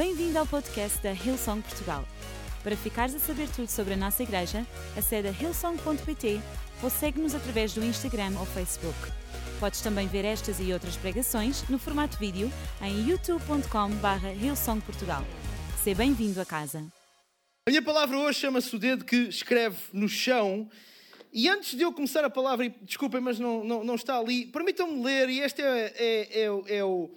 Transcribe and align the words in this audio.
Bem-vindo 0.00 0.38
ao 0.38 0.46
podcast 0.46 0.98
da 1.02 1.12
Hillsong 1.12 1.60
Portugal. 1.60 2.08
Para 2.62 2.74
ficares 2.74 3.14
a 3.14 3.18
saber 3.18 3.46
tudo 3.54 3.68
sobre 3.68 3.92
a 3.92 3.96
nossa 3.98 4.22
igreja, 4.22 4.66
acede 4.96 5.28
a 5.28 5.30
hillsong.pt 5.30 6.40
ou 6.82 6.88
segue-nos 6.88 7.34
através 7.34 7.74
do 7.74 7.84
Instagram 7.84 8.32
ou 8.38 8.46
Facebook. 8.46 8.96
Podes 9.60 9.82
também 9.82 10.08
ver 10.08 10.24
estas 10.24 10.58
e 10.58 10.72
outras 10.72 10.96
pregações 10.96 11.68
no 11.68 11.78
formato 11.78 12.16
vídeo 12.16 12.50
em 12.80 13.10
youtube.com.br 13.10 14.42
hillsongportugal. 14.42 15.22
Seja 15.84 15.98
bem-vindo 15.98 16.40
a 16.40 16.46
casa. 16.46 16.78
A 17.66 17.70
minha 17.70 17.82
palavra 17.82 18.16
hoje 18.16 18.40
chama-se 18.40 18.74
o 18.74 18.78
dedo 18.78 19.04
que 19.04 19.28
escreve 19.28 19.76
no 19.92 20.08
chão. 20.08 20.66
E 21.30 21.46
antes 21.46 21.76
de 21.76 21.82
eu 21.82 21.92
começar 21.92 22.24
a 22.24 22.30
palavra, 22.30 22.64
e 22.64 22.70
desculpem, 22.70 23.20
mas 23.20 23.38
não, 23.38 23.62
não, 23.62 23.84
não 23.84 23.96
está 23.96 24.16
ali, 24.16 24.46
permitam-me 24.46 25.04
ler, 25.04 25.28
e 25.28 25.40
este 25.40 25.60
é, 25.60 25.92
é, 25.94 26.40
é, 26.40 26.76
é 26.78 26.84
o 26.84 27.10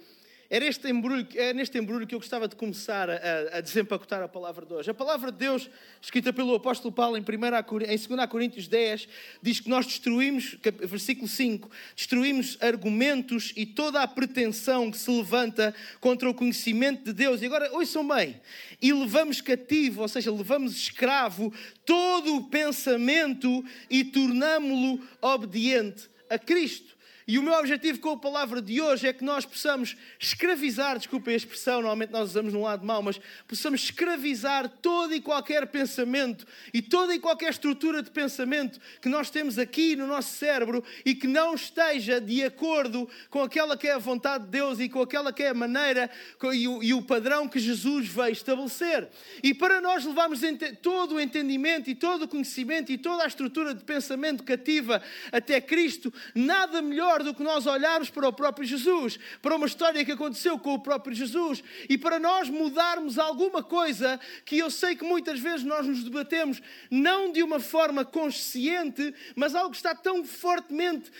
era 0.50 0.66
este 0.66 0.88
embrulho, 0.90 1.26
é 1.34 1.52
neste 1.52 1.78
embrulho 1.78 2.06
que 2.06 2.14
eu 2.14 2.18
gostava 2.18 2.46
de 2.46 2.54
começar 2.54 3.08
a, 3.08 3.16
a 3.54 3.60
desempacotar 3.60 4.22
a 4.22 4.28
palavra 4.28 4.66
de 4.66 4.74
hoje. 4.74 4.90
A 4.90 4.94
palavra 4.94 5.32
de 5.32 5.38
Deus, 5.38 5.70
escrita 6.00 6.32
pelo 6.32 6.54
apóstolo 6.54 6.92
Paulo 6.92 7.16
em, 7.16 7.22
1, 7.22 7.24
em 7.24 8.16
2 8.16 8.26
Coríntios 8.28 8.68
10, 8.68 9.08
diz 9.42 9.60
que 9.60 9.68
nós 9.68 9.86
destruímos, 9.86 10.56
versículo 10.82 11.26
5, 11.26 11.70
destruímos 11.96 12.58
argumentos 12.60 13.52
e 13.56 13.64
toda 13.64 14.02
a 14.02 14.08
pretensão 14.08 14.90
que 14.90 14.98
se 14.98 15.10
levanta 15.10 15.74
contra 16.00 16.28
o 16.28 16.34
conhecimento 16.34 17.04
de 17.04 17.12
Deus. 17.12 17.40
E 17.40 17.46
agora, 17.46 17.72
ouçam 17.72 18.06
bem, 18.06 18.40
e 18.80 18.92
levamos 18.92 19.40
cativo, 19.40 20.02
ou 20.02 20.08
seja, 20.08 20.32
levamos 20.32 20.76
escravo, 20.76 21.52
todo 21.84 22.36
o 22.36 22.44
pensamento 22.44 23.64
e 23.88 24.04
tornámo-lo 24.04 25.00
obediente 25.20 26.08
a 26.28 26.38
Cristo. 26.38 26.93
E 27.26 27.38
o 27.38 27.42
meu 27.42 27.54
objetivo 27.54 28.00
com 28.00 28.10
a 28.10 28.16
palavra 28.18 28.60
de 28.60 28.82
hoje 28.82 29.06
é 29.06 29.12
que 29.12 29.24
nós 29.24 29.46
possamos 29.46 29.96
escravizar, 30.18 30.98
desculpem 30.98 31.32
a 31.32 31.36
expressão, 31.36 31.76
normalmente 31.76 32.12
nós 32.12 32.30
usamos 32.30 32.52
num 32.52 32.62
lado 32.62 32.84
mau, 32.84 33.02
mas 33.02 33.18
possamos 33.48 33.82
escravizar 33.82 34.68
todo 34.68 35.14
e 35.14 35.22
qualquer 35.22 35.66
pensamento 35.68 36.46
e 36.72 36.82
toda 36.82 37.14
e 37.14 37.18
qualquer 37.18 37.48
estrutura 37.48 38.02
de 38.02 38.10
pensamento 38.10 38.78
que 39.00 39.08
nós 39.08 39.30
temos 39.30 39.58
aqui 39.58 39.96
no 39.96 40.06
nosso 40.06 40.36
cérebro 40.36 40.84
e 41.02 41.14
que 41.14 41.26
não 41.26 41.54
esteja 41.54 42.20
de 42.20 42.44
acordo 42.44 43.08
com 43.30 43.42
aquela 43.42 43.74
que 43.74 43.88
é 43.88 43.94
a 43.94 43.98
vontade 43.98 44.44
de 44.44 44.50
Deus 44.50 44.78
e 44.78 44.90
com 44.90 45.00
aquela 45.00 45.32
que 45.32 45.42
é 45.42 45.48
a 45.48 45.54
maneira 45.54 46.10
e 46.52 46.92
o 46.92 47.02
padrão 47.02 47.48
que 47.48 47.58
Jesus 47.58 48.06
veio 48.06 48.32
estabelecer. 48.32 49.08
E 49.42 49.54
para 49.54 49.80
nós 49.80 50.04
levarmos 50.04 50.40
todo 50.82 51.14
o 51.14 51.20
entendimento 51.20 51.88
e 51.88 51.94
todo 51.94 52.22
o 52.22 52.28
conhecimento 52.28 52.92
e 52.92 52.98
toda 52.98 53.24
a 53.24 53.26
estrutura 53.26 53.74
de 53.74 53.82
pensamento 53.82 54.44
cativa 54.44 55.02
até 55.32 55.58
Cristo, 55.58 56.12
nada 56.34 56.82
melhor 56.82 57.13
do 57.22 57.34
que 57.34 57.42
nós 57.42 57.66
olharmos 57.66 58.10
para 58.10 58.28
o 58.28 58.32
próprio 58.32 58.66
Jesus, 58.66 59.18
para 59.40 59.54
uma 59.54 59.66
história 59.66 60.04
que 60.04 60.12
aconteceu 60.12 60.58
com 60.58 60.74
o 60.74 60.78
próprio 60.78 61.14
Jesus 61.14 61.62
e 61.88 61.98
para 61.98 62.18
nós 62.18 62.48
mudarmos 62.48 63.18
alguma 63.18 63.62
coisa 63.62 64.18
que 64.44 64.58
eu 64.58 64.70
sei 64.70 64.96
que 64.96 65.04
muitas 65.04 65.38
vezes 65.38 65.64
nós 65.64 65.86
nos 65.86 66.02
debatemos, 66.02 66.60
não 66.90 67.30
de 67.30 67.42
uma 67.42 67.60
forma 67.60 68.04
consciente, 68.04 69.14
mas 69.36 69.54
algo 69.54 69.70
que 69.70 69.76
está 69.76 69.94
tão 69.94 70.24
fortemente 70.24 71.10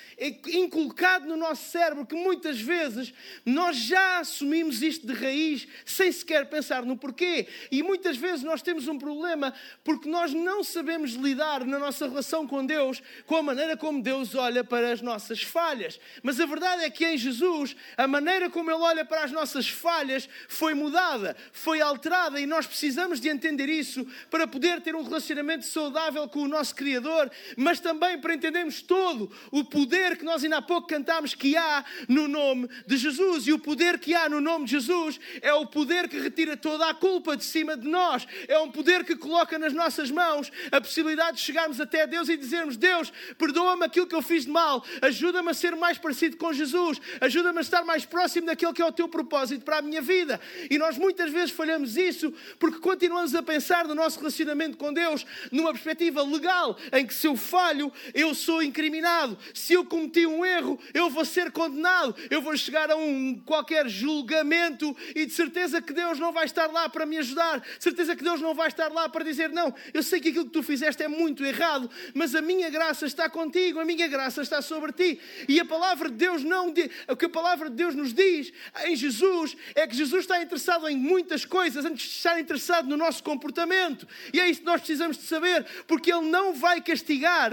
inculcado 0.48 1.26
no 1.26 1.36
nosso 1.36 1.70
cérebro 1.70 2.06
que 2.06 2.14
muitas 2.14 2.60
vezes 2.60 3.12
nós 3.44 3.76
já 3.76 4.18
assumimos 4.18 4.82
isto 4.82 5.06
de 5.06 5.12
raiz 5.12 5.68
sem 5.84 6.10
sequer 6.10 6.46
pensar 6.48 6.84
no 6.84 6.96
porquê. 6.96 7.46
E 7.70 7.82
muitas 7.82 8.16
vezes 8.16 8.42
nós 8.42 8.62
temos 8.62 8.88
um 8.88 8.98
problema 8.98 9.52
porque 9.82 10.08
nós 10.08 10.32
não 10.32 10.64
sabemos 10.64 11.12
lidar 11.12 11.64
na 11.64 11.78
nossa 11.78 12.08
relação 12.08 12.46
com 12.46 12.64
Deus 12.64 13.02
com 13.26 13.36
a 13.36 13.42
maneira 13.42 13.76
como 13.76 14.02
Deus 14.02 14.34
olha 14.34 14.64
para 14.64 14.92
as 14.92 15.02
nossas 15.02 15.42
falhas 15.42 15.83
falhas. 15.84 16.00
Mas 16.22 16.40
a 16.40 16.46
verdade 16.46 16.84
é 16.84 16.90
que 16.90 17.04
em 17.04 17.16
Jesus, 17.16 17.76
a 17.96 18.06
maneira 18.06 18.48
como 18.48 18.70
Ele 18.70 18.80
olha 18.80 19.04
para 19.04 19.24
as 19.24 19.32
nossas 19.32 19.68
falhas 19.68 20.28
foi 20.48 20.74
mudada, 20.74 21.36
foi 21.52 21.80
alterada 21.80 22.40
e 22.40 22.46
nós 22.46 22.66
precisamos 22.66 23.20
de 23.20 23.28
entender 23.28 23.68
isso 23.68 24.06
para 24.30 24.46
poder 24.46 24.80
ter 24.80 24.94
um 24.94 25.02
relacionamento 25.02 25.66
saudável 25.66 26.28
com 26.28 26.42
o 26.42 26.48
nosso 26.48 26.74
Criador, 26.74 27.30
mas 27.56 27.80
também 27.80 28.18
para 28.18 28.34
entendermos 28.34 28.82
todo 28.82 29.30
o 29.50 29.64
poder 29.64 30.16
que 30.16 30.24
nós 30.24 30.42
ainda 30.42 30.58
há 30.58 30.62
pouco 30.62 30.88
cantámos 30.88 31.34
que 31.34 31.56
há 31.56 31.84
no 32.08 32.28
nome 32.28 32.68
de 32.86 32.96
Jesus. 32.96 33.46
E 33.46 33.52
o 33.52 33.58
poder 33.58 33.98
que 33.98 34.14
há 34.14 34.28
no 34.28 34.40
nome 34.40 34.64
de 34.64 34.72
Jesus 34.72 35.20
é 35.42 35.52
o 35.52 35.66
poder 35.66 36.08
que 36.08 36.18
retira 36.18 36.56
toda 36.56 36.88
a 36.88 36.94
culpa 36.94 37.36
de 37.36 37.44
cima 37.44 37.76
de 37.76 37.88
nós, 37.88 38.26
é 38.48 38.58
um 38.58 38.70
poder 38.70 39.04
que 39.04 39.16
coloca 39.16 39.58
nas 39.58 39.72
nossas 39.72 40.10
mãos 40.10 40.50
a 40.70 40.80
possibilidade 40.80 41.38
de 41.38 41.42
chegarmos 41.42 41.80
até 41.80 42.06
Deus 42.06 42.28
e 42.28 42.36
dizermos: 42.36 42.76
Deus, 42.76 43.12
perdoa-me 43.38 43.84
aquilo 43.84 44.06
que 44.06 44.14
eu 44.14 44.22
fiz 44.22 44.44
de 44.44 44.50
mal, 44.50 44.84
ajuda-me 45.02 45.50
a 45.50 45.54
ser 45.54 45.73
ser 45.74 45.76
mais 45.76 45.98
parecido 45.98 46.36
com 46.36 46.52
Jesus, 46.52 47.00
ajuda-me 47.20 47.58
a 47.58 47.60
estar 47.60 47.84
mais 47.84 48.04
próximo 48.04 48.46
daquele 48.46 48.72
que 48.72 48.80
é 48.80 48.86
o 48.86 48.92
teu 48.92 49.08
propósito 49.08 49.64
para 49.64 49.78
a 49.78 49.82
minha 49.82 50.00
vida. 50.00 50.40
E 50.70 50.78
nós 50.78 50.96
muitas 50.96 51.30
vezes 51.30 51.50
falhamos 51.50 51.96
isso 51.96 52.32
porque 52.58 52.78
continuamos 52.78 53.34
a 53.34 53.42
pensar 53.42 53.86
no 53.86 53.94
nosso 53.94 54.18
relacionamento 54.18 54.78
com 54.78 54.92
Deus 54.92 55.26
numa 55.50 55.72
perspectiva 55.72 56.22
legal, 56.22 56.78
em 56.92 57.06
que 57.06 57.12
se 57.12 57.26
eu 57.26 57.36
falho, 57.36 57.92
eu 58.14 58.34
sou 58.34 58.62
incriminado, 58.62 59.36
se 59.52 59.74
eu 59.74 59.84
cometi 59.84 60.26
um 60.26 60.44
erro, 60.44 60.78
eu 60.92 61.10
vou 61.10 61.24
ser 61.24 61.50
condenado, 61.50 62.14
eu 62.30 62.40
vou 62.40 62.56
chegar 62.56 62.90
a 62.90 62.96
um 62.96 63.40
qualquer 63.44 63.88
julgamento 63.88 64.96
e 65.14 65.26
de 65.26 65.32
certeza 65.32 65.82
que 65.82 65.92
Deus 65.92 66.18
não 66.18 66.32
vai 66.32 66.44
estar 66.44 66.70
lá 66.70 66.88
para 66.88 67.04
me 67.04 67.18
ajudar, 67.18 67.62
certeza 67.78 68.14
que 68.14 68.22
Deus 68.22 68.40
não 68.40 68.54
vai 68.54 68.68
estar 68.68 68.92
lá 68.92 69.08
para 69.08 69.24
dizer: 69.24 69.50
Não, 69.50 69.74
eu 69.92 70.02
sei 70.02 70.20
que 70.20 70.28
aquilo 70.28 70.44
que 70.44 70.50
tu 70.52 70.62
fizeste 70.62 71.02
é 71.02 71.08
muito 71.08 71.44
errado, 71.44 71.90
mas 72.14 72.34
a 72.34 72.40
minha 72.40 72.70
graça 72.70 73.06
está 73.06 73.28
contigo, 73.28 73.80
a 73.80 73.84
minha 73.84 74.06
graça 74.06 74.42
está 74.42 74.62
sobre 74.62 74.92
ti. 74.92 75.20
E 75.48 75.60
a 75.64 75.66
palavra 75.66 76.08
de 76.08 76.16
Deus 76.16 76.44
não 76.44 76.72
o 77.08 77.16
que 77.16 77.24
a 77.24 77.28
palavra 77.28 77.68
de 77.68 77.76
Deus 77.76 77.94
nos 77.94 78.12
diz 78.12 78.52
em 78.84 78.94
Jesus 78.94 79.56
é 79.74 79.86
que 79.86 79.96
Jesus 79.96 80.22
está 80.22 80.42
interessado 80.42 80.88
em 80.88 80.96
muitas 80.96 81.44
coisas 81.44 81.84
antes 81.84 82.06
de 82.06 82.16
estar 82.16 82.38
interessado 82.38 82.88
no 82.88 82.96
nosso 82.96 83.22
comportamento. 83.22 84.06
E 84.32 84.40
é 84.40 84.48
isso 84.48 84.60
que 84.60 84.66
nós 84.66 84.80
precisamos 84.80 85.16
de 85.16 85.24
saber, 85.24 85.64
porque 85.86 86.12
ele 86.12 86.28
não 86.28 86.54
vai 86.54 86.80
castigar. 86.80 87.50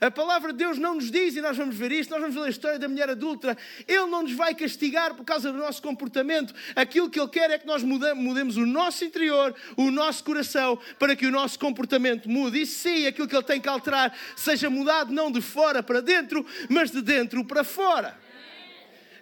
A 0.00 0.10
palavra 0.10 0.52
de 0.52 0.58
Deus 0.58 0.78
não 0.78 0.94
nos 0.94 1.10
diz, 1.10 1.36
e 1.36 1.40
nós 1.40 1.56
vamos 1.56 1.76
ver 1.76 1.92
isto, 1.92 2.10
nós 2.10 2.20
vamos 2.20 2.34
ver 2.34 2.44
a 2.44 2.48
história 2.48 2.78
da 2.78 2.88
mulher 2.88 3.10
adulta, 3.10 3.56
ele 3.86 4.06
não 4.06 4.22
nos 4.22 4.32
vai 4.32 4.54
castigar 4.54 5.14
por 5.14 5.24
causa 5.24 5.52
do 5.52 5.58
nosso 5.58 5.82
comportamento. 5.82 6.54
Aquilo 6.74 7.10
que 7.10 7.20
ele 7.20 7.28
quer 7.28 7.50
é 7.50 7.58
que 7.58 7.66
nós 7.66 7.82
mudemos 7.82 8.56
o 8.56 8.66
nosso 8.66 9.04
interior, 9.04 9.54
o 9.76 9.90
nosso 9.90 10.24
coração, 10.24 10.78
para 10.98 11.14
que 11.14 11.26
o 11.26 11.30
nosso 11.30 11.58
comportamento 11.58 12.28
mude. 12.28 12.62
E 12.62 12.66
sim, 12.66 13.06
aquilo 13.06 13.28
que 13.28 13.36
ele 13.36 13.44
tem 13.44 13.60
que 13.60 13.68
alterar 13.68 14.16
seja 14.36 14.68
mudado 14.68 15.12
não 15.12 15.30
de 15.30 15.40
fora 15.40 15.82
para 15.82 16.00
dentro, 16.00 16.44
mas 16.68 16.90
de 16.90 17.02
dentro 17.02 17.44
para 17.52 17.62
fora. 17.62 18.18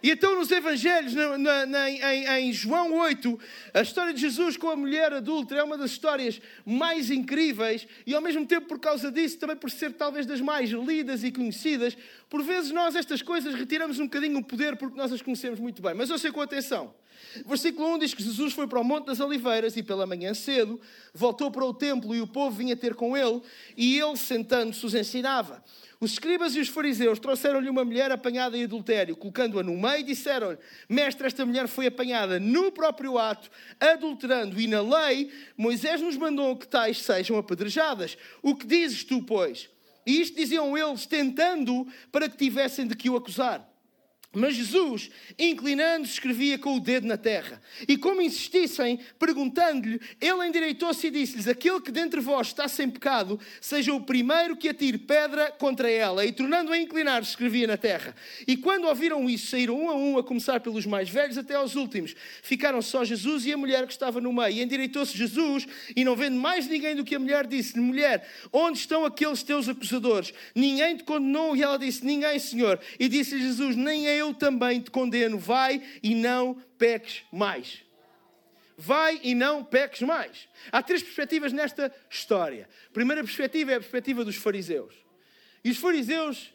E 0.03 0.11
então 0.11 0.35
nos 0.35 0.51
Evangelhos, 0.51 1.13
na, 1.15 1.67
na, 1.67 1.91
em, 1.91 2.49
em, 2.49 2.53
João 2.53 2.95
8, 2.95 3.39
a 3.75 3.83
história 3.83 4.15
de 4.15 4.21
Jesus 4.21 4.57
com 4.57 4.71
a 4.71 4.77
mulher 4.77 5.13
adulta 5.13 5.55
é 5.55 5.63
uma 5.63 5.77
das 5.77 5.91
histórias 5.91 6.41
mais 6.65 7.11
incríveis 7.11 7.87
e 8.07 8.15
ao 8.15 8.23
mesmo 8.23 8.47
tempo 8.47 8.67
por 8.67 8.79
causa 8.79 9.13
disso, 9.13 9.39
também 9.39 9.57
por 9.57 9.71
ser 9.71 9.93
talvez 9.93 10.25
das 10.25 10.41
mais 10.41 10.71
lidas 10.71 11.23
e 11.23 11.31
conhecidas, 11.31 11.99
por 12.31 12.43
vezes 12.43 12.71
nós 12.71 12.97
estas 12.97 13.21
coisas 13.21 13.55
retiramos 13.55 13.99
um 13.99 14.05
bocadinho 14.05 14.39
o 14.39 14.45
poder 14.45 14.77
porque 14.77 14.97
nós 14.97 15.13
as 15.13 15.21
conhecemos 15.21 15.61
muito 15.61 15.83
bem. 15.83 15.93
Mas 15.93 16.09
eu 16.09 16.19
sei 16.19 16.33
com 16.33 16.41
atenção. 16.41 16.95
Versículo 17.47 17.95
1 17.95 17.99
diz 17.99 18.15
que 18.15 18.23
Jesus 18.23 18.53
foi 18.53 18.67
para 18.67 18.81
o 18.81 18.85
Monte 18.85 19.07
das 19.07 19.21
Oliveiras 19.21 19.77
e 19.77 19.83
pela 19.83 20.07
manhã 20.07 20.35
cedo 20.35 20.81
voltou 21.15 21.51
para 21.51 21.65
o 21.65 21.73
templo 21.73 22.15
e 22.15 22.21
o 22.21 22.27
povo 22.27 22.57
vinha 22.57 22.77
ter 22.77 22.95
com 22.95 23.17
ele 23.17 23.41
e 23.77 23.99
ele 23.99 24.17
sentando-se 24.17 24.85
os 24.85 24.95
ensinava. 24.95 25.63
Os 26.01 26.13
escribas 26.13 26.57
e 26.57 26.61
os 26.61 26.69
fariseus 26.69 27.19
trouxeram-lhe 27.19 27.69
uma 27.69 27.85
mulher 27.85 28.11
apanhada 28.11 28.57
em 28.57 28.65
adultério, 28.65 29.15
colocando-a 29.15 29.63
no 29.63 29.77
meio 29.77 30.01
e 30.01 30.03
disseram-lhe: 30.03 30.59
Mestre, 30.89 31.27
esta 31.27 31.45
mulher 31.45 31.69
foi 31.69 31.87
apanhada 31.87 32.41
no 32.41 32.73
próprio 32.73 33.19
ato, 33.19 33.51
adulterando, 33.79 34.59
e 34.59 34.67
na 34.67 34.81
lei 34.81 35.31
Moisés 35.59 36.01
nos 36.01 36.17
mandou 36.17 36.57
que 36.57 36.67
tais 36.67 37.03
sejam 37.03 37.37
apedrejadas. 37.37 38.17
O 38.43 38.57
que 38.57 38.67
dizes 38.67 39.05
tu, 39.05 39.23
pois? 39.23 39.69
E 40.07 40.23
isto 40.23 40.37
diziam 40.37 40.77
eles, 40.77 41.05
tentando 41.05 41.87
para 42.11 42.31
que 42.31 42.37
tivessem 42.37 42.87
de 42.87 42.97
que 42.97 43.11
o 43.11 43.17
acusar. 43.17 43.70
Mas 44.33 44.55
Jesus, 44.55 45.11
inclinando-se, 45.37 46.13
escrevia 46.13 46.57
com 46.57 46.77
o 46.77 46.81
dedo 46.81 47.05
na 47.05 47.17
terra. 47.17 47.61
E 47.89 47.97
como 47.97 48.23
insistissem, 48.23 49.01
perguntando-lhe, 49.19 50.01
ele 50.21 50.47
endireitou-se 50.47 51.05
e 51.05 51.11
disse-lhes: 51.11 51.49
Aquele 51.49 51.81
que 51.81 51.91
dentre 51.91 52.21
vós 52.21 52.47
está 52.47 52.69
sem 52.69 52.89
pecado, 52.89 53.41
seja 53.61 53.93
o 53.93 54.01
primeiro 54.01 54.57
que 54.57 54.69
atire 54.69 54.99
pedra 54.99 55.51
contra 55.51 55.91
ela. 55.91 56.25
E 56.25 56.31
tornando 56.31 56.73
a 56.73 56.79
inclinar-se, 56.79 57.31
escrevia 57.31 57.67
na 57.67 57.77
terra. 57.77 58.15
E 58.47 58.57
quando 58.57 58.85
ouviram 58.85 59.29
isso, 59.29 59.49
saíram 59.49 59.77
um 59.77 59.91
a 59.91 59.97
um, 59.97 60.19
a 60.19 60.23
começar 60.23 60.61
pelos 60.61 60.87
mais 60.87 61.09
velhos 61.09 61.37
até 61.37 61.57
aos 61.57 61.75
últimos. 61.75 62.15
Ficaram 62.41 62.81
só 62.81 63.05
Jesus 63.05 63.45
e 63.47 63.53
a 63.53 63.57
mulher 63.57 63.85
que 63.85 63.93
estava 63.93 64.21
no 64.21 64.33
meio. 64.33 64.51
E 64.51 64.63
endireitou-se 64.63 65.19
Jesus, 65.19 65.67
e 65.97 66.05
não 66.05 66.15
vendo 66.15 66.37
mais 66.37 66.69
ninguém 66.69 66.95
do 66.95 67.03
que 67.03 67.17
a 67.17 67.19
mulher, 67.19 67.49
disse-lhe: 67.49 67.81
Mulher, 67.81 68.25
onde 68.53 68.79
estão 68.79 69.05
aqueles 69.05 69.43
teus 69.43 69.69
acusadores? 69.69 70.33
Ninguém 70.55 70.99
te 70.99 71.03
condenou? 71.03 71.57
E 71.57 71.65
ela 71.65 71.77
disse: 71.77 72.07
Ninguém, 72.07 72.39
Senhor. 72.39 72.79
E 72.97 73.09
disse-lhe 73.09 73.43
Jesus: 73.43 73.75
Nem 73.75 74.05
eu 74.05 74.20
eu 74.21 74.35
também 74.35 74.81
te 74.81 74.91
condeno. 74.91 75.39
Vai 75.39 75.83
e 76.03 76.15
não 76.15 76.55
peques 76.79 77.23
mais. 77.33 77.83
Vai 78.77 79.21
e 79.23 79.35
não 79.35 79.65
peques 79.65 80.03
mais. 80.03 80.49
Há 80.73 80.83
três 80.83 81.03
perspectivas 81.03 81.53
nesta 81.53 81.93
história. 82.09 82.69
A 82.89 82.93
primeira 82.93 83.23
perspectiva 83.23 83.73
é 83.73 83.75
a 83.75 83.81
perspectiva 83.81 84.25
dos 84.25 84.37
fariseus. 84.37 84.95
E 85.63 85.71
os 85.71 85.79
fariseus 85.79 86.53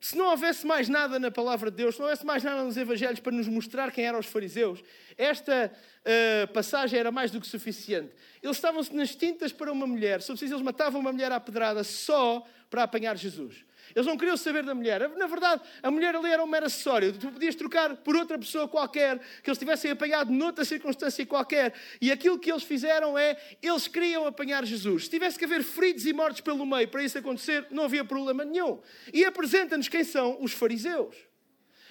se 0.00 0.16
não 0.16 0.30
houvesse 0.30 0.66
mais 0.66 0.88
nada 0.88 1.18
na 1.18 1.30
palavra 1.30 1.70
de 1.70 1.76
Deus, 1.76 1.94
se 1.94 2.00
não 2.00 2.06
houvesse 2.06 2.24
mais 2.24 2.42
nada 2.42 2.64
nos 2.64 2.76
Evangelhos 2.76 3.20
para 3.20 3.32
nos 3.32 3.46
mostrar 3.46 3.92
quem 3.92 4.06
eram 4.06 4.18
os 4.18 4.26
fariseus, 4.26 4.82
esta 5.16 5.70
uh, 5.70 6.52
passagem 6.52 6.98
era 6.98 7.12
mais 7.12 7.30
do 7.30 7.38
que 7.38 7.46
suficiente. 7.46 8.10
Eles 8.42 8.56
estavam-se 8.56 8.94
nas 8.94 9.14
tintas 9.14 9.52
para 9.52 9.70
uma 9.70 9.86
mulher, 9.86 10.22
se 10.22 10.28
preciso, 10.28 10.54
eles 10.54 10.64
matavam 10.64 11.02
uma 11.02 11.12
mulher 11.12 11.30
à 11.30 11.38
pedrada 11.38 11.84
só 11.84 12.42
para 12.70 12.84
apanhar 12.84 13.16
Jesus. 13.18 13.62
Eles 13.94 14.06
não 14.06 14.16
queriam 14.16 14.36
saber 14.36 14.62
da 14.62 14.74
mulher. 14.74 15.08
Na 15.16 15.26
verdade, 15.26 15.62
a 15.82 15.90
mulher 15.90 16.14
ali 16.14 16.30
era 16.30 16.42
um 16.42 16.46
mero 16.46 16.66
acessório. 16.66 17.12
Tu 17.12 17.30
podias 17.30 17.54
trocar 17.54 17.96
por 17.96 18.16
outra 18.16 18.38
pessoa 18.38 18.68
qualquer, 18.68 19.18
que 19.42 19.50
eles 19.50 19.58
tivessem 19.58 19.90
apanhado 19.90 20.32
noutra 20.32 20.64
circunstância 20.64 21.24
qualquer. 21.26 21.74
E 22.00 22.10
aquilo 22.10 22.38
que 22.38 22.50
eles 22.50 22.62
fizeram 22.62 23.18
é, 23.18 23.36
eles 23.62 23.88
queriam 23.88 24.26
apanhar 24.26 24.64
Jesus. 24.64 25.04
Se 25.04 25.10
tivesse 25.10 25.38
que 25.38 25.44
haver 25.44 25.62
feridos 25.62 26.06
e 26.06 26.12
mortos 26.12 26.40
pelo 26.40 26.64
meio 26.64 26.88
para 26.88 27.02
isso 27.02 27.18
acontecer, 27.18 27.66
não 27.70 27.84
havia 27.84 28.04
problema 28.04 28.44
nenhum. 28.44 28.80
E 29.12 29.24
apresenta-nos 29.24 29.88
quem 29.88 30.04
são 30.04 30.38
os 30.40 30.52
fariseus. 30.52 31.16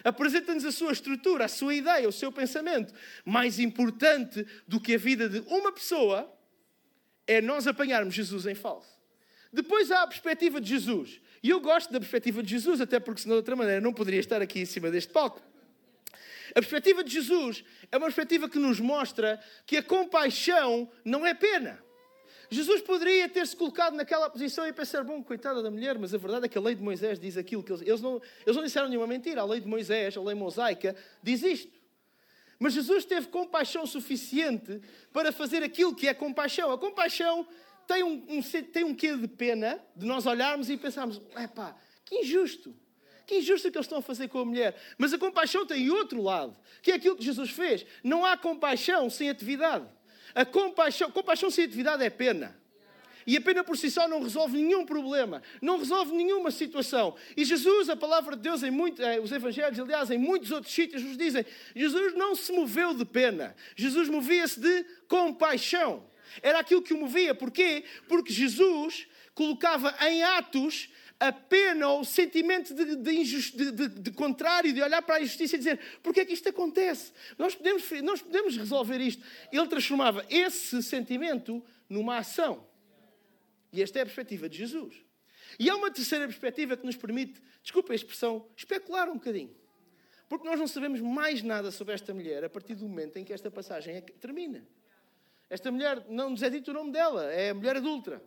Apresenta-nos 0.03 0.63
a 0.65 0.71
sua 0.71 0.91
estrutura, 0.91 1.45
a 1.45 1.49
sua 1.49 1.73
ideia, 1.73 2.07
o 2.07 2.11
seu 2.11 2.31
pensamento. 2.31 2.93
Mais 3.25 3.59
importante 3.59 4.45
do 4.67 4.79
que 4.79 4.95
a 4.95 4.97
vida 4.97 5.27
de 5.27 5.39
uma 5.47 5.71
pessoa 5.71 6.31
é 7.27 7.41
nós 7.41 7.67
apanharmos 7.67 8.13
Jesus 8.13 8.45
em 8.45 8.55
falso. 8.55 8.97
Depois 9.51 9.91
há 9.91 10.03
a 10.03 10.07
perspectiva 10.07 10.61
de 10.61 10.69
Jesus. 10.69 11.19
E 11.41 11.49
eu 11.49 11.59
gosto 11.59 11.91
da 11.91 11.99
perspectiva 11.99 12.43
de 12.43 12.49
Jesus, 12.49 12.81
até 12.81 12.99
porque, 12.99 13.21
senão, 13.21 13.35
de 13.35 13.39
outra 13.39 13.55
maneira, 13.55 13.79
não 13.79 13.93
poderia 13.93 14.19
estar 14.19 14.41
aqui 14.41 14.59
em 14.59 14.65
cima 14.65 14.91
deste 14.91 15.11
palco. 15.11 15.41
A 16.51 16.55
perspectiva 16.55 17.03
de 17.03 17.11
Jesus 17.11 17.63
é 17.91 17.97
uma 17.97 18.07
perspectiva 18.07 18.49
que 18.49 18.57
nos 18.57 18.79
mostra 18.79 19.39
que 19.65 19.77
a 19.77 19.83
compaixão 19.83 20.89
não 21.05 21.25
é 21.25 21.33
pena. 21.33 21.81
Jesus 22.51 22.81
poderia 22.81 23.29
ter-se 23.29 23.55
colocado 23.55 23.93
naquela 23.95 24.27
posição 24.29 24.67
e 24.67 24.73
pensar, 24.73 25.03
bom, 25.03 25.23
coitada 25.23 25.61
da 25.61 25.69
mulher, 25.69 25.99
mas 25.99 26.13
a 26.15 26.17
verdade 26.17 26.47
é 26.47 26.49
que 26.49 26.57
a 26.57 26.61
lei 26.61 26.73
de 26.73 26.81
Moisés 26.81 27.19
diz 27.19 27.37
aquilo 27.37 27.63
que 27.63 27.71
eles... 27.71 27.81
Eles 27.83 28.01
não, 28.01 28.19
eles 28.43 28.55
não 28.55 28.63
disseram 28.63 28.89
nenhuma 28.89 29.05
mentira. 29.05 29.41
A 29.41 29.45
lei 29.45 29.61
de 29.61 29.67
Moisés, 29.67 30.17
a 30.17 30.21
lei 30.21 30.33
mosaica, 30.33 30.95
diz 31.21 31.43
isto. 31.43 31.79
Mas 32.57 32.73
Jesus 32.73 33.05
teve 33.05 33.27
compaixão 33.27 33.85
suficiente 33.85 34.81
para 35.13 35.31
fazer 35.31 35.63
aquilo 35.63 35.95
que 35.95 36.07
é 36.07 36.13
compaixão. 36.13 36.71
A 36.71 36.77
compaixão 36.77 37.47
tem 37.89 38.03
um, 38.03 38.23
um, 38.29 38.41
tem 38.41 38.83
um 38.83 38.93
quê 38.93 39.17
de 39.17 39.27
pena 39.27 39.83
de 39.95 40.05
nós 40.05 40.27
olharmos 40.27 40.69
e 40.69 40.77
pensarmos: 40.77 41.19
pá, 41.55 41.75
que 42.05 42.19
injusto. 42.19 42.75
Que 43.25 43.39
injusto 43.39 43.71
que 43.71 43.77
eles 43.77 43.85
estão 43.85 43.97
a 43.97 44.01
fazer 44.01 44.27
com 44.27 44.39
a 44.39 44.45
mulher. 44.45 44.79
Mas 44.95 45.11
a 45.11 45.17
compaixão 45.17 45.65
tem 45.65 45.89
outro 45.89 46.21
lado, 46.21 46.55
que 46.83 46.91
é 46.91 46.95
aquilo 46.95 47.15
que 47.15 47.23
Jesus 47.23 47.49
fez. 47.49 47.85
Não 48.03 48.23
há 48.23 48.37
compaixão 48.37 49.09
sem 49.09 49.27
atividade. 49.27 49.87
A 50.35 50.45
compaixão, 50.45 51.09
compaixão 51.09 51.49
sem 51.49 51.65
atividade 51.65 52.03
é 52.03 52.11
pena. 52.11 52.55
E 53.25 53.35
a 53.37 53.41
pena 53.41 53.63
por 53.63 53.75
si 53.75 53.89
só 53.89 54.07
não 54.07 54.21
resolve 54.21 54.55
nenhum 54.57 54.85
problema, 54.85 55.41
não 55.61 55.77
resolve 55.77 56.15
nenhuma 56.15 56.51
situação. 56.51 57.15
E 57.35 57.43
Jesus, 57.43 57.89
a 57.89 57.95
palavra 57.95 58.35
de 58.35 58.41
Deus, 58.43 58.61
em 58.63 58.71
muito, 58.71 59.01
eh, 59.01 59.19
os 59.19 59.31
Evangelhos, 59.31 59.79
aliás, 59.79 60.09
em 60.09 60.17
muitos 60.17 60.51
outros 60.51 60.73
sítios, 60.73 61.03
nos 61.03 61.17
dizem: 61.17 61.45
Jesus 61.75 62.15
não 62.15 62.35
se 62.35 62.51
moveu 62.51 62.93
de 62.93 63.05
pena, 63.05 63.55
Jesus 63.75 64.09
movia-se 64.09 64.59
de 64.59 64.83
compaixão. 65.07 66.08
Era 66.41 66.59
aquilo 66.59 66.81
que 66.81 66.93
o 66.93 66.97
movia. 66.97 67.33
Porquê? 67.35 67.83
Porque 68.07 68.31
Jesus 68.31 69.07
colocava 69.33 69.95
em 70.07 70.23
atos 70.23 70.89
a 71.19 71.33
pena 71.33 71.89
ou 71.89 72.01
o 72.01 72.05
sentimento 72.05 72.73
de, 72.73 72.95
de, 72.95 73.71
de, 73.71 73.87
de, 73.89 74.11
contrário, 74.11 74.71
de 74.71 74.81
olhar 74.81 75.01
para 75.01 75.15
a 75.15 75.21
injustiça 75.21 75.55
e 75.55 75.57
dizer: 75.57 75.79
porquê 76.01 76.21
é 76.21 76.25
que 76.25 76.33
isto 76.33 76.47
acontece? 76.47 77.11
Nós 77.37 77.53
podemos, 77.53 77.89
nós 78.03 78.21
podemos 78.21 78.55
resolver 78.55 78.99
isto. 78.99 79.23
Ele 79.51 79.67
transformava 79.67 80.25
esse 80.29 80.81
sentimento 80.81 81.63
numa 81.89 82.17
ação. 82.17 82.65
E 83.71 83.81
esta 83.81 83.99
é 83.99 84.01
a 84.03 84.05
perspectiva 84.05 84.47
de 84.47 84.57
Jesus. 84.57 84.95
E 85.59 85.69
há 85.69 85.75
uma 85.75 85.91
terceira 85.91 86.25
perspectiva 86.25 86.77
que 86.77 86.85
nos 86.85 86.95
permite, 86.95 87.41
desculpa 87.61 87.91
a 87.91 87.95
expressão, 87.95 88.47
especular 88.55 89.09
um 89.09 89.15
bocadinho. 89.15 89.53
Porque 90.27 90.47
nós 90.47 90.59
não 90.59 90.67
sabemos 90.67 91.01
mais 91.01 91.41
nada 91.41 91.71
sobre 91.71 91.93
esta 91.93 92.13
mulher 92.13 92.43
a 92.43 92.49
partir 92.49 92.75
do 92.75 92.87
momento 92.87 93.17
em 93.17 93.25
que 93.25 93.33
esta 93.33 93.49
passagem 93.49 93.95
é 93.95 94.01
termina. 94.01 94.65
Esta 95.49 95.71
mulher, 95.71 96.05
não 96.07 96.29
nos 96.29 96.43
é 96.43 96.49
dito 96.49 96.71
o 96.71 96.73
nome 96.73 96.91
dela, 96.91 97.31
é 97.31 97.49
a 97.49 97.53
mulher 97.53 97.77
adulta. 97.77 98.21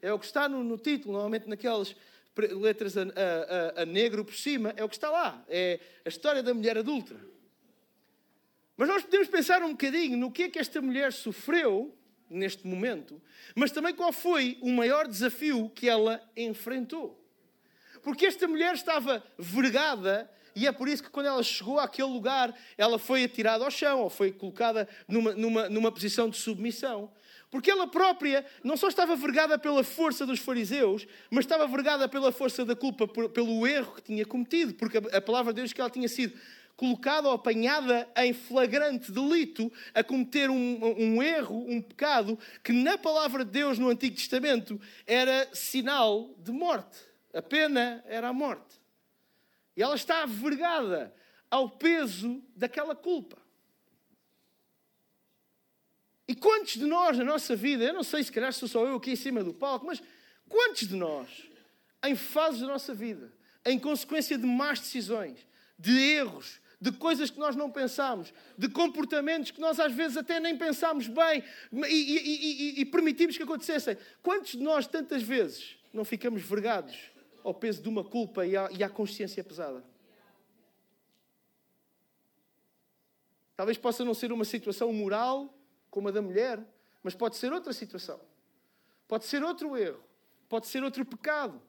É 0.00 0.12
o 0.12 0.18
que 0.18 0.26
está 0.26 0.48
no, 0.48 0.62
no 0.62 0.78
título, 0.78 1.12
normalmente 1.12 1.48
naquelas 1.48 1.94
letras 2.36 2.96
a, 2.96 3.02
a, 3.02 3.82
a, 3.82 3.86
negro 3.86 4.24
por 4.24 4.34
cima, 4.34 4.72
é 4.76 4.84
o 4.84 4.88
que 4.88 4.94
está 4.94 5.10
lá. 5.10 5.44
É 5.48 5.80
a 6.04 6.08
história 6.08 6.42
da 6.42 6.54
mulher 6.54 6.78
adulta. 6.78 7.16
Mas 8.76 8.88
nós 8.88 9.02
podemos 9.02 9.26
pensar 9.26 9.60
um 9.62 9.72
bocadinho 9.72 10.16
no 10.16 10.30
que 10.30 10.44
é 10.44 10.48
que 10.48 10.58
esta 10.58 10.80
mulher 10.80 11.12
sofreu 11.12 11.92
neste 12.30 12.64
momento, 12.64 13.20
mas 13.56 13.72
também 13.72 13.92
qual 13.92 14.12
foi 14.12 14.56
o 14.60 14.70
maior 14.70 15.08
desafio 15.08 15.68
que 15.70 15.88
ela 15.88 16.22
enfrentou. 16.36 17.18
Porque 18.02 18.26
esta 18.26 18.46
mulher 18.46 18.74
estava 18.74 19.24
vergada 19.36 20.30
e 20.58 20.66
é 20.66 20.72
por 20.72 20.88
isso 20.88 21.02
que 21.02 21.10
quando 21.10 21.26
ela 21.26 21.42
chegou 21.42 21.78
àquele 21.78 22.08
lugar, 22.08 22.52
ela 22.76 22.98
foi 22.98 23.22
atirada 23.22 23.64
ao 23.64 23.70
chão 23.70 24.00
ou 24.00 24.10
foi 24.10 24.32
colocada 24.32 24.88
numa, 25.06 25.32
numa, 25.34 25.68
numa 25.68 25.92
posição 25.92 26.28
de 26.28 26.36
submissão. 26.36 27.10
Porque 27.50 27.70
ela 27.70 27.86
própria 27.86 28.44
não 28.64 28.76
só 28.76 28.88
estava 28.88 29.14
vergada 29.14 29.56
pela 29.56 29.84
força 29.84 30.26
dos 30.26 30.40
fariseus, 30.40 31.06
mas 31.30 31.44
estava 31.44 31.66
vergada 31.66 32.08
pela 32.08 32.32
força 32.32 32.64
da 32.64 32.74
culpa, 32.74 33.06
por, 33.06 33.30
pelo 33.30 33.66
erro 33.66 33.94
que 33.94 34.02
tinha 34.02 34.26
cometido. 34.26 34.74
Porque 34.74 34.98
a, 34.98 35.18
a 35.18 35.20
palavra 35.20 35.52
de 35.52 35.60
Deus 35.60 35.72
que 35.72 35.80
ela 35.80 35.88
tinha 35.88 36.08
sido 36.08 36.36
colocada 36.76 37.28
ou 37.28 37.34
apanhada 37.34 38.08
em 38.16 38.32
flagrante 38.32 39.10
delito 39.10 39.72
a 39.92 40.04
cometer 40.04 40.48
um, 40.48 40.94
um, 40.98 41.22
erro, 41.22 41.64
um 41.68 41.80
pecado, 41.80 42.38
que 42.62 42.72
na 42.72 42.96
palavra 42.96 43.44
de 43.44 43.50
Deus 43.50 43.78
no 43.78 43.88
Antigo 43.88 44.14
Testamento 44.14 44.80
era 45.06 45.48
sinal 45.52 46.34
de 46.38 46.52
morte. 46.52 46.98
A 47.34 47.42
pena 47.42 48.02
era 48.06 48.28
a 48.28 48.32
morte. 48.32 48.77
E 49.78 49.82
ela 49.82 49.94
está 49.94 50.26
vergada 50.26 51.14
ao 51.48 51.70
peso 51.70 52.42
daquela 52.56 52.96
culpa. 52.96 53.38
E 56.26 56.34
quantos 56.34 56.72
de 56.72 56.84
nós 56.84 57.16
na 57.16 57.22
nossa 57.22 57.54
vida, 57.54 57.84
eu 57.84 57.94
não 57.94 58.02
sei 58.02 58.24
se 58.24 58.32
calhar 58.32 58.52
sou 58.52 58.66
só 58.66 58.84
eu 58.84 58.96
aqui 58.96 59.12
em 59.12 59.16
cima 59.16 59.44
do 59.44 59.54
palco, 59.54 59.86
mas 59.86 60.02
quantos 60.48 60.88
de 60.88 60.96
nós, 60.96 61.28
em 62.04 62.16
fases 62.16 62.62
da 62.62 62.66
nossa 62.66 62.92
vida, 62.92 63.32
em 63.64 63.78
consequência 63.78 64.36
de 64.36 64.44
más 64.44 64.80
decisões, 64.80 65.46
de 65.78 65.96
erros, 65.96 66.60
de 66.80 66.90
coisas 66.90 67.30
que 67.30 67.38
nós 67.38 67.54
não 67.54 67.70
pensamos, 67.70 68.34
de 68.58 68.68
comportamentos 68.68 69.52
que 69.52 69.60
nós 69.60 69.78
às 69.78 69.92
vezes 69.92 70.16
até 70.16 70.40
nem 70.40 70.58
pensámos 70.58 71.06
bem 71.06 71.44
e, 71.72 71.86
e, 71.86 72.78
e, 72.78 72.80
e 72.80 72.84
permitimos 72.84 73.36
que 73.36 73.44
acontecessem. 73.44 73.96
Quantos 74.24 74.50
de 74.50 74.58
nós 74.58 74.88
tantas 74.88 75.22
vezes 75.22 75.76
não 75.94 76.04
ficamos 76.04 76.42
vergados 76.42 77.16
ao 77.48 77.54
peso 77.54 77.82
de 77.82 77.88
uma 77.88 78.04
culpa 78.04 78.46
e 78.46 78.56
à, 78.56 78.68
e 78.70 78.84
à 78.84 78.90
consciência 78.90 79.42
pesada. 79.42 79.82
Talvez 83.56 83.78
possa 83.78 84.04
não 84.04 84.14
ser 84.14 84.30
uma 84.30 84.44
situação 84.44 84.92
moral 84.92 85.52
como 85.90 86.08
a 86.08 86.10
da 86.10 86.22
mulher, 86.22 86.62
mas 87.02 87.14
pode 87.14 87.36
ser 87.36 87.52
outra 87.52 87.72
situação. 87.72 88.20
Pode 89.08 89.24
ser 89.24 89.42
outro 89.42 89.76
erro. 89.76 90.02
Pode 90.48 90.66
ser 90.66 90.84
outro 90.84 91.04
pecado. 91.04 91.60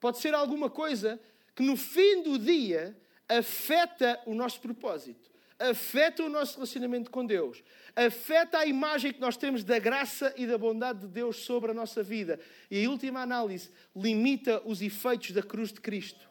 Pode 0.00 0.18
ser 0.18 0.34
alguma 0.34 0.70
coisa 0.70 1.20
que 1.54 1.62
no 1.62 1.76
fim 1.76 2.22
do 2.22 2.38
dia 2.38 2.96
afeta 3.28 4.20
o 4.26 4.34
nosso 4.34 4.60
propósito 4.60 5.30
afeta 5.58 6.22
o 6.22 6.28
nosso 6.28 6.54
relacionamento 6.54 7.10
com 7.10 7.26
Deus, 7.26 7.62
afeta 7.96 8.58
a 8.58 8.66
imagem 8.66 9.12
que 9.12 9.20
nós 9.20 9.36
temos 9.36 9.64
da 9.64 9.78
graça 9.78 10.32
e 10.36 10.46
da 10.46 10.56
bondade 10.56 11.00
de 11.00 11.08
Deus 11.08 11.36
sobre 11.38 11.72
a 11.72 11.74
nossa 11.74 12.02
vida 12.02 12.38
e, 12.70 12.78
em 12.78 12.88
última 12.88 13.20
análise, 13.20 13.70
limita 13.94 14.62
os 14.64 14.80
efeitos 14.80 15.32
da 15.32 15.42
cruz 15.42 15.72
de 15.72 15.80
Cristo 15.80 16.28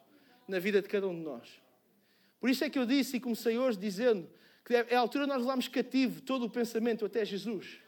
na 0.47 0.59
vida 0.59 0.81
de 0.81 0.87
cada 0.87 1.07
um 1.07 1.15
de 1.15 1.21
nós. 1.21 1.61
Por 2.39 2.49
isso 2.49 2.63
é 2.63 2.69
que 2.69 2.79
eu 2.79 2.85
disse 2.85 3.17
e 3.17 3.19
comecei 3.19 3.57
hoje 3.57 3.77
dizendo 3.77 4.29
que 4.63 4.75
é 4.75 4.95
a 4.95 4.99
altura 4.99 5.27
nós 5.27 5.39
levarmos 5.39 5.67
cativo 5.67 6.21
todo 6.21 6.45
o 6.45 6.49
pensamento 6.49 7.05
até 7.05 7.25
Jesus. 7.25 7.79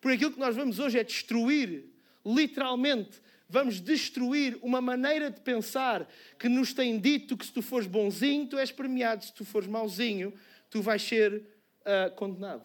Porque 0.00 0.16
aquilo 0.16 0.32
que 0.32 0.38
nós 0.38 0.56
vamos 0.56 0.78
hoje 0.78 0.98
é 0.98 1.04
destruir, 1.04 1.84
literalmente, 2.24 3.20
vamos 3.48 3.80
destruir 3.80 4.58
uma 4.62 4.80
maneira 4.80 5.30
de 5.30 5.40
pensar 5.40 6.08
que 6.38 6.48
nos 6.48 6.72
tem 6.72 6.98
dito 6.98 7.36
que 7.36 7.44
se 7.44 7.52
tu 7.52 7.60
fores 7.60 7.86
bonzinho, 7.86 8.46
tu 8.46 8.56
és 8.56 8.70
premiado, 8.70 9.24
se 9.24 9.34
tu 9.34 9.44
fores 9.44 9.68
mauzinho, 9.68 10.32
tu 10.70 10.80
vais 10.80 11.02
ser 11.02 11.34
uh, 11.34 12.14
condenado. 12.14 12.64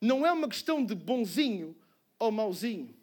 Não 0.00 0.26
é 0.26 0.32
uma 0.32 0.48
questão 0.48 0.84
de 0.84 0.94
bonzinho 0.94 1.76
ou 2.18 2.30
mauzinho. 2.30 2.94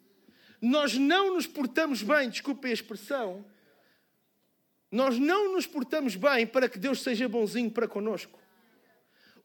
Nós 0.60 0.94
não 0.94 1.34
nos 1.34 1.46
portamos 1.46 2.02
bem, 2.02 2.30
desculpe 2.30 2.68
a 2.68 2.72
expressão, 2.72 3.44
nós 4.90 5.18
não 5.18 5.52
nos 5.52 5.66
portamos 5.66 6.16
bem 6.16 6.46
para 6.46 6.68
que 6.68 6.78
Deus 6.78 7.02
seja 7.02 7.28
bonzinho 7.28 7.70
para 7.70 7.88
conosco. 7.88 8.38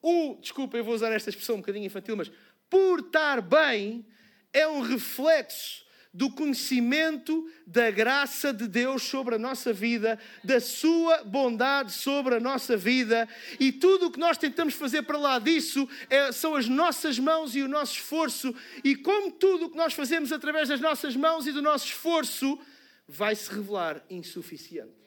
O, 0.02 0.36
desculpa, 0.40 0.78
eu 0.78 0.84
vou 0.84 0.94
usar 0.94 1.12
esta 1.12 1.30
expressão 1.30 1.56
um 1.56 1.60
bocadinho 1.60 1.86
infantil, 1.86 2.16
mas 2.16 2.32
portar 2.70 3.42
bem 3.42 4.06
é 4.54 4.68
um 4.68 4.82
reflexo 4.82 5.86
do 6.14 6.30
conhecimento 6.30 7.50
da 7.66 7.90
graça 7.90 8.52
de 8.52 8.68
Deus 8.68 9.04
sobre 9.04 9.36
a 9.36 9.40
nossa 9.40 9.72
vida, 9.72 10.20
da 10.44 10.60
Sua 10.60 11.24
bondade 11.24 11.94
sobre 11.94 12.36
a 12.36 12.40
nossa 12.40 12.76
vida, 12.76 13.28
e 13.60 13.72
tudo 13.72 14.08
o 14.08 14.12
que 14.12 14.20
nós 14.20 14.38
tentamos 14.38 14.74
fazer 14.74 15.04
para 15.04 15.18
lá 15.18 15.40
disso 15.40 15.88
é, 16.10 16.32
são 16.32 16.56
as 16.56 16.68
nossas 16.68 17.18
mãos 17.18 17.56
e 17.56 17.62
o 17.62 17.68
nosso 17.68 17.96
esforço, 17.96 18.54
e 18.84 18.96
como 18.96 19.32
tudo 19.32 19.66
o 19.66 19.70
que 19.70 19.78
nós 19.78 19.94
fazemos 19.94 20.32
através 20.32 20.68
das 20.68 20.82
nossas 20.82 21.16
mãos 21.16 21.48
e 21.48 21.52
do 21.52 21.62
nosso 21.62 21.86
esforço 21.86 22.60
vai 23.08 23.36
se 23.36 23.50
revelar 23.50 24.04
insuficiente. 24.10 25.01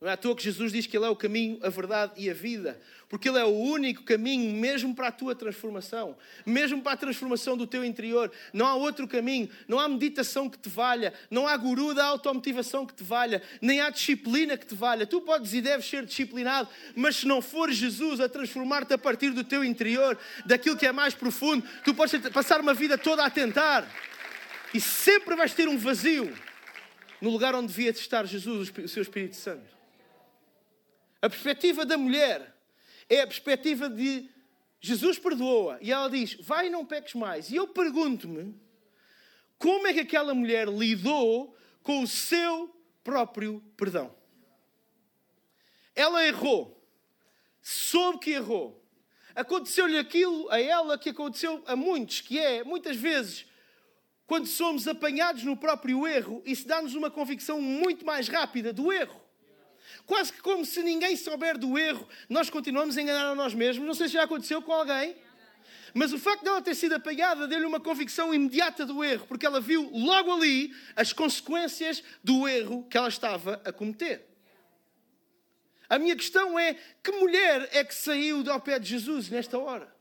Não 0.00 0.08
é 0.08 0.12
à 0.12 0.16
toa 0.16 0.34
que 0.34 0.42
Jesus 0.42 0.72
diz 0.72 0.86
que 0.86 0.96
Ele 0.96 1.04
é 1.04 1.10
o 1.10 1.16
caminho, 1.16 1.58
a 1.62 1.68
verdade 1.68 2.12
e 2.16 2.30
a 2.30 2.32
vida. 2.32 2.80
Porque 3.06 3.28
Ele 3.28 3.38
é 3.38 3.44
o 3.44 3.50
único 3.50 4.02
caminho, 4.02 4.50
mesmo 4.54 4.94
para 4.94 5.08
a 5.08 5.12
tua 5.12 5.34
transformação, 5.34 6.16
mesmo 6.46 6.80
para 6.80 6.92
a 6.92 6.96
transformação 6.96 7.54
do 7.54 7.66
teu 7.66 7.84
interior. 7.84 8.32
Não 8.50 8.66
há 8.66 8.74
outro 8.74 9.06
caminho, 9.06 9.50
não 9.68 9.78
há 9.78 9.86
meditação 9.86 10.48
que 10.48 10.56
te 10.56 10.70
valha, 10.70 11.12
não 11.30 11.46
há 11.46 11.54
guru 11.54 11.92
da 11.92 12.06
automotivação 12.06 12.86
que 12.86 12.94
te 12.94 13.04
valha, 13.04 13.42
nem 13.60 13.82
há 13.82 13.90
disciplina 13.90 14.56
que 14.56 14.64
te 14.64 14.74
valha. 14.74 15.06
Tu 15.06 15.20
podes 15.20 15.52
e 15.52 15.60
deves 15.60 15.84
ser 15.84 16.06
disciplinado, 16.06 16.70
mas 16.96 17.16
se 17.16 17.26
não 17.26 17.42
for 17.42 17.70
Jesus 17.70 18.20
a 18.20 18.28
transformar-te 18.28 18.94
a 18.94 18.98
partir 18.98 19.32
do 19.32 19.44
teu 19.44 19.62
interior, 19.62 20.16
daquilo 20.46 20.78
que 20.78 20.86
é 20.86 20.92
mais 20.92 21.14
profundo, 21.14 21.62
tu 21.84 21.92
podes 21.92 22.18
passar 22.30 22.58
uma 22.62 22.72
vida 22.72 22.96
toda 22.96 23.22
a 23.22 23.28
tentar 23.28 23.86
e 24.72 24.80
sempre 24.80 25.36
vais 25.36 25.52
ter 25.52 25.68
um 25.68 25.76
vazio 25.76 26.32
no 27.20 27.28
lugar 27.28 27.54
onde 27.54 27.66
devia 27.66 27.90
estar 27.90 28.24
Jesus, 28.24 28.72
o 28.82 28.88
seu 28.88 29.02
Espírito 29.02 29.36
Santo. 29.36 29.79
A 31.22 31.28
perspectiva 31.28 31.84
da 31.84 31.98
mulher 31.98 32.56
é 33.08 33.20
a 33.20 33.26
perspectiva 33.26 33.88
de 33.88 34.28
Jesus 34.80 35.18
perdoa 35.18 35.78
e 35.82 35.92
ela 35.92 36.08
diz: 36.08 36.34
Vai 36.40 36.68
e 36.68 36.70
não 36.70 36.86
peques 36.86 37.14
mais. 37.14 37.50
E 37.50 37.56
eu 37.56 37.68
pergunto-me 37.68 38.54
como 39.58 39.86
é 39.86 39.92
que 39.92 40.00
aquela 40.00 40.34
mulher 40.34 40.66
lidou 40.68 41.54
com 41.82 42.02
o 42.02 42.06
seu 42.06 42.74
próprio 43.04 43.62
perdão. 43.76 44.14
Ela 45.94 46.26
errou, 46.26 46.82
soube 47.60 48.20
que 48.20 48.30
errou. 48.30 48.80
Aconteceu-lhe 49.34 49.98
aquilo 49.98 50.50
a 50.50 50.60
ela 50.60 50.98
que 50.98 51.10
aconteceu 51.10 51.62
a 51.66 51.76
muitos, 51.76 52.20
que 52.20 52.38
é, 52.38 52.64
muitas 52.64 52.96
vezes, 52.96 53.46
quando 54.26 54.46
somos 54.46 54.88
apanhados 54.88 55.44
no 55.44 55.56
próprio 55.56 56.06
erro, 56.06 56.42
isso 56.44 56.66
dá-nos 56.66 56.94
uma 56.94 57.10
convicção 57.10 57.60
muito 57.60 58.04
mais 58.04 58.28
rápida 58.28 58.72
do 58.72 58.90
erro. 58.92 59.19
Quase 60.10 60.32
que 60.32 60.42
como 60.42 60.66
se 60.66 60.82
ninguém 60.82 61.14
souber 61.14 61.56
do 61.56 61.78
erro, 61.78 62.04
nós 62.28 62.50
continuamos 62.50 62.98
a 62.98 63.00
enganar 63.00 63.26
a 63.30 63.34
nós 63.36 63.54
mesmos. 63.54 63.86
Não 63.86 63.94
sei 63.94 64.08
se 64.08 64.14
já 64.14 64.24
aconteceu 64.24 64.60
com 64.60 64.72
alguém. 64.72 65.16
Mas 65.94 66.12
o 66.12 66.18
facto 66.18 66.42
dela 66.42 66.60
ter 66.60 66.74
sido 66.74 66.94
apanhada 66.96 67.46
deu-lhe 67.46 67.64
uma 67.64 67.78
convicção 67.78 68.34
imediata 68.34 68.84
do 68.84 69.04
erro, 69.04 69.24
porque 69.28 69.46
ela 69.46 69.60
viu 69.60 69.88
logo 69.92 70.32
ali 70.32 70.74
as 70.96 71.12
consequências 71.12 72.02
do 72.24 72.48
erro 72.48 72.84
que 72.90 72.98
ela 72.98 73.06
estava 73.06 73.62
a 73.64 73.72
cometer. 73.72 74.26
A 75.88 75.96
minha 75.96 76.16
questão 76.16 76.58
é: 76.58 76.76
que 77.04 77.12
mulher 77.12 77.68
é 77.70 77.84
que 77.84 77.94
saiu 77.94 78.42
ao 78.50 78.60
pé 78.60 78.80
de 78.80 78.88
Jesus 78.88 79.30
nesta 79.30 79.60
hora? 79.60 79.94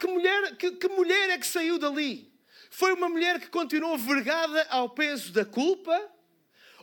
Que 0.00 0.06
mulher, 0.08 0.56
que, 0.56 0.72
que 0.72 0.88
mulher 0.88 1.30
é 1.30 1.38
que 1.38 1.46
saiu 1.46 1.78
dali? 1.78 2.28
Foi 2.70 2.92
uma 2.92 3.08
mulher 3.08 3.38
que 3.38 3.46
continuou 3.46 3.96
vergada 3.96 4.66
ao 4.68 4.90
peso 4.90 5.32
da 5.32 5.44
culpa? 5.44 6.10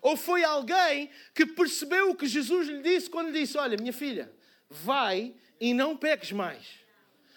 Ou 0.01 0.15
foi 0.15 0.43
alguém 0.43 1.09
que 1.33 1.45
percebeu 1.45 2.11
o 2.11 2.15
que 2.15 2.27
Jesus 2.27 2.67
lhe 2.67 2.81
disse 2.81 3.09
quando 3.09 3.29
lhe 3.29 3.39
disse: 3.39 3.57
Olha, 3.57 3.77
minha 3.77 3.93
filha, 3.93 4.31
vai 4.69 5.33
e 5.59 5.73
não 5.73 5.97
peques 5.97 6.31
mais. 6.31 6.79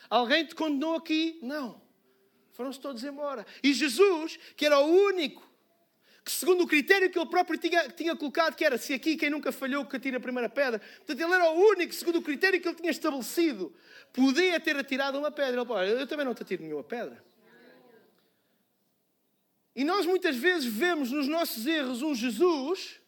Alguém 0.08 0.44
te 0.44 0.54
condenou 0.54 0.96
aqui? 0.96 1.38
Não. 1.42 1.80
Foram-se 2.52 2.78
todos 2.78 3.02
embora. 3.02 3.46
E 3.62 3.72
Jesus, 3.72 4.38
que 4.56 4.66
era 4.66 4.78
o 4.78 4.86
único, 4.86 5.42
que 6.24 6.30
segundo 6.30 6.62
o 6.64 6.66
critério 6.66 7.10
que 7.10 7.18
ele 7.18 7.28
próprio 7.28 7.58
tinha, 7.58 7.88
tinha 7.88 8.14
colocado, 8.14 8.54
que 8.54 8.64
era 8.64 8.78
se 8.78 8.92
aqui 8.92 9.16
quem 9.16 9.30
nunca 9.30 9.50
falhou 9.50 9.84
que 9.84 9.96
atira 9.96 10.18
a 10.18 10.20
primeira 10.20 10.48
pedra, 10.48 10.78
portanto 10.78 11.20
ele 11.20 11.32
era 11.32 11.50
o 11.50 11.68
único, 11.70 11.92
segundo 11.94 12.18
o 12.18 12.22
critério 12.22 12.60
que 12.60 12.68
ele 12.68 12.76
tinha 12.76 12.90
estabelecido, 12.90 13.74
podia 14.12 14.60
ter 14.60 14.76
atirado 14.76 15.18
uma 15.18 15.30
pedra. 15.30 15.56
Ele 15.56 15.66
falou: 15.66 15.82
Eu 15.82 16.06
também 16.06 16.24
não 16.24 16.34
te 16.34 16.42
atiro 16.42 16.62
nenhuma 16.62 16.84
pedra. 16.84 17.24
E 19.74 19.84
nós 19.84 20.04
muitas 20.04 20.36
vezes 20.36 20.66
vemos 20.66 21.10
nos 21.10 21.26
nossos 21.26 21.66
erros 21.66 22.02
um 22.02 22.14
Jesus 22.14 23.00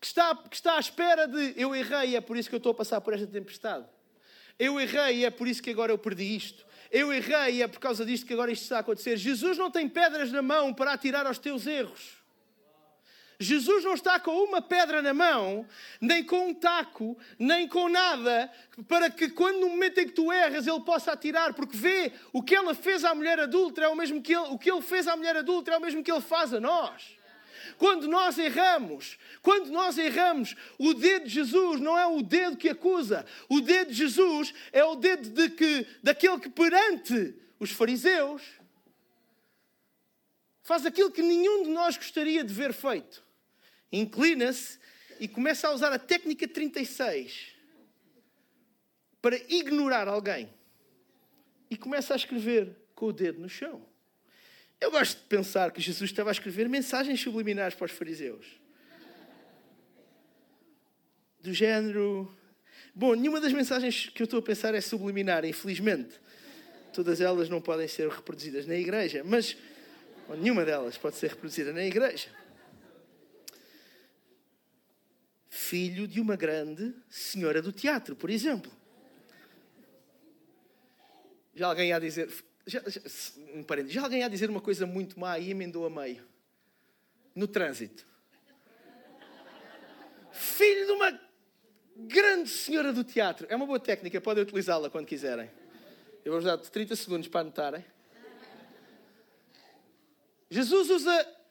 que 0.00 0.06
está, 0.06 0.34
que 0.34 0.56
está 0.56 0.76
à 0.76 0.80
espera 0.80 1.28
de 1.28 1.54
eu 1.56 1.74
errei 1.74 2.16
é 2.16 2.20
por 2.20 2.36
isso 2.36 2.48
que 2.48 2.54
eu 2.54 2.58
estou 2.58 2.72
a 2.72 2.74
passar 2.74 3.00
por 3.00 3.12
esta 3.12 3.26
tempestade. 3.26 3.86
Eu 4.58 4.80
errei 4.80 5.24
é 5.24 5.30
por 5.30 5.46
isso 5.46 5.62
que 5.62 5.70
agora 5.70 5.92
eu 5.92 5.98
perdi 5.98 6.36
isto. 6.36 6.64
Eu 6.90 7.12
errei 7.12 7.62
é 7.62 7.68
por 7.68 7.78
causa 7.78 8.04
disto 8.04 8.26
que 8.26 8.32
agora 8.32 8.50
isto 8.50 8.62
está 8.62 8.78
a 8.78 8.80
acontecer. 8.80 9.16
Jesus 9.16 9.58
não 9.58 9.70
tem 9.70 9.88
pedras 9.88 10.32
na 10.32 10.42
mão 10.42 10.72
para 10.72 10.92
atirar 10.92 11.26
aos 11.26 11.38
teus 11.38 11.66
erros. 11.66 12.21
Jesus 13.42 13.84
não 13.84 13.94
está 13.94 14.18
com 14.18 14.32
uma 14.44 14.60
pedra 14.60 15.02
na 15.02 15.12
mão, 15.12 15.66
nem 16.00 16.24
com 16.24 16.48
um 16.48 16.54
taco, 16.54 17.16
nem 17.38 17.66
com 17.68 17.88
nada, 17.88 18.50
para 18.88 19.10
que 19.10 19.28
quando 19.28 19.60
no 19.60 19.70
momento 19.70 19.98
em 19.98 20.06
que 20.06 20.12
tu 20.12 20.32
erras 20.32 20.66
ele 20.66 20.80
possa 20.80 21.12
atirar, 21.12 21.54
porque 21.54 21.76
vê 21.76 22.12
o 22.32 22.42
que 22.42 22.54
ela 22.54 22.74
fez 22.74 23.04
à 23.04 23.14
mulher 23.14 23.40
adulta 23.40 23.82
é 23.82 23.88
o 23.88 23.96
mesmo 23.96 24.22
que 24.22 24.34
ele, 24.34 24.48
o 24.48 24.58
que 24.58 24.70
ele 24.70 24.82
fez 24.82 25.06
à 25.06 25.16
mulher 25.16 25.36
adulta 25.36 25.72
é 25.72 25.76
o 25.76 25.80
mesmo 25.80 26.02
que 26.02 26.10
ele 26.10 26.20
faz 26.20 26.54
a 26.54 26.60
nós. 26.60 27.16
Quando 27.78 28.08
nós 28.08 28.38
erramos, 28.38 29.18
quando 29.40 29.70
nós 29.70 29.98
erramos, 29.98 30.54
o 30.78 30.94
dedo 30.94 31.24
de 31.24 31.34
Jesus 31.34 31.80
não 31.80 31.98
é 31.98 32.06
o 32.06 32.22
dedo 32.22 32.56
que 32.56 32.68
acusa. 32.68 33.24
O 33.48 33.60
dedo 33.60 33.88
de 33.88 33.94
Jesus 33.94 34.52
é 34.72 34.84
o 34.84 34.94
dedo 34.94 35.28
de 35.30 35.50
que, 35.50 35.86
daquele 36.02 36.38
que 36.38 36.48
perante 36.48 37.34
os 37.58 37.70
fariseus 37.70 38.42
faz 40.62 40.86
aquilo 40.86 41.10
que 41.10 41.22
nenhum 41.22 41.64
de 41.64 41.70
nós 41.70 41.96
gostaria 41.96 42.44
de 42.44 42.52
ver 42.52 42.72
feito 42.72 43.22
inclina-se 43.92 44.78
e 45.20 45.28
começa 45.28 45.68
a 45.68 45.72
usar 45.72 45.92
a 45.92 45.98
técnica 45.98 46.48
36 46.48 47.52
para 49.20 49.36
ignorar 49.48 50.08
alguém. 50.08 50.48
E 51.70 51.76
começa 51.76 52.12
a 52.12 52.16
escrever 52.16 52.76
com 52.94 53.06
o 53.06 53.12
dedo 53.12 53.40
no 53.40 53.48
chão. 53.48 53.86
Eu 54.80 54.90
gosto 54.90 55.16
de 55.18 55.26
pensar 55.26 55.70
que 55.70 55.80
Jesus 55.80 56.10
estava 56.10 56.28
a 56.28 56.32
escrever 56.32 56.68
mensagens 56.68 57.20
subliminares 57.20 57.76
para 57.76 57.84
os 57.84 57.92
fariseus. 57.92 58.44
Do 61.40 61.54
género. 61.54 62.36
Bom, 62.92 63.14
nenhuma 63.14 63.40
das 63.40 63.52
mensagens 63.52 64.08
que 64.08 64.22
eu 64.22 64.24
estou 64.24 64.40
a 64.40 64.42
pensar 64.42 64.74
é 64.74 64.80
subliminar, 64.80 65.44
infelizmente. 65.44 66.20
Todas 66.92 67.20
elas 67.20 67.48
não 67.48 67.60
podem 67.60 67.86
ser 67.86 68.08
reproduzidas 68.08 68.66
na 68.66 68.74
igreja, 68.74 69.22
mas 69.24 69.56
bom, 70.26 70.34
nenhuma 70.34 70.64
delas 70.64 70.98
pode 70.98 71.16
ser 71.16 71.30
reproduzida 71.30 71.72
na 71.72 71.84
igreja. 71.84 72.28
Filho 75.54 76.08
de 76.08 76.18
uma 76.18 76.34
grande 76.34 76.94
senhora 77.10 77.60
do 77.60 77.70
teatro, 77.70 78.16
por 78.16 78.30
exemplo. 78.30 78.72
Já 81.54 81.66
alguém 81.66 81.90
ia 81.90 82.00
dizer. 82.00 82.32
Já, 82.66 82.80
já, 82.86 83.00
um 83.54 83.62
parente, 83.62 83.90
já 83.90 84.02
alguém 84.02 84.20
ia 84.20 84.30
dizer 84.30 84.48
uma 84.48 84.62
coisa 84.62 84.86
muito 84.86 85.20
má 85.20 85.38
e 85.38 85.50
emendou 85.50 85.84
a 85.84 85.90
meio. 85.90 86.26
No 87.34 87.46
trânsito. 87.46 88.06
Filho 90.32 90.86
de 90.86 90.92
uma 90.92 91.20
grande 91.96 92.48
senhora 92.48 92.90
do 92.90 93.04
teatro. 93.04 93.46
É 93.50 93.54
uma 93.54 93.66
boa 93.66 93.78
técnica, 93.78 94.22
podem 94.22 94.44
utilizá-la 94.44 94.88
quando 94.88 95.04
quiserem. 95.04 95.50
Eu 96.24 96.32
vou 96.32 96.40
dar 96.40 96.56
30 96.56 96.96
segundos 96.96 97.28
para 97.28 97.42
anotarem. 97.42 97.84
Jesus 100.48 100.88
usa 100.88 101.41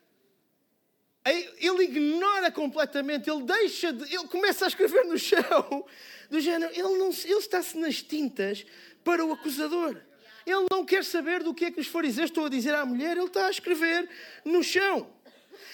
ele 1.26 1.84
ignora 1.84 2.52
completamente, 2.52 3.30
ele 3.30 3.44
deixa 3.44 3.94
de, 3.94 4.04
ele 4.14 4.28
começa 4.28 4.66
a 4.66 4.68
escrever 4.68 5.06
no 5.06 5.18
chão, 5.18 5.86
do 6.30 6.40
género, 6.40 6.72
ele, 6.74 7.04
ele 7.26 7.40
está-se 7.40 7.78
nas 7.78 8.02
tintas 8.02 8.66
para 9.04 9.24
o 9.24 9.32
acusador. 9.32 10.02
Ele 10.46 10.66
não 10.72 10.84
quer 10.84 11.04
saber 11.04 11.44
do 11.44 11.54
que 11.54 11.66
é 11.66 11.72
que 11.72 11.80
os 11.80 11.88
fariseus 11.88 12.30
estão 12.30 12.46
a 12.46 12.50
dizer 12.50 12.74
à 12.74 12.84
mulher, 12.86 13.16
ele 13.16 13.28
está 13.28 13.46
a 13.46 13.52
escrever 13.52 14.10
no 14.44 14.64
chão. 14.64 15.14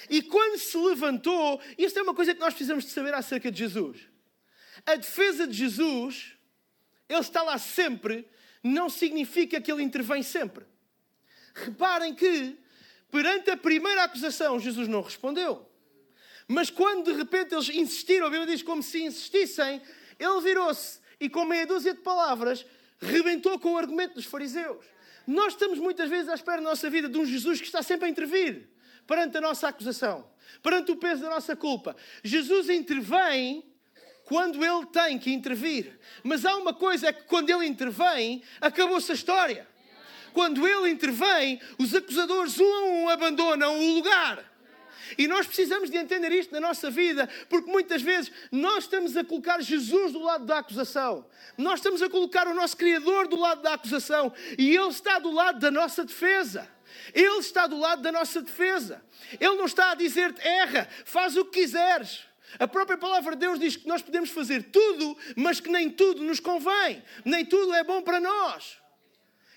E 0.10 0.22
quando 0.22 0.58
se 0.58 0.78
levantou, 0.78 1.62
isto 1.78 1.98
é 1.98 2.02
uma 2.02 2.14
coisa 2.14 2.34
que 2.34 2.40
nós 2.40 2.54
precisamos 2.54 2.84
de 2.84 2.92
saber 2.92 3.14
acerca 3.14 3.50
de 3.50 3.58
Jesus. 3.58 4.10
A 4.86 4.96
defesa 4.96 5.48
de 5.48 5.54
Jesus, 5.54 6.34
ele 7.08 7.20
está 7.20 7.42
lá 7.42 7.58
sempre, 7.58 8.28
não 8.62 8.90
significa 8.90 9.62
que 9.62 9.72
ele 9.72 9.84
intervém 9.84 10.22
sempre. 10.22 10.66
Reparem 11.54 12.14
que 12.14 12.58
Perante 13.12 13.50
a 13.50 13.58
primeira 13.58 14.04
acusação, 14.04 14.60
Jesus 14.60 14.88
não 14.88 15.02
respondeu. 15.02 15.66
Mas 16.48 16.70
quando 16.70 17.12
de 17.12 17.18
repente 17.18 17.54
eles 17.54 17.70
insistiram, 17.70 18.28
a 18.28 18.30
Bíblia 18.30 18.48
diz 18.48 18.64
como 18.64 18.82
se 18.82 19.04
insistissem, 19.04 19.82
ele 20.18 20.42
virou-se 20.42 21.00
e 21.20 21.30
com 21.30 21.46
meia 21.46 21.66
dúzia 21.66 21.94
de 21.94 22.02
palavras 22.02 22.66
rebentou 23.00 23.60
com 23.60 23.74
o 23.74 23.78
argumento 23.78 24.16
dos 24.16 24.26
fariseus. 24.26 24.86
Nós 25.26 25.54
estamos 25.54 25.78
muitas 25.78 26.10
vezes 26.10 26.30
à 26.30 26.36
espera 26.36 26.62
na 26.62 26.70
nossa 26.70 26.90
vida 26.90 27.10
de 27.10 27.18
um 27.18 27.26
Jesus 27.26 27.60
que 27.60 27.66
está 27.66 27.84
sempre 27.84 28.06
a 28.06 28.10
intervir 28.10 28.70
perante 29.06 29.38
a 29.38 29.42
nossa 29.42 29.68
acusação, 29.68 30.30
perante 30.62 30.92
o 30.92 30.96
peso 30.96 31.22
da 31.22 31.30
nossa 31.30 31.56
culpa. 31.56 31.96
Jesus 32.24 32.70
intervém 32.70 33.64
quando 34.24 34.64
ele 34.64 34.86
tem 34.88 35.18
que 35.18 35.32
intervir. 35.32 36.00
Mas 36.24 36.46
há 36.46 36.56
uma 36.58 36.74
coisa 36.74 37.08
é 37.08 37.14
que 37.14 37.24
quando 37.24 37.50
ele 37.50 37.66
intervém, 37.66 38.42
acabou-se 38.60 39.12
a 39.12 39.16
história 39.16 39.68
quando 40.38 40.68
ele 40.68 40.92
intervém, 40.92 41.60
os 41.80 41.96
acusadores 41.96 42.60
um 42.60 42.72
a 42.72 42.82
um 42.84 43.10
abandonam 43.10 43.80
o 43.80 43.96
lugar. 43.96 44.46
E 45.18 45.28
nós 45.28 45.48
precisamos 45.48 45.90
de 45.90 45.98
entender 45.98 46.32
isto 46.32 46.54
na 46.54 46.60
nossa 46.60 46.92
vida, 46.92 47.28
porque 47.50 47.72
muitas 47.72 48.04
vezes 48.04 48.32
nós 48.52 48.84
estamos 48.84 49.18
a 49.18 49.24
colocar 49.24 49.60
Jesus 49.62 50.14
do 50.14 50.22
lado 50.22 50.46
da 50.46 50.60
acusação. 50.60 51.26
Nós 51.58 51.80
estamos 51.80 52.04
a 52.04 52.10
colocar 52.10 52.48
o 52.48 52.54
nosso 52.54 52.78
Criador 52.78 53.28
do 53.28 53.36
lado 53.36 53.64
da 53.64 53.74
acusação. 53.74 54.32
E 54.60 54.76
Ele 54.78 54.90
está 54.90 55.18
do 55.18 55.32
lado 55.32 55.58
da 55.58 55.72
nossa 55.72 56.06
defesa. 56.06 56.70
Ele 57.16 57.40
está 57.40 57.66
do 57.66 57.80
lado 57.80 58.04
da 58.04 58.12
nossa 58.12 58.40
defesa. 58.40 59.04
Ele 59.40 59.56
não 59.56 59.66
está 59.66 59.90
a 59.90 59.96
dizer-te, 59.96 60.40
erra, 60.48 60.88
faz 61.04 61.36
o 61.36 61.46
que 61.46 61.62
quiseres. 61.62 62.20
A 62.60 62.68
própria 62.68 63.00
palavra 63.00 63.32
de 63.32 63.40
Deus 63.40 63.60
diz 63.60 63.76
que 63.76 63.88
nós 63.88 64.04
podemos 64.04 64.30
fazer 64.30 64.66
tudo, 64.66 65.18
mas 65.36 65.60
que 65.60 65.72
nem 65.72 65.90
tudo 65.90 66.24
nos 66.24 66.40
convém, 66.40 67.04
nem 67.26 67.44
tudo 67.44 67.74
é 67.74 67.84
bom 67.84 68.04
para 68.04 68.20
nós. 68.20 68.86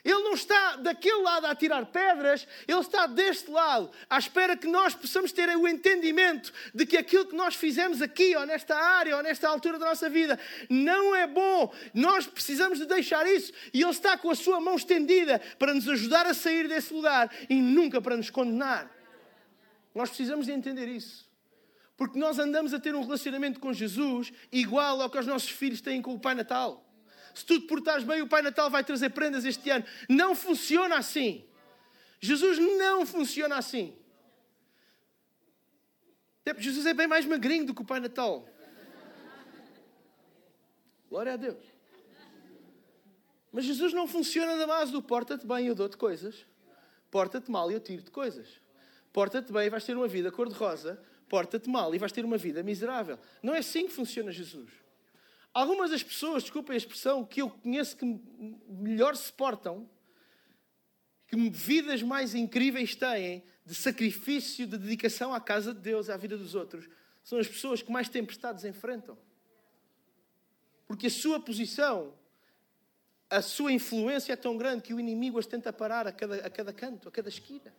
Ele 0.04 0.22
não 0.22 0.34
está 0.34 0.76
daquele 0.76 1.22
lado 1.22 1.46
a 1.46 1.54
tirar 1.54 1.84
pedras, 1.86 2.46
ele 2.66 2.80
está 2.80 3.06
deste 3.06 3.50
lado, 3.50 3.90
à 4.08 4.18
espera 4.18 4.56
que 4.56 4.66
nós 4.66 4.94
possamos 4.94 5.32
ter 5.32 5.48
o 5.56 5.68
entendimento 5.68 6.52
de 6.74 6.86
que 6.86 6.96
aquilo 6.96 7.26
que 7.26 7.36
nós 7.36 7.54
fizemos 7.54 8.00
aqui, 8.00 8.34
ou 8.34 8.46
nesta 8.46 8.76
área, 8.76 9.16
ou 9.16 9.22
nesta 9.22 9.48
altura 9.48 9.78
da 9.78 9.86
nossa 9.86 10.08
vida, 10.08 10.38
não 10.68 11.14
é 11.14 11.26
bom. 11.26 11.72
Nós 11.92 12.26
precisamos 12.26 12.78
de 12.78 12.86
deixar 12.86 13.26
isso 13.26 13.52
e 13.74 13.82
ele 13.82 13.90
está 13.90 14.16
com 14.16 14.30
a 14.30 14.34
sua 14.34 14.60
mão 14.60 14.76
estendida 14.76 15.40
para 15.58 15.74
nos 15.74 15.88
ajudar 15.88 16.26
a 16.26 16.34
sair 16.34 16.68
desse 16.68 16.92
lugar 16.94 17.30
e 17.48 17.60
nunca 17.60 18.00
para 18.00 18.16
nos 18.16 18.30
condenar. 18.30 18.90
Nós 19.94 20.08
precisamos 20.08 20.46
de 20.46 20.52
entender 20.52 20.88
isso. 20.88 21.28
Porque 21.96 22.18
nós 22.18 22.38
andamos 22.38 22.72
a 22.72 22.80
ter 22.80 22.94
um 22.94 23.02
relacionamento 23.02 23.60
com 23.60 23.74
Jesus 23.74 24.32
igual 24.50 25.02
ao 25.02 25.10
que 25.10 25.18
os 25.18 25.26
nossos 25.26 25.50
filhos 25.50 25.82
têm 25.82 26.00
com 26.00 26.14
o 26.14 26.18
Pai 26.18 26.34
Natal 26.34 26.89
se 27.34 27.44
tu 27.44 27.60
te 27.60 27.66
portares 27.66 28.04
bem, 28.04 28.22
o 28.22 28.28
Pai 28.28 28.42
Natal 28.42 28.70
vai 28.70 28.84
trazer 28.84 29.10
prendas 29.10 29.44
este 29.44 29.70
ano. 29.70 29.84
Não 30.08 30.34
funciona 30.34 30.96
assim. 30.96 31.44
Jesus 32.20 32.58
não 32.58 33.06
funciona 33.06 33.56
assim. 33.56 33.96
Jesus 36.58 36.86
é 36.86 36.94
bem 36.94 37.06
mais 37.06 37.24
magrinho 37.24 37.66
do 37.66 37.74
que 37.74 37.82
o 37.82 37.84
Pai 37.84 38.00
Natal. 38.00 38.48
Glória 41.08 41.34
a 41.34 41.36
Deus. 41.36 41.62
Mas 43.52 43.64
Jesus 43.64 43.92
não 43.92 44.06
funciona 44.06 44.54
na 44.54 44.66
base 44.66 44.92
do 44.92 45.02
porta-te 45.02 45.46
bem 45.46 45.64
e 45.64 45.68
eu 45.68 45.74
dou-te 45.74 45.96
coisas. 45.96 46.46
Porta-te 47.10 47.50
mal 47.50 47.70
e 47.70 47.74
eu 47.74 47.80
tiro-te 47.80 48.10
coisas. 48.10 48.48
Porta-te 49.12 49.52
bem 49.52 49.66
e 49.66 49.70
vais 49.70 49.84
ter 49.84 49.96
uma 49.96 50.06
vida 50.06 50.30
cor-de-rosa. 50.30 51.02
Porta-te 51.28 51.68
mal 51.68 51.94
e 51.94 51.98
vais 51.98 52.12
ter 52.12 52.24
uma 52.24 52.36
vida 52.36 52.62
miserável. 52.62 53.18
Não 53.42 53.54
é 53.54 53.58
assim 53.58 53.86
que 53.86 53.92
funciona 53.92 54.30
Jesus. 54.30 54.70
Algumas 55.52 55.90
das 55.90 56.02
pessoas, 56.02 56.44
desculpem 56.44 56.74
a 56.74 56.76
expressão, 56.76 57.24
que 57.24 57.42
eu 57.42 57.50
conheço 57.50 57.96
que 57.96 58.04
melhor 58.68 59.16
se 59.16 59.32
portam, 59.32 59.88
que 61.26 61.36
vidas 61.50 62.02
mais 62.02 62.34
incríveis 62.34 62.94
têm 62.94 63.44
de 63.64 63.74
sacrifício, 63.74 64.66
de 64.66 64.78
dedicação 64.78 65.34
à 65.34 65.40
casa 65.40 65.74
de 65.74 65.80
Deus, 65.80 66.08
à 66.08 66.16
vida 66.16 66.36
dos 66.36 66.54
outros, 66.54 66.88
são 67.22 67.38
as 67.38 67.46
pessoas 67.46 67.82
que 67.82 67.92
mais 67.92 68.08
tempestades 68.08 68.64
enfrentam. 68.64 69.16
Porque 70.86 71.06
a 71.06 71.10
sua 71.10 71.38
posição, 71.38 72.14
a 73.28 73.42
sua 73.42 73.72
influência 73.72 74.32
é 74.32 74.36
tão 74.36 74.56
grande 74.56 74.82
que 74.82 74.94
o 74.94 74.98
inimigo 74.98 75.38
as 75.38 75.46
tenta 75.46 75.72
parar 75.72 76.06
a 76.06 76.12
cada, 76.12 76.46
a 76.46 76.50
cada 76.50 76.72
canto, 76.72 77.08
a 77.08 77.12
cada 77.12 77.28
esquina. 77.28 77.72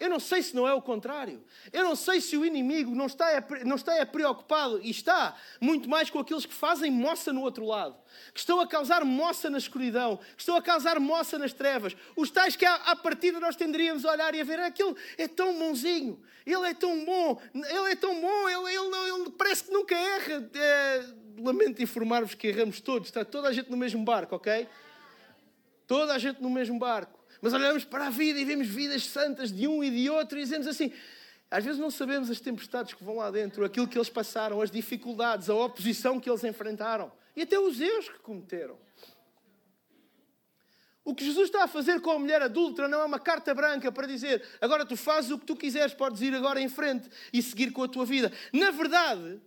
Eu 0.00 0.08
não 0.08 0.18
sei 0.18 0.42
se 0.42 0.56
não 0.56 0.66
é 0.66 0.72
o 0.72 0.80
contrário. 0.80 1.44
Eu 1.70 1.84
não 1.84 1.94
sei 1.94 2.22
se 2.22 2.34
o 2.34 2.44
inimigo 2.44 2.94
não 2.94 3.04
está, 3.04 3.26
não 3.66 3.76
está 3.76 4.04
preocupado, 4.06 4.80
e 4.82 4.90
está, 4.90 5.36
muito 5.60 5.90
mais 5.90 6.08
com 6.08 6.18
aqueles 6.18 6.46
que 6.46 6.54
fazem 6.54 6.90
moça 6.90 7.34
no 7.34 7.42
outro 7.42 7.66
lado, 7.66 7.94
que 8.32 8.40
estão 8.40 8.58
a 8.60 8.66
causar 8.66 9.04
moça 9.04 9.50
na 9.50 9.58
escuridão, 9.58 10.16
que 10.16 10.40
estão 10.40 10.56
a 10.56 10.62
causar 10.62 10.98
moça 10.98 11.38
nas 11.38 11.52
trevas. 11.52 11.94
Os 12.16 12.30
tais 12.30 12.56
que, 12.56 12.64
à, 12.64 12.76
à 12.76 12.96
partida, 12.96 13.38
nós 13.38 13.56
tenderíamos 13.56 14.06
a 14.06 14.12
olhar 14.12 14.34
e 14.34 14.40
a 14.40 14.44
ver, 14.44 14.58
aquele 14.60 14.96
é 15.18 15.28
tão 15.28 15.58
bonzinho, 15.58 16.18
ele 16.46 16.66
é 16.66 16.72
tão 16.72 17.04
bom, 17.04 17.38
ele 17.54 17.92
é 17.92 17.94
tão 17.94 18.18
bom, 18.18 18.48
ele, 18.48 18.74
ele, 18.74 18.96
ele 19.14 19.30
parece 19.36 19.64
que 19.64 19.70
nunca 19.70 19.94
erra. 19.94 20.50
É, 20.54 21.04
lamento 21.36 21.82
informar-vos 21.82 22.34
que 22.34 22.46
erramos 22.48 22.80
todos, 22.80 23.08
está 23.08 23.22
toda 23.22 23.48
a 23.48 23.52
gente 23.52 23.70
no 23.70 23.76
mesmo 23.76 24.02
barco, 24.02 24.34
ok? 24.34 24.66
Toda 25.86 26.14
a 26.14 26.18
gente 26.18 26.40
no 26.40 26.48
mesmo 26.48 26.78
barco. 26.78 27.19
Mas 27.40 27.52
olhamos 27.52 27.84
para 27.84 28.06
a 28.06 28.10
vida 28.10 28.38
e 28.38 28.44
vemos 28.44 28.66
vidas 28.68 29.06
santas 29.06 29.50
de 29.50 29.66
um 29.66 29.82
e 29.82 29.90
de 29.90 30.10
outro 30.10 30.38
e 30.38 30.42
dizemos 30.42 30.66
assim: 30.66 30.92
às 31.50 31.64
vezes 31.64 31.80
não 31.80 31.90
sabemos 31.90 32.30
as 32.30 32.40
tempestades 32.40 32.94
que 32.94 33.02
vão 33.02 33.16
lá 33.16 33.30
dentro, 33.30 33.64
aquilo 33.64 33.88
que 33.88 33.98
eles 33.98 34.08
passaram, 34.08 34.60
as 34.60 34.70
dificuldades, 34.70 35.50
a 35.50 35.54
oposição 35.54 36.20
que 36.20 36.30
eles 36.30 36.44
enfrentaram 36.44 37.10
e 37.34 37.42
até 37.42 37.58
os 37.58 37.80
erros 37.80 38.08
que 38.08 38.18
cometeram. 38.18 38.78
O 41.02 41.14
que 41.14 41.24
Jesus 41.24 41.46
está 41.46 41.64
a 41.64 41.66
fazer 41.66 42.00
com 42.00 42.10
a 42.10 42.18
mulher 42.18 42.42
adulta 42.42 42.86
não 42.86 43.00
é 43.00 43.04
uma 43.04 43.18
carta 43.18 43.54
branca 43.54 43.90
para 43.90 44.06
dizer 44.06 44.46
agora 44.60 44.84
tu 44.84 44.96
fazes 44.96 45.30
o 45.30 45.38
que 45.38 45.46
tu 45.46 45.56
quiseres, 45.56 45.94
podes 45.94 46.20
ir 46.20 46.34
agora 46.34 46.60
em 46.60 46.68
frente 46.68 47.08
e 47.32 47.42
seguir 47.42 47.72
com 47.72 47.82
a 47.82 47.88
tua 47.88 48.04
vida. 48.04 48.30
Na 48.52 48.70
verdade, 48.70 49.40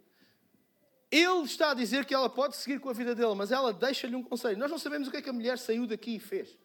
ele 1.12 1.43
está 1.43 1.71
a 1.71 1.73
dizer 1.73 2.06
que 2.06 2.13
ela 2.13 2.27
pode 2.27 2.58
seguir 2.58 2.79
com 2.79 2.89
a 2.89 2.93
vida 2.93 3.13
dele, 3.13 3.36
mas 3.36 3.51
ela 3.51 3.71
deixa-lhe 3.71 4.15
um 4.15 4.23
conselho. 4.23 4.58
Nós 4.58 4.69
não 4.69 4.79
sabemos 4.79 5.08
o 5.08 5.12
que 5.12 5.17
é 5.17 5.21
que 5.21 5.29
a 5.29 5.34
mulher 5.34 5.60
saiu 5.60 5.86
daqui 5.86 6.15
e 6.15 6.19
fez. 6.19 6.58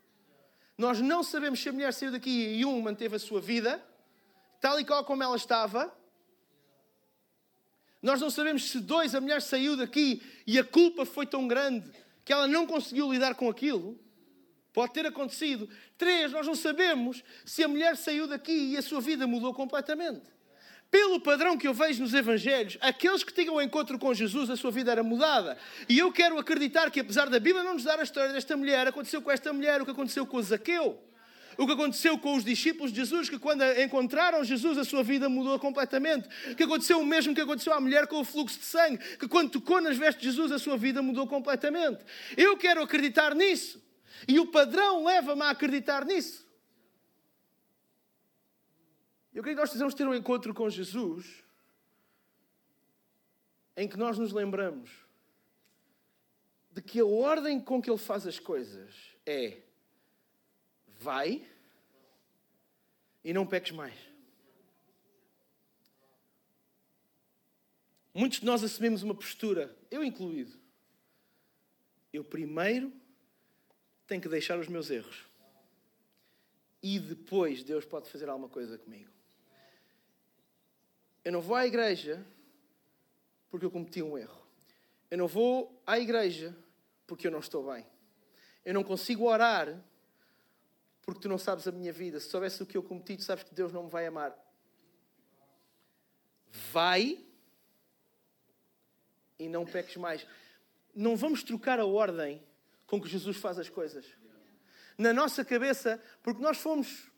Nós 0.79 1.01
não 1.01 1.25
sabemos 1.25 1.61
se 1.61 1.69
a 1.69 1.73
mulher 1.73 1.93
saiu 1.93 2.13
daqui 2.13 2.31
e 2.31 2.65
um 2.65 2.81
manteve 2.81 3.17
a 3.17 3.19
sua 3.19 3.41
vida, 3.41 3.85
tal 4.61 4.79
e 4.79 4.85
qual 4.85 5.05
como 5.05 5.25
ela 5.25 5.35
estava. 5.35 5.93
Nós 8.01 8.21
não 8.21 8.31
sabemos 8.31 8.71
se 8.71 8.79
dois, 8.79 9.13
a 9.13 9.21
mulher 9.21 9.43
saiu 9.43 9.77
daqui 9.77 10.23
e 10.47 10.57
a 10.57 10.63
culpa 10.63 11.05
foi 11.05 11.27
tão 11.27 11.49
grande 11.49 11.91
que 12.25 12.33
ela 12.33 12.47
não 12.47 12.65
conseguiu 12.65 13.13
lidar 13.13 13.35
com 13.35 13.51
aquilo. 13.51 13.99
Pode 14.73 14.93
ter 14.93 15.05
acontecido. 15.05 15.69
Três, 15.97 16.31
nós 16.31 16.47
não 16.47 16.55
sabemos 16.55 17.25
se 17.45 17.65
a 17.65 17.69
mulher 17.69 17.97
saiu 17.97 18.29
daqui 18.29 18.53
e 18.73 18.77
a 18.77 18.83
sua 18.83 19.01
vida 19.01 19.27
mudou 19.27 19.53
completamente. 19.53 20.38
Pelo 20.91 21.21
padrão 21.21 21.59
que 21.59 21.69
eu 21.69 21.75
vejo 21.75 22.03
nos 22.03 22.15
Evangelhos, 22.15 22.79
aqueles 22.81 23.23
que 23.23 23.33
tinham 23.33 23.57
o 23.57 23.61
encontro 23.61 23.99
com 23.99 24.15
Jesus, 24.15 24.49
a 24.49 24.57
sua 24.57 24.71
vida 24.71 24.91
era 24.91 25.03
mudada. 25.03 25.59
E 25.87 25.99
eu 25.99 26.11
quero 26.11 26.39
acreditar 26.39 26.91
que, 26.91 27.01
apesar 27.01 27.29
da 27.29 27.39
Bíblia 27.39 27.63
não 27.63 27.75
nos 27.75 27.85
dar 27.85 28.01
a 28.01 28.03
história 28.03 28.33
desta 28.33 28.57
mulher, 28.57 28.87
aconteceu 28.87 29.21
com 29.21 29.31
esta 29.31 29.53
mulher 29.53 29.83
o 29.83 29.85
que 29.85 29.91
aconteceu 29.91 30.27
com 30.27 30.41
Zaqueu. 30.41 30.99
O 31.59 31.67
que 31.67 31.73
aconteceu 31.73 32.17
com 32.17 32.37
os 32.37 32.45
discípulos 32.45 32.91
de 32.91 33.01
Jesus, 33.01 33.29
que 33.29 33.39
quando 33.39 33.63
encontraram 33.83 34.43
Jesus, 34.45 34.79
a 34.79 34.85
sua 34.85 35.03
vida 35.03 35.29
mudou 35.29 35.59
completamente. 35.59 36.27
Que 36.57 36.63
aconteceu 36.63 37.01
o 37.01 37.05
mesmo 37.05 37.35
que 37.35 37.41
aconteceu 37.41 37.75
à 37.75 37.81
mulher 37.81 38.07
com 38.07 38.21
o 38.21 38.25
fluxo 38.25 38.59
de 38.59 38.65
sangue, 38.65 38.99
que 39.19 39.29
quando 39.29 39.51
tocou 39.51 39.81
nas 39.83 39.99
vestes 39.99 40.23
de 40.23 40.31
Jesus, 40.31 40.53
a 40.53 40.59
sua 40.59 40.79
vida 40.79 41.03
mudou 41.03 41.27
completamente. 41.27 41.99
Eu 42.37 42.57
quero 42.57 42.81
acreditar 42.81 43.35
nisso. 43.35 43.83
E 44.27 44.39
o 44.39 44.47
padrão 44.47 45.05
leva-me 45.05 45.43
a 45.43 45.51
acreditar 45.51 46.05
nisso. 46.07 46.48
Eu 49.39 49.43
creio 49.45 49.55
que 49.55 49.61
nós 49.61 49.71
precisamos 49.71 49.95
ter 49.95 50.05
um 50.05 50.13
encontro 50.13 50.53
com 50.53 50.69
Jesus 50.69 51.45
em 53.77 53.89
que 53.89 53.97
nós 53.97 54.19
nos 54.19 54.33
lembramos 54.33 54.91
de 56.73 56.83
que 56.83 56.99
a 56.99 57.07
ordem 57.07 57.61
com 57.61 57.81
que 57.81 57.89
Ele 57.89 58.01
faz 58.01 58.27
as 58.27 58.41
coisas 58.41 58.93
é 59.25 59.63
vai 60.89 61.49
e 63.23 63.33
não 63.33 63.47
peques 63.47 63.71
mais. 63.71 63.95
Muitos 68.13 68.41
de 68.41 68.45
nós 68.45 68.65
assumimos 68.65 69.05
uma 69.05 69.15
postura, 69.15 69.73
eu 69.89 70.03
incluído. 70.03 70.59
Eu 72.13 72.25
primeiro 72.25 72.93
tenho 74.05 74.21
que 74.21 74.29
deixar 74.29 74.59
os 74.59 74.67
meus 74.67 74.91
erros. 74.91 75.27
E 76.83 76.99
depois 76.99 77.63
Deus 77.63 77.85
pode 77.85 78.11
fazer 78.11 78.29
alguma 78.29 78.49
coisa 78.49 78.77
comigo. 78.77 79.17
Eu 81.29 81.33
não 81.33 81.43
vou 81.43 81.57
à 81.57 81.67
igreja 81.67 82.27
porque 83.51 83.67
eu 83.67 83.71
cometi 83.71 84.03
um 84.03 84.17
erro. 84.17 84.47
Eu 85.11 85.19
não 85.19 85.29
vou 85.29 85.79
à 85.87 85.99
igreja 85.99 86.57
porque 87.07 87.27
eu 87.27 87.31
não 87.31 87.41
estou 87.41 87.71
bem. 87.71 87.87
Eu 88.65 88.73
não 88.73 88.83
consigo 88.83 89.27
orar 89.27 89.79
porque 91.03 91.21
tu 91.21 91.29
não 91.29 91.37
sabes 91.37 91.69
a 91.69 91.71
minha 91.71 91.93
vida. 91.93 92.19
Se 92.19 92.31
soubesse 92.31 92.63
o 92.63 92.67
que 92.67 92.79
eu 92.79 92.83
cometi, 92.83 93.19
tu 93.19 93.25
sabes 93.25 93.45
que 93.45 93.55
Deus 93.55 93.71
não 93.75 93.83
me 93.83 93.91
vai 93.91 94.07
amar. 94.07 94.35
Vai 96.73 97.23
e 99.39 99.51
não 99.51 99.67
peques 99.67 99.99
mais. 99.99 100.27
Não 100.95 101.15
vamos 101.15 101.43
trocar 101.43 101.79
a 101.79 101.85
ordem 101.85 102.43
com 102.87 102.99
que 102.99 103.07
Jesus 103.07 103.37
faz 103.37 103.59
as 103.59 103.69
coisas. 103.69 104.07
Na 104.97 105.13
nossa 105.13 105.45
cabeça, 105.45 106.03
porque 106.23 106.41
nós 106.41 106.57
fomos 106.57 107.13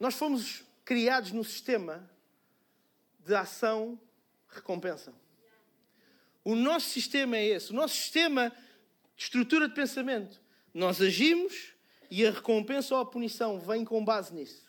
nós 0.00 0.16
fomos 0.16 0.64
criados 0.84 1.30
no 1.30 1.44
sistema 1.44 2.15
de 3.26 3.34
ação, 3.34 4.00
recompensa. 4.48 5.12
O 6.44 6.54
nosso 6.54 6.88
sistema 6.90 7.36
é 7.36 7.44
esse. 7.44 7.72
O 7.72 7.74
nosso 7.74 7.96
sistema 7.96 8.52
de 9.16 9.24
estrutura 9.24 9.68
de 9.68 9.74
pensamento. 9.74 10.40
Nós 10.72 11.00
agimos 11.00 11.74
e 12.08 12.24
a 12.24 12.30
recompensa 12.30 12.94
ou 12.94 13.00
a 13.00 13.06
punição 13.06 13.58
vem 13.58 13.84
com 13.84 14.04
base 14.04 14.32
nisso. 14.32 14.64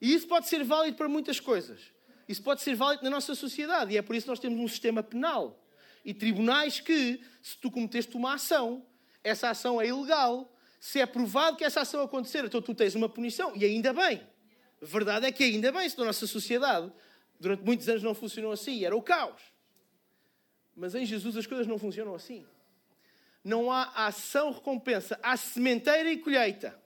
E 0.00 0.14
isso 0.14 0.26
pode 0.26 0.48
ser 0.48 0.64
válido 0.64 0.96
para 0.96 1.08
muitas 1.08 1.38
coisas. 1.38 1.92
Isso 2.26 2.42
pode 2.42 2.62
ser 2.62 2.74
válido 2.74 3.04
na 3.04 3.10
nossa 3.10 3.34
sociedade. 3.34 3.92
E 3.92 3.98
é 3.98 4.02
por 4.02 4.16
isso 4.16 4.24
que 4.24 4.30
nós 4.30 4.40
temos 4.40 4.58
um 4.58 4.66
sistema 4.66 5.02
penal 5.02 5.62
e 6.04 6.14
tribunais 6.14 6.80
que, 6.80 7.22
se 7.42 7.58
tu 7.58 7.70
cometeste 7.70 8.16
uma 8.16 8.34
ação, 8.34 8.86
essa 9.22 9.50
ação 9.50 9.80
é 9.80 9.88
ilegal. 9.88 10.50
Se 10.80 11.00
é 11.00 11.06
provado 11.06 11.56
que 11.58 11.64
essa 11.64 11.82
ação 11.82 12.02
acontecer, 12.02 12.44
então 12.44 12.62
tu 12.62 12.74
tens 12.74 12.94
uma 12.94 13.08
punição. 13.08 13.52
E 13.54 13.64
ainda 13.64 13.92
bem. 13.92 14.26
A 14.80 14.86
verdade 14.86 15.26
é 15.26 15.32
que 15.32 15.44
ainda 15.44 15.70
bem 15.70 15.88
se 15.88 15.98
na 15.98 16.06
nossa 16.06 16.26
sociedade 16.26 16.90
durante 17.42 17.64
muitos 17.64 17.88
anos 17.88 18.04
não 18.04 18.14
funcionou 18.14 18.52
assim, 18.52 18.84
era 18.84 18.96
o 18.96 19.02
caos. 19.02 19.42
Mas 20.76 20.94
em 20.94 21.04
Jesus 21.04 21.36
as 21.36 21.46
coisas 21.46 21.66
não 21.66 21.76
funcionam 21.76 22.14
assim. 22.14 22.46
Não 23.44 23.70
há 23.70 24.06
ação 24.06 24.52
recompensa, 24.52 25.18
há 25.20 25.36
sementeira 25.36 26.10
e 26.10 26.18
colheita. 26.18 26.80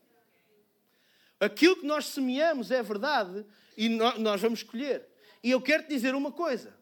Aquilo 1.39 1.77
que 1.77 1.87
nós 1.87 2.07
semeamos 2.07 2.71
é 2.71 2.83
verdade 2.83 3.45
e 3.77 3.91
nós 3.91 4.41
vamos 4.41 4.63
colher. 4.63 5.07
E 5.43 5.51
eu 5.51 5.61
quero 5.61 5.83
te 5.83 5.91
dizer 5.91 6.15
uma 6.15 6.33
coisa: 6.33 6.75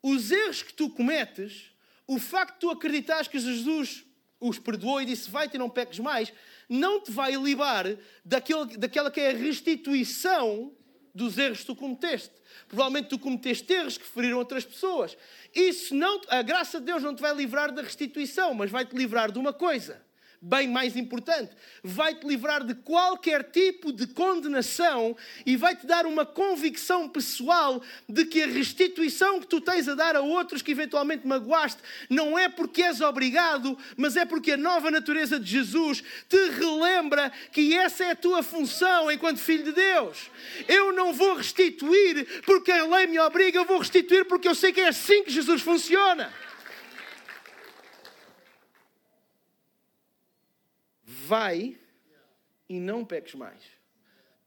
os 0.00 0.30
erros 0.30 0.62
que 0.62 0.72
tu 0.72 0.88
cometes, 0.88 1.72
o 2.06 2.20
facto 2.20 2.54
de 2.54 2.60
tu 2.60 2.70
acreditares 2.70 3.26
que 3.26 3.40
Jesus 3.40 4.04
os 4.38 4.60
perdoou 4.60 5.02
e 5.02 5.06
disse: 5.06 5.28
Vai-te 5.28 5.56
e 5.56 5.58
não 5.58 5.68
peques 5.68 5.98
mais, 5.98 6.32
não 6.68 7.02
te 7.02 7.10
vai 7.10 7.34
livrar 7.34 7.86
daquele, 8.24 8.76
daquela 8.76 9.10
que 9.10 9.20
é 9.20 9.30
a 9.30 9.36
restituição 9.36 10.72
dos 11.16 11.36
erros 11.38 11.60
que 11.60 11.66
tu 11.66 11.76
cometeste. 11.76 12.34
Provavelmente 12.68 13.08
tu 13.08 13.18
cometeste 13.18 13.72
erros 13.72 13.98
que 13.98 14.06
feriram 14.06 14.38
outras 14.38 14.64
pessoas. 14.64 15.16
Isso 15.54 15.94
não, 15.94 16.20
a 16.28 16.42
graça 16.42 16.78
de 16.78 16.86
Deus 16.86 17.02
não 17.02 17.14
te 17.14 17.22
vai 17.22 17.34
livrar 17.34 17.72
da 17.72 17.82
restituição, 17.82 18.54
mas 18.54 18.70
vai 18.70 18.84
te 18.84 18.94
livrar 18.94 19.32
de 19.32 19.38
uma 19.38 19.52
coisa 19.52 20.05
bem 20.40 20.68
mais 20.68 20.96
importante, 20.96 21.50
vai-te 21.82 22.26
livrar 22.26 22.64
de 22.64 22.74
qualquer 22.74 23.44
tipo 23.44 23.92
de 23.92 24.06
condenação 24.06 25.16
e 25.44 25.56
vai-te 25.56 25.86
dar 25.86 26.06
uma 26.06 26.24
convicção 26.24 27.08
pessoal 27.08 27.82
de 28.08 28.24
que 28.24 28.42
a 28.42 28.46
restituição 28.46 29.40
que 29.40 29.46
tu 29.46 29.60
tens 29.60 29.88
a 29.88 29.94
dar 29.94 30.16
a 30.16 30.20
outros 30.20 30.62
que 30.62 30.70
eventualmente 30.70 31.26
magoaste 31.26 31.82
não 32.08 32.38
é 32.38 32.48
porque 32.48 32.82
és 32.82 33.00
obrigado, 33.00 33.76
mas 33.96 34.16
é 34.16 34.24
porque 34.24 34.52
a 34.52 34.56
nova 34.56 34.90
natureza 34.90 35.38
de 35.38 35.50
Jesus 35.50 36.02
te 36.28 36.50
relembra 36.50 37.32
que 37.52 37.74
essa 37.74 38.04
é 38.04 38.10
a 38.10 38.16
tua 38.16 38.42
função 38.42 39.10
enquanto 39.10 39.38
filho 39.38 39.64
de 39.64 39.72
Deus. 39.72 40.30
Eu 40.68 40.92
não 40.92 41.12
vou 41.12 41.36
restituir 41.36 42.42
porque 42.44 42.72
a 42.72 42.86
lei 42.86 43.06
me 43.06 43.18
obriga, 43.18 43.58
eu 43.58 43.64
vou 43.64 43.78
restituir 43.78 44.24
porque 44.24 44.48
eu 44.48 44.54
sei 44.54 44.72
que 44.72 44.80
é 44.80 44.88
assim 44.88 45.24
que 45.24 45.30
Jesus 45.30 45.62
funciona. 45.62 46.32
Vai 51.26 51.76
e 52.68 52.78
não 52.78 53.04
peques 53.04 53.34
mais. 53.34 53.60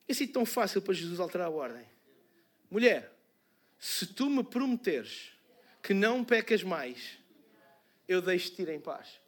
É 0.08 0.13
assim 0.13 0.26
tão 0.26 0.46
fácil 0.46 0.82
para 0.82 0.94
Jesus 0.94 1.20
alterar 1.20 1.48
a 1.48 1.52
ordem. 1.52 1.86
Mulher, 2.72 3.12
se 3.78 4.08
tu 4.08 4.30
me 4.30 4.44
prometeres 4.44 5.32
que 5.84 5.94
não 5.94 6.24
pecas 6.24 6.63
mais, 6.63 7.18
eu 8.08 8.22
deixo-te 8.22 8.62
ir 8.62 8.70
em 8.70 8.80
paz. 8.80 9.20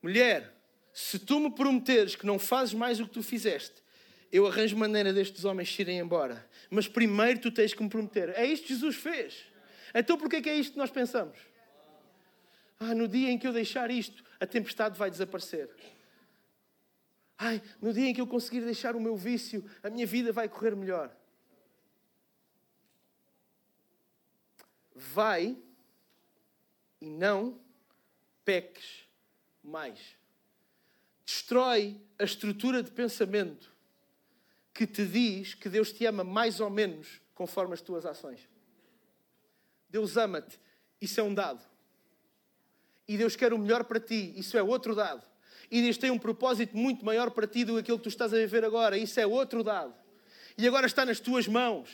Mulher, 0.00 0.52
se 0.92 1.18
tu 1.18 1.40
me 1.40 1.50
prometeres 1.50 2.14
que 2.14 2.26
não 2.26 2.38
fazes 2.38 2.74
mais 2.74 3.00
o 3.00 3.06
que 3.06 3.12
tu 3.12 3.22
fizeste, 3.22 3.82
eu 4.30 4.46
arranjo 4.46 4.76
maneira 4.76 5.12
destes 5.12 5.44
homens 5.44 5.76
irem 5.78 5.98
embora. 5.98 6.48
Mas 6.70 6.88
primeiro 6.88 7.40
tu 7.40 7.50
tens 7.50 7.74
que 7.74 7.82
me 7.82 7.88
prometer. 7.88 8.30
É 8.30 8.46
isto 8.46 8.66
que 8.66 8.74
Jesus 8.74 8.96
fez. 8.96 9.44
Então 9.94 10.16
porquê 10.16 10.40
que 10.40 10.48
é 10.48 10.54
isto 10.54 10.72
que 10.72 10.78
nós 10.78 10.90
pensamos? 10.90 11.38
Ah, 12.80 12.94
no 12.94 13.06
dia 13.06 13.30
em 13.30 13.38
que 13.38 13.46
eu 13.46 13.52
deixar 13.52 13.90
isto, 13.90 14.24
a 14.40 14.46
tempestade 14.46 14.98
vai 14.98 15.10
desaparecer. 15.10 15.68
Ai, 17.44 17.60
no 17.80 17.92
dia 17.92 18.08
em 18.08 18.14
que 18.14 18.20
eu 18.20 18.26
conseguir 18.26 18.60
deixar 18.60 18.94
o 18.94 19.00
meu 19.00 19.16
vício, 19.16 19.68
a 19.82 19.90
minha 19.90 20.06
vida 20.06 20.30
vai 20.30 20.48
correr 20.48 20.76
melhor. 20.76 21.12
Vai 24.94 25.60
e 27.00 27.10
não 27.10 27.60
peques 28.44 29.08
mais. 29.60 30.16
Destrói 31.26 32.00
a 32.16 32.22
estrutura 32.22 32.80
de 32.80 32.92
pensamento 32.92 33.74
que 34.72 34.86
te 34.86 35.04
diz 35.04 35.54
que 35.54 35.68
Deus 35.68 35.90
te 35.90 36.06
ama 36.06 36.22
mais 36.22 36.60
ou 36.60 36.70
menos 36.70 37.20
conforme 37.34 37.74
as 37.74 37.80
tuas 37.80 38.06
ações. 38.06 38.48
Deus 39.90 40.16
ama-te, 40.16 40.60
isso 41.00 41.18
é 41.18 41.24
um 41.24 41.34
dado. 41.34 41.64
E 43.08 43.18
Deus 43.18 43.34
quer 43.34 43.52
o 43.52 43.58
melhor 43.58 43.82
para 43.82 43.98
ti, 43.98 44.32
isso 44.36 44.56
é 44.56 44.62
outro 44.62 44.94
dado 44.94 45.31
e 45.72 45.80
Deus 45.80 45.96
tem 45.96 46.10
um 46.10 46.18
propósito 46.18 46.76
muito 46.76 47.02
maior 47.02 47.30
para 47.30 47.46
ti 47.46 47.64
do 47.64 47.72
que 47.72 47.80
aquilo 47.80 47.96
que 47.96 48.04
tu 48.04 48.08
estás 48.10 48.34
a 48.34 48.36
viver 48.36 48.62
agora. 48.62 48.98
Isso 48.98 49.18
é 49.18 49.26
outro 49.26 49.64
dado. 49.64 49.94
E 50.58 50.68
agora 50.68 50.86
está 50.86 51.06
nas 51.06 51.18
tuas 51.18 51.48
mãos. 51.48 51.88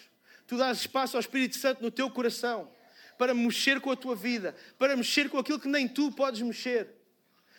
Tu 0.49 0.57
dás 0.57 0.79
espaço 0.79 1.17
ao 1.17 1.21
Espírito 1.21 1.57
Santo 1.57 1.81
no 1.81 1.89
teu 1.89 2.11
coração 2.11 2.69
para 3.17 3.33
mexer 3.33 3.81
com 3.81 3.93
a 3.93 3.97
tua 3.97 4.17
vida, 4.17 4.57
para 4.77 4.97
mexer 4.97 5.31
com 5.31 5.39
aquilo 5.39 5.61
que 5.61 5.69
nem 5.69 5.87
tu 5.87 6.11
podes 6.11 6.43
mexer. 6.43 6.89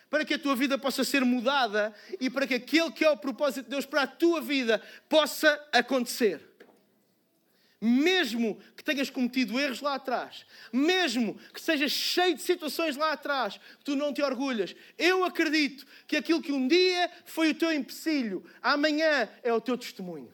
Para 0.10 0.26
que 0.26 0.34
a 0.34 0.40
tua 0.40 0.58
vida 0.58 0.78
possa 0.78 1.06
ser 1.06 1.24
mudada 1.24 1.94
e 2.20 2.30
para 2.30 2.46
que 2.46 2.56
aquele 2.56 2.92
que 2.92 3.06
é 3.06 3.10
o 3.10 3.16
propósito 3.16 3.64
de 3.64 3.70
Deus 3.70 3.86
para 3.86 4.02
a 4.02 4.08
tua 4.08 4.42
vida 4.42 4.82
possa 5.08 5.58
acontecer 5.72 6.49
mesmo 7.82 8.60
que 8.76 8.84
tenhas 8.84 9.10
cometido 9.10 9.60
erros 9.60 9.80
lá 9.80 9.96
atrás, 9.96 10.46
mesmo 10.72 11.40
que 11.54 11.62
sejas 11.62 11.92
cheio 11.92 12.36
de 12.36 12.42
situações 12.42 12.98
lá 12.98 13.14
atrás, 13.14 13.60
tu 13.84 13.96
não 13.96 14.14
te 14.14 14.22
orgulhas, 14.22 14.76
eu 14.98 15.24
acredito 15.24 15.86
que 16.06 16.18
aquilo 16.18 16.42
que 16.42 16.52
um 16.52 16.68
dia 16.68 17.10
foi 17.26 17.52
o 17.52 17.56
teu 17.56 17.72
empecilho, 17.72 18.46
amanhã 18.62 19.30
é 19.42 19.54
o 19.54 19.62
teu 19.62 19.78
testemunho. 19.78 20.32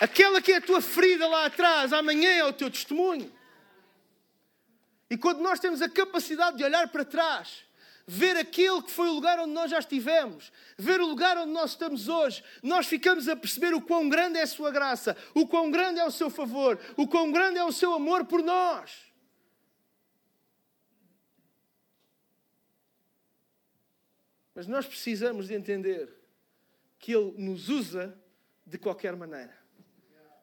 Aquela 0.00 0.42
que 0.42 0.52
é 0.52 0.56
a 0.56 0.60
tua 0.60 0.80
ferida 0.80 1.26
lá 1.26 1.46
atrás, 1.46 1.92
amanhã 1.92 2.30
é 2.30 2.44
o 2.44 2.52
teu 2.52 2.70
testemunho. 2.70 3.32
E 5.08 5.16
quando 5.16 5.40
nós 5.40 5.60
temos 5.60 5.80
a 5.80 5.88
capacidade 5.88 6.56
de 6.56 6.64
olhar 6.64 6.88
para 6.88 7.04
trás 7.04 7.64
ver 8.06 8.36
aquele 8.36 8.82
que 8.82 8.90
foi 8.90 9.08
o 9.08 9.14
lugar 9.14 9.38
onde 9.38 9.52
nós 9.52 9.70
já 9.70 9.78
estivemos, 9.78 10.52
ver 10.76 11.00
o 11.00 11.06
lugar 11.06 11.38
onde 11.38 11.52
nós 11.52 11.70
estamos 11.70 12.08
hoje, 12.08 12.42
nós 12.62 12.86
ficamos 12.86 13.28
a 13.28 13.36
perceber 13.36 13.74
o 13.74 13.80
quão 13.80 14.08
grande 14.08 14.38
é 14.38 14.42
a 14.42 14.46
sua 14.46 14.70
graça, 14.70 15.16
o 15.34 15.46
quão 15.46 15.70
grande 15.70 16.00
é 16.00 16.04
o 16.04 16.10
seu 16.10 16.28
favor, 16.28 16.78
o 16.96 17.06
quão 17.06 17.32
grande 17.32 17.58
é 17.58 17.64
o 17.64 17.72
seu 17.72 17.94
amor 17.94 18.24
por 18.26 18.42
nós. 18.42 19.12
Mas 24.54 24.66
nós 24.66 24.86
precisamos 24.86 25.48
de 25.48 25.54
entender 25.54 26.08
que 26.98 27.12
Ele 27.12 27.34
nos 27.36 27.68
usa 27.68 28.16
de 28.64 28.78
qualquer 28.78 29.16
maneira. 29.16 29.54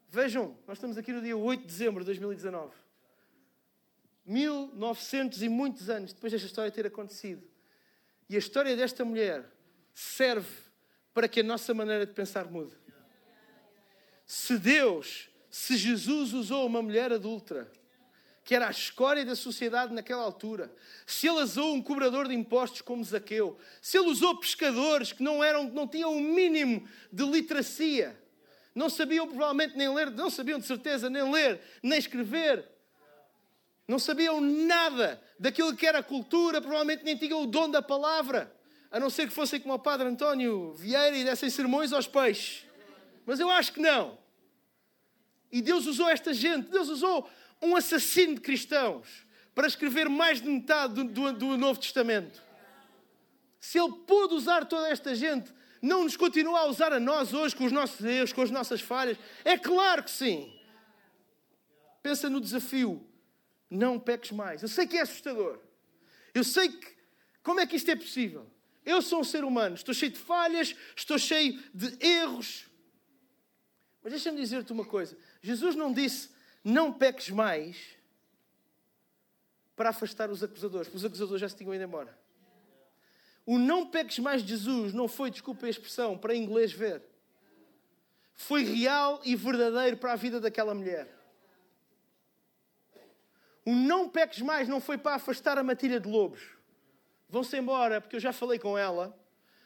Vejam, 0.08 0.56
nós 0.66 0.76
estamos 0.76 0.98
aqui 0.98 1.12
no 1.12 1.22
dia 1.22 1.36
8 1.36 1.62
de 1.62 1.66
dezembro 1.66 2.00
de 2.00 2.06
2019. 2.06 2.74
1900 4.24 5.42
e 5.42 5.48
muitos 5.48 5.88
anos 5.88 6.12
depois 6.12 6.32
desta 6.32 6.46
história 6.46 6.70
ter 6.70 6.86
acontecido. 6.86 7.51
E 8.32 8.36
a 8.36 8.38
história 8.38 8.74
desta 8.74 9.04
mulher 9.04 9.44
serve 9.92 10.48
para 11.12 11.28
que 11.28 11.40
a 11.40 11.42
nossa 11.42 11.74
maneira 11.74 12.06
de 12.06 12.14
pensar 12.14 12.46
mude. 12.46 12.72
Se 14.24 14.56
Deus, 14.56 15.28
se 15.50 15.76
Jesus 15.76 16.32
usou 16.32 16.64
uma 16.64 16.80
mulher 16.80 17.12
adulta, 17.12 17.70
que 18.42 18.54
era 18.54 18.68
a 18.68 18.70
escória 18.70 19.22
da 19.22 19.36
sociedade 19.36 19.92
naquela 19.92 20.22
altura, 20.22 20.74
se 21.06 21.28
ele 21.28 21.42
usou 21.42 21.74
um 21.74 21.82
cobrador 21.82 22.26
de 22.26 22.34
impostos 22.34 22.80
como 22.80 23.04
Zaqueu, 23.04 23.58
se 23.82 23.98
ele 23.98 24.08
usou 24.08 24.40
pescadores 24.40 25.12
que 25.12 25.22
não 25.22 25.44
eram, 25.44 25.64
não 25.64 25.86
tinham 25.86 26.14
o 26.14 26.16
um 26.16 26.22
mínimo 26.22 26.88
de 27.12 27.24
literacia, 27.24 28.18
não 28.74 28.88
sabiam 28.88 29.28
provavelmente 29.28 29.76
nem 29.76 29.94
ler, 29.94 30.10
não 30.10 30.30
sabiam 30.30 30.58
de 30.58 30.66
certeza 30.66 31.10
nem 31.10 31.30
ler, 31.30 31.60
nem 31.82 31.98
escrever, 31.98 32.66
não 33.86 33.98
sabiam 33.98 34.40
nada 34.40 35.20
daquilo 35.38 35.76
que 35.76 35.86
era 35.86 36.02
cultura, 36.02 36.60
provavelmente 36.60 37.04
nem 37.04 37.16
tinham 37.16 37.42
o 37.42 37.46
dom 37.46 37.68
da 37.68 37.82
palavra, 37.82 38.54
a 38.90 39.00
não 39.00 39.10
ser 39.10 39.26
que 39.26 39.34
fossem 39.34 39.60
como 39.60 39.74
o 39.74 39.78
Padre 39.78 40.08
António 40.08 40.72
Vieira 40.74 41.16
e 41.16 41.24
dessem 41.24 41.50
sermões 41.50 41.92
aos 41.92 42.06
peixes. 42.06 42.64
Mas 43.26 43.40
eu 43.40 43.50
acho 43.50 43.72
que 43.72 43.80
não. 43.80 44.18
E 45.50 45.60
Deus 45.60 45.86
usou 45.86 46.08
esta 46.08 46.32
gente, 46.32 46.70
Deus 46.70 46.88
usou 46.88 47.28
um 47.60 47.76
assassino 47.76 48.34
de 48.34 48.40
cristãos 48.40 49.26
para 49.54 49.66
escrever 49.66 50.08
mais 50.08 50.40
de 50.40 50.48
metade 50.48 50.94
do, 50.94 51.04
do, 51.04 51.32
do 51.32 51.56
Novo 51.58 51.78
Testamento. 51.78 52.42
Se 53.60 53.78
Ele 53.78 53.92
pôde 54.06 54.34
usar 54.34 54.64
toda 54.64 54.88
esta 54.88 55.14
gente, 55.14 55.52
não 55.80 56.04
nos 56.04 56.16
continua 56.16 56.60
a 56.60 56.66
usar 56.66 56.92
a 56.92 57.00
nós 57.00 57.34
hoje 57.34 57.54
com 57.54 57.64
os 57.64 57.72
nossos 57.72 58.04
erros, 58.04 58.32
com 58.32 58.42
as 58.42 58.50
nossas 58.50 58.80
falhas? 58.80 59.18
É 59.44 59.58
claro 59.58 60.02
que 60.02 60.10
sim. 60.10 60.52
Pensa 62.02 62.30
no 62.30 62.40
desafio 62.40 63.06
não 63.72 63.98
peques 63.98 64.30
mais. 64.30 64.62
Eu 64.62 64.68
sei 64.68 64.86
que 64.86 64.96
é 64.96 65.02
assustador. 65.02 65.58
Eu 66.34 66.44
sei 66.44 66.68
que. 66.68 66.96
Como 67.42 67.60
é 67.60 67.66
que 67.66 67.76
isto 67.76 67.90
é 67.90 67.96
possível? 67.96 68.46
Eu 68.84 69.00
sou 69.00 69.20
um 69.20 69.24
ser 69.24 69.44
humano, 69.44 69.74
estou 69.74 69.94
cheio 69.94 70.12
de 70.12 70.18
falhas, 70.18 70.74
estou 70.96 71.18
cheio 71.18 71.60
de 71.72 72.04
erros. 72.04 72.66
Mas 74.02 74.12
deixa-me 74.12 74.40
dizer-te 74.40 74.72
uma 74.72 74.84
coisa: 74.84 75.16
Jesus 75.40 75.74
não 75.74 75.92
disse 75.92 76.30
não 76.64 76.92
peques 76.92 77.30
mais 77.30 77.76
para 79.74 79.90
afastar 79.90 80.30
os 80.30 80.42
acusadores, 80.42 80.86
porque 80.86 80.98
os 80.98 81.04
acusadores 81.04 81.40
já 81.40 81.48
se 81.48 81.56
tinham 81.56 81.74
ido 81.74 81.82
embora. 81.82 82.16
O 83.44 83.58
não 83.58 83.86
peques 83.86 84.18
mais 84.20 84.42
de 84.42 84.50
Jesus 84.50 84.92
não 84.92 85.08
foi, 85.08 85.30
desculpa 85.30 85.66
a 85.66 85.70
expressão, 85.70 86.16
para 86.16 86.36
inglês 86.36 86.72
ver. 86.72 87.02
Foi 88.34 88.62
real 88.62 89.20
e 89.24 89.34
verdadeiro 89.34 89.96
para 89.96 90.12
a 90.12 90.16
vida 90.16 90.40
daquela 90.40 90.74
mulher. 90.74 91.21
O 93.64 93.74
não 93.74 94.08
peques 94.08 94.40
mais 94.40 94.68
não 94.68 94.80
foi 94.80 94.98
para 94.98 95.16
afastar 95.16 95.56
a 95.58 95.62
matilha 95.62 96.00
de 96.00 96.08
lobos. 96.08 96.40
Vão-se 97.28 97.56
embora, 97.56 98.00
porque 98.00 98.16
eu 98.16 98.20
já 98.20 98.32
falei 98.32 98.58
com 98.58 98.76
ela. 98.76 99.16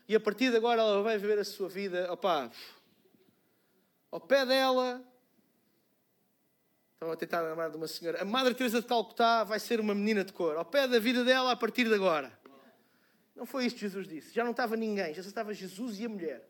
E 0.09 0.15
a 0.15 0.21
partir 0.21 0.51
de 0.51 0.57
agora 0.57 0.81
ela 0.81 1.03
vai 1.03 1.19
viver 1.19 1.39
a 1.39 1.45
sua 1.45 1.69
vida. 1.69 2.13
Opá, 2.13 2.51
ao 4.11 4.21
pé 4.21 4.47
dela. 4.47 5.03
Estava 6.95 7.13
a 7.13 7.17
tentar 7.17 7.41
lembrar 7.43 7.69
de 7.69 7.77
uma 7.77 7.89
senhora. 7.89 8.23
A 8.23 8.25
Madre 8.25 8.55
Teresa 8.55 8.81
de 8.81 8.87
Calcutá 8.87 9.45
vai 9.45 9.61
ser 9.61 9.81
uma 9.81 9.95
menina 9.95 10.25
de 10.25 10.33
cor. 10.33 10.57
Ao 10.57 10.65
pé 10.65 10.89
da 10.89 10.99
vida 10.99 11.25
dela 11.25 11.53
a 11.53 11.57
partir 11.57 11.85
de 11.85 11.95
agora. 11.95 12.33
Não 13.35 13.45
foi 13.45 13.67
isto 13.67 13.77
que 13.77 13.83
Jesus 13.83 14.09
disse. 14.09 14.33
Já 14.33 14.43
não 14.45 14.53
estava 14.53 14.77
ninguém. 14.77 15.13
Já 15.13 15.21
estava 15.21 15.53
Jesus 15.53 16.01
e 16.01 16.07
a 16.07 16.09
mulher. 16.09 16.49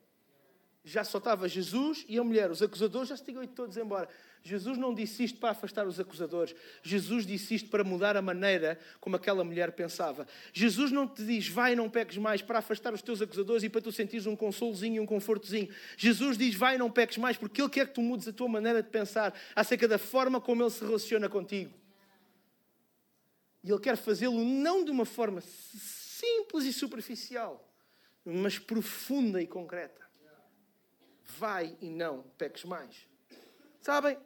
Já 0.87 1.03
só 1.03 1.18
estava 1.18 1.49
Jesus 1.49 2.07
e 2.09 2.16
a 2.16 2.22
mulher. 2.22 2.49
Os 2.49 2.62
acusadores 2.62 3.09
já 3.09 3.16
se 3.16 3.25
tinham 3.25 3.42
ido 3.42 3.53
todos 3.53 3.77
embora. 3.77 4.09
Jesus 4.40 4.79
não 4.79 4.94
disse 4.94 5.25
isto 5.25 5.40
para 5.40 5.51
afastar 5.51 5.85
os 5.85 5.99
acusadores. 5.99 6.55
Jesus 6.81 7.27
disse 7.27 7.57
isto 7.57 7.68
para 7.68 7.83
mudar 7.83 8.16
a 8.16 8.22
maneira 8.22 8.79
como 9.01 9.16
aquela 9.16 9.42
mulher 9.42 9.72
pensava. 9.72 10.29
Jesus 10.53 10.92
não 10.92 11.09
te 11.09 11.25
diz, 11.25 11.49
vai 11.49 11.75
não 11.75 11.90
peques 11.90 12.16
mais, 12.16 12.40
para 12.40 12.61
afastar 12.61 12.94
os 12.94 13.03
teus 13.03 13.20
acusadores 13.20 13.64
e 13.64 13.68
para 13.68 13.81
tu 13.81 13.90
sentires 13.90 14.27
um 14.27 14.37
consolozinho 14.37 14.94
e 14.94 15.01
um 15.01 15.07
confortozinho. 15.07 15.68
Jesus 15.96 16.38
diz, 16.38 16.55
vai 16.55 16.79
não 16.79 16.88
peques 16.88 17.18
mais, 17.18 17.37
porque 17.37 17.61
Ele 17.61 17.68
quer 17.68 17.88
que 17.88 17.94
tu 17.94 18.01
mudes 18.01 18.29
a 18.29 18.33
tua 18.33 18.46
maneira 18.46 18.81
de 18.81 18.88
pensar 18.88 19.35
acerca 19.57 19.88
da 19.88 19.99
forma 19.99 20.40
como 20.40 20.62
Ele 20.62 20.70
se 20.70 20.85
relaciona 20.85 21.29
contigo. 21.29 21.75
E 23.64 23.70
Ele 23.72 23.81
quer 23.81 23.96
fazê-lo 23.96 24.44
não 24.44 24.85
de 24.85 24.92
uma 24.92 25.05
forma 25.05 25.40
simples 25.40 26.64
e 26.64 26.72
superficial, 26.72 27.68
mas 28.25 28.57
profunda 28.57 29.42
e 29.42 29.49
concreta. 29.49 30.06
Vai 31.38 31.76
e 31.80 31.90
não 31.90 32.22
peques 32.38 32.64
mais. 32.64 33.08
Sabem, 33.80 34.18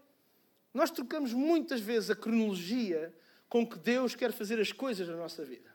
nós 0.73 0.91
trocamos 0.91 1.33
muitas 1.33 1.81
vezes 1.81 2.11
a 2.11 2.17
cronologia 2.17 3.15
com 3.49 3.67
que 3.67 3.79
Deus 3.79 4.15
quer 4.15 4.33
fazer 4.33 4.61
as 4.61 4.71
coisas 4.71 5.09
na 5.09 5.17
nossa 5.17 5.45
vida. 5.45 5.71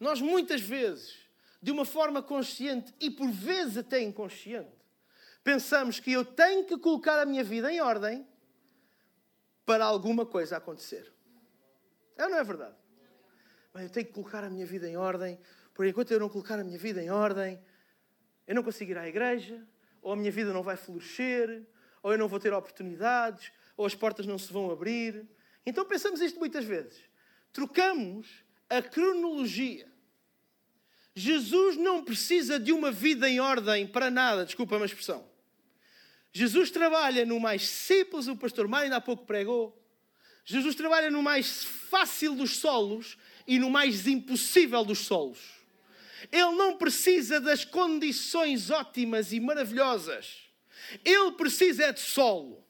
Nós 0.00 0.20
muitas 0.20 0.60
vezes, 0.60 1.16
de 1.62 1.70
uma 1.70 1.84
forma 1.84 2.22
consciente 2.22 2.92
e 3.00 3.10
por 3.10 3.30
vezes 3.30 3.78
até 3.78 4.00
inconsciente, 4.00 4.76
pensamos 5.42 6.00
que 6.00 6.12
eu 6.12 6.24
tenho 6.24 6.64
que 6.64 6.76
colocar 6.76 7.20
a 7.20 7.24
minha 7.24 7.44
vida 7.44 7.72
em 7.72 7.80
ordem 7.80 8.26
para 9.64 9.84
alguma 9.84 10.26
coisa 10.26 10.56
acontecer. 10.56 11.12
É 12.16 12.24
ou 12.24 12.30
não 12.30 12.38
é 12.38 12.44
verdade? 12.44 12.76
Bem, 13.72 13.84
eu 13.84 13.90
tenho 13.90 14.06
que 14.06 14.12
colocar 14.12 14.44
a 14.44 14.50
minha 14.50 14.66
vida 14.66 14.88
em 14.88 14.96
ordem, 14.96 15.38
por 15.72 15.86
enquanto 15.86 16.10
eu 16.10 16.20
não 16.20 16.28
colocar 16.28 16.58
a 16.58 16.64
minha 16.64 16.78
vida 16.78 17.02
em 17.02 17.10
ordem, 17.10 17.60
eu 18.46 18.54
não 18.54 18.62
consigo 18.62 18.90
ir 18.90 18.98
à 18.98 19.08
igreja, 19.08 19.62
ou 20.02 20.12
a 20.12 20.16
minha 20.16 20.30
vida 20.30 20.52
não 20.52 20.62
vai 20.62 20.76
florescer, 20.76 21.62
ou 22.02 22.12
eu 22.12 22.18
não 22.18 22.28
vou 22.28 22.38
ter 22.38 22.52
oportunidades, 22.52 23.50
ou 23.76 23.86
as 23.86 23.94
portas 23.94 24.26
não 24.26 24.38
se 24.38 24.52
vão 24.52 24.70
abrir. 24.70 25.26
Então 25.64 25.84
pensamos 25.84 26.20
isto 26.20 26.38
muitas 26.38 26.64
vezes. 26.64 26.98
Trocamos 27.52 28.28
a 28.68 28.82
cronologia. 28.82 29.88
Jesus 31.14 31.76
não 31.76 32.04
precisa 32.04 32.58
de 32.58 32.72
uma 32.72 32.90
vida 32.90 33.28
em 33.28 33.40
ordem 33.40 33.86
para 33.86 34.10
nada, 34.10 34.44
desculpa 34.44 34.76
a 34.76 34.84
expressão. 34.84 35.24
Jesus 36.32 36.70
trabalha 36.70 37.24
no 37.24 37.38
mais 37.38 37.68
simples, 37.68 38.26
o 38.26 38.36
pastor 38.36 38.66
Mário 38.66 38.84
ainda 38.84 38.96
há 38.96 39.00
pouco 39.00 39.24
pregou. 39.24 39.80
Jesus 40.44 40.74
trabalha 40.74 41.10
no 41.10 41.22
mais 41.22 41.64
fácil 41.64 42.34
dos 42.34 42.56
solos 42.56 43.16
e 43.46 43.58
no 43.58 43.70
mais 43.70 44.06
impossível 44.08 44.84
dos 44.84 44.98
solos. 44.98 45.63
Ele 46.30 46.52
não 46.52 46.76
precisa 46.76 47.40
das 47.40 47.64
condições 47.64 48.70
ótimas 48.70 49.32
e 49.32 49.40
maravilhosas. 49.40 50.44
Ele 51.04 51.32
precisa 51.32 51.84
é 51.84 51.92
de 51.92 52.00
solo. 52.00 52.64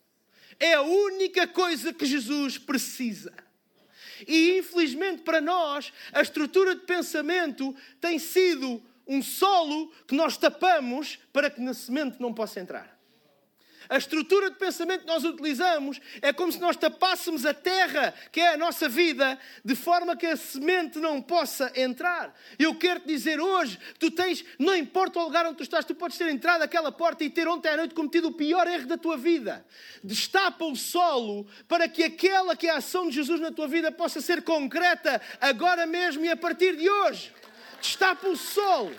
É 0.59 0.75
a 0.75 0.83
única 0.83 1.47
coisa 1.47 1.93
que 1.93 2.07
Jesus 2.07 2.59
precisa. 2.59 3.33
E 4.27 4.59
infelizmente 4.59 5.23
para 5.23 5.40
nós, 5.40 5.93
a 6.12 6.23
estrutura 6.23 6.75
de 6.75 6.83
pensamento 6.83 7.75
tem 8.01 8.19
sido 8.19 8.83
um 9.07 9.23
solo 9.23 9.93
que 10.07 10.14
nós 10.14 10.37
tapamos 10.37 11.19
para 11.33 11.51
que 11.51 11.61
na 11.61 11.75
semente 11.75 12.21
não 12.21 12.33
possa 12.33 12.61
entrar. 12.61 12.93
A 13.88 13.97
estrutura 13.97 14.51
de 14.51 14.57
pensamento 14.57 15.03
que 15.03 15.07
nós 15.07 15.25
utilizamos 15.25 16.01
é 16.23 16.33
como 16.33 16.51
se 16.51 16.61
nós 16.61 16.77
tapássemos 16.77 17.44
a 17.44 17.53
terra, 17.53 18.14
que 18.33 18.40
é 18.40 18.55
a 18.55 18.57
nossa 18.57 18.88
vida, 18.88 19.38
de 19.64 19.75
forma 19.75 20.16
que 20.16 20.27
a 20.27 20.37
semente 20.37 20.99
não 20.99 21.20
possa 21.20 21.73
entrar. 21.75 22.35
Eu 22.59 22.75
quero 22.75 23.01
te 23.01 23.07
dizer 23.07 23.40
hoje, 23.40 23.79
tu 23.99 24.11
tens, 24.11 24.44
não 24.59 24.75
importa 24.75 25.18
o 25.18 25.25
lugar 25.25 25.47
onde 25.47 25.57
tu 25.57 25.62
estás, 25.62 25.85
tu 25.85 25.94
podes 25.94 26.16
ter 26.16 26.29
entrado 26.29 26.62
aquela 26.62 26.90
porta 26.90 27.25
e 27.25 27.31
ter 27.31 27.47
ontem 27.49 27.68
à 27.68 27.77
noite 27.77 27.94
cometido 27.94 28.29
o 28.29 28.33
pior 28.33 28.66
erro 28.66 28.87
da 28.87 28.97
tua 28.97 29.16
vida. 29.16 29.64
Destapa 30.03 30.64
o 30.64 30.77
solo 30.77 31.47
para 31.68 31.88
que 31.88 32.03
aquela 32.03 32.57
que 32.57 32.66
é 32.66 32.70
a 32.70 32.79
ação 32.79 33.09
de 33.09 33.14
Jesus 33.14 33.40
na 33.40 33.51
tua 33.51 33.68
vida 33.68 33.90
possa 33.92 34.20
ser 34.20 34.42
concreta 34.42 35.20
agora 35.40 35.87
mesmo 35.87 36.25
e 36.25 36.31
a 36.31 36.37
partir 36.37 36.77
de 36.77 36.88
hoje. 36.88 37.33
Destapa 37.81 38.29
o 38.29 38.37
solo. 38.37 38.94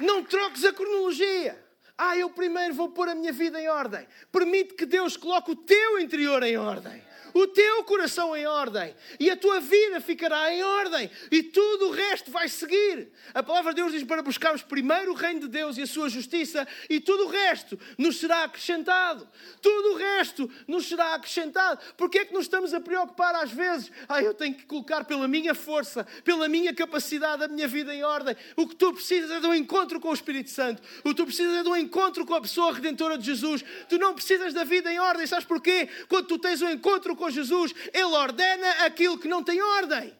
Não 0.00 0.22
troques 0.24 0.64
a 0.64 0.72
cronologia. 0.72 1.65
Ah, 1.98 2.16
eu 2.16 2.28
primeiro 2.30 2.74
vou 2.74 2.90
pôr 2.90 3.08
a 3.08 3.14
minha 3.14 3.32
vida 3.32 3.60
em 3.60 3.68
ordem. 3.68 4.06
Permite 4.30 4.74
que 4.74 4.84
Deus 4.84 5.16
coloque 5.16 5.52
o 5.52 5.56
teu 5.56 5.98
interior 5.98 6.42
em 6.42 6.56
ordem 6.56 7.05
o 7.36 7.46
teu 7.46 7.84
coração 7.84 8.34
em 8.34 8.46
ordem 8.46 8.94
e 9.20 9.30
a 9.30 9.36
tua 9.36 9.60
vida 9.60 10.00
ficará 10.00 10.50
em 10.54 10.62
ordem 10.62 11.10
e 11.30 11.42
tudo 11.42 11.88
o 11.88 11.90
resto 11.90 12.30
vai 12.30 12.48
seguir. 12.48 13.12
A 13.34 13.42
palavra 13.42 13.74
de 13.74 13.82
Deus 13.82 13.92
diz 13.92 14.02
para 14.04 14.22
buscarmos 14.22 14.62
primeiro 14.62 15.12
o 15.12 15.14
reino 15.14 15.40
de 15.40 15.48
Deus 15.48 15.76
e 15.76 15.82
a 15.82 15.86
sua 15.86 16.08
justiça 16.08 16.66
e 16.88 16.98
tudo 16.98 17.26
o 17.26 17.28
resto 17.28 17.78
nos 17.98 18.18
será 18.18 18.44
acrescentado. 18.44 19.28
Tudo 19.60 19.92
o 19.92 19.96
resto 19.96 20.50
nos 20.66 20.88
será 20.88 21.14
acrescentado. 21.14 21.78
Porque 21.98 22.20
é 22.20 22.24
que 22.24 22.32
nos 22.32 22.44
estamos 22.44 22.72
a 22.72 22.80
preocupar 22.80 23.34
às 23.34 23.50
vezes? 23.50 23.92
Ah, 24.08 24.22
eu 24.22 24.32
tenho 24.32 24.54
que 24.54 24.64
colocar 24.64 25.04
pela 25.04 25.28
minha 25.28 25.54
força, 25.54 26.06
pela 26.24 26.48
minha 26.48 26.74
capacidade 26.74 27.44
a 27.44 27.48
minha 27.48 27.68
vida 27.68 27.94
em 27.94 28.02
ordem. 28.02 28.34
O 28.56 28.66
que 28.66 28.74
tu 28.74 28.94
precisas 28.94 29.30
é 29.30 29.40
de 29.40 29.46
um 29.46 29.54
encontro 29.54 30.00
com 30.00 30.08
o 30.08 30.14
Espírito 30.14 30.48
Santo. 30.48 30.82
O 31.04 31.10
que 31.10 31.14
tu 31.14 31.26
precisas 31.26 31.54
é 31.54 31.62
de 31.62 31.68
um 31.68 31.76
encontro 31.76 32.24
com 32.24 32.32
a 32.32 32.40
pessoa 32.40 32.72
redentora 32.72 33.18
de 33.18 33.26
Jesus. 33.26 33.62
Tu 33.90 33.98
não 33.98 34.14
precisas 34.14 34.54
da 34.54 34.64
vida 34.64 34.90
em 34.90 34.98
ordem. 34.98 35.26
Sabes 35.26 35.44
porquê? 35.44 35.86
Quando 36.08 36.28
tu 36.28 36.38
tens 36.38 36.62
um 36.62 36.70
encontro 36.70 37.14
com 37.14 37.25
com 37.26 37.30
Jesus, 37.30 37.74
Ele 37.92 38.04
ordena 38.04 38.70
aquilo 38.84 39.18
que 39.18 39.28
não 39.28 39.42
tem 39.42 39.60
ordem. 39.60 40.16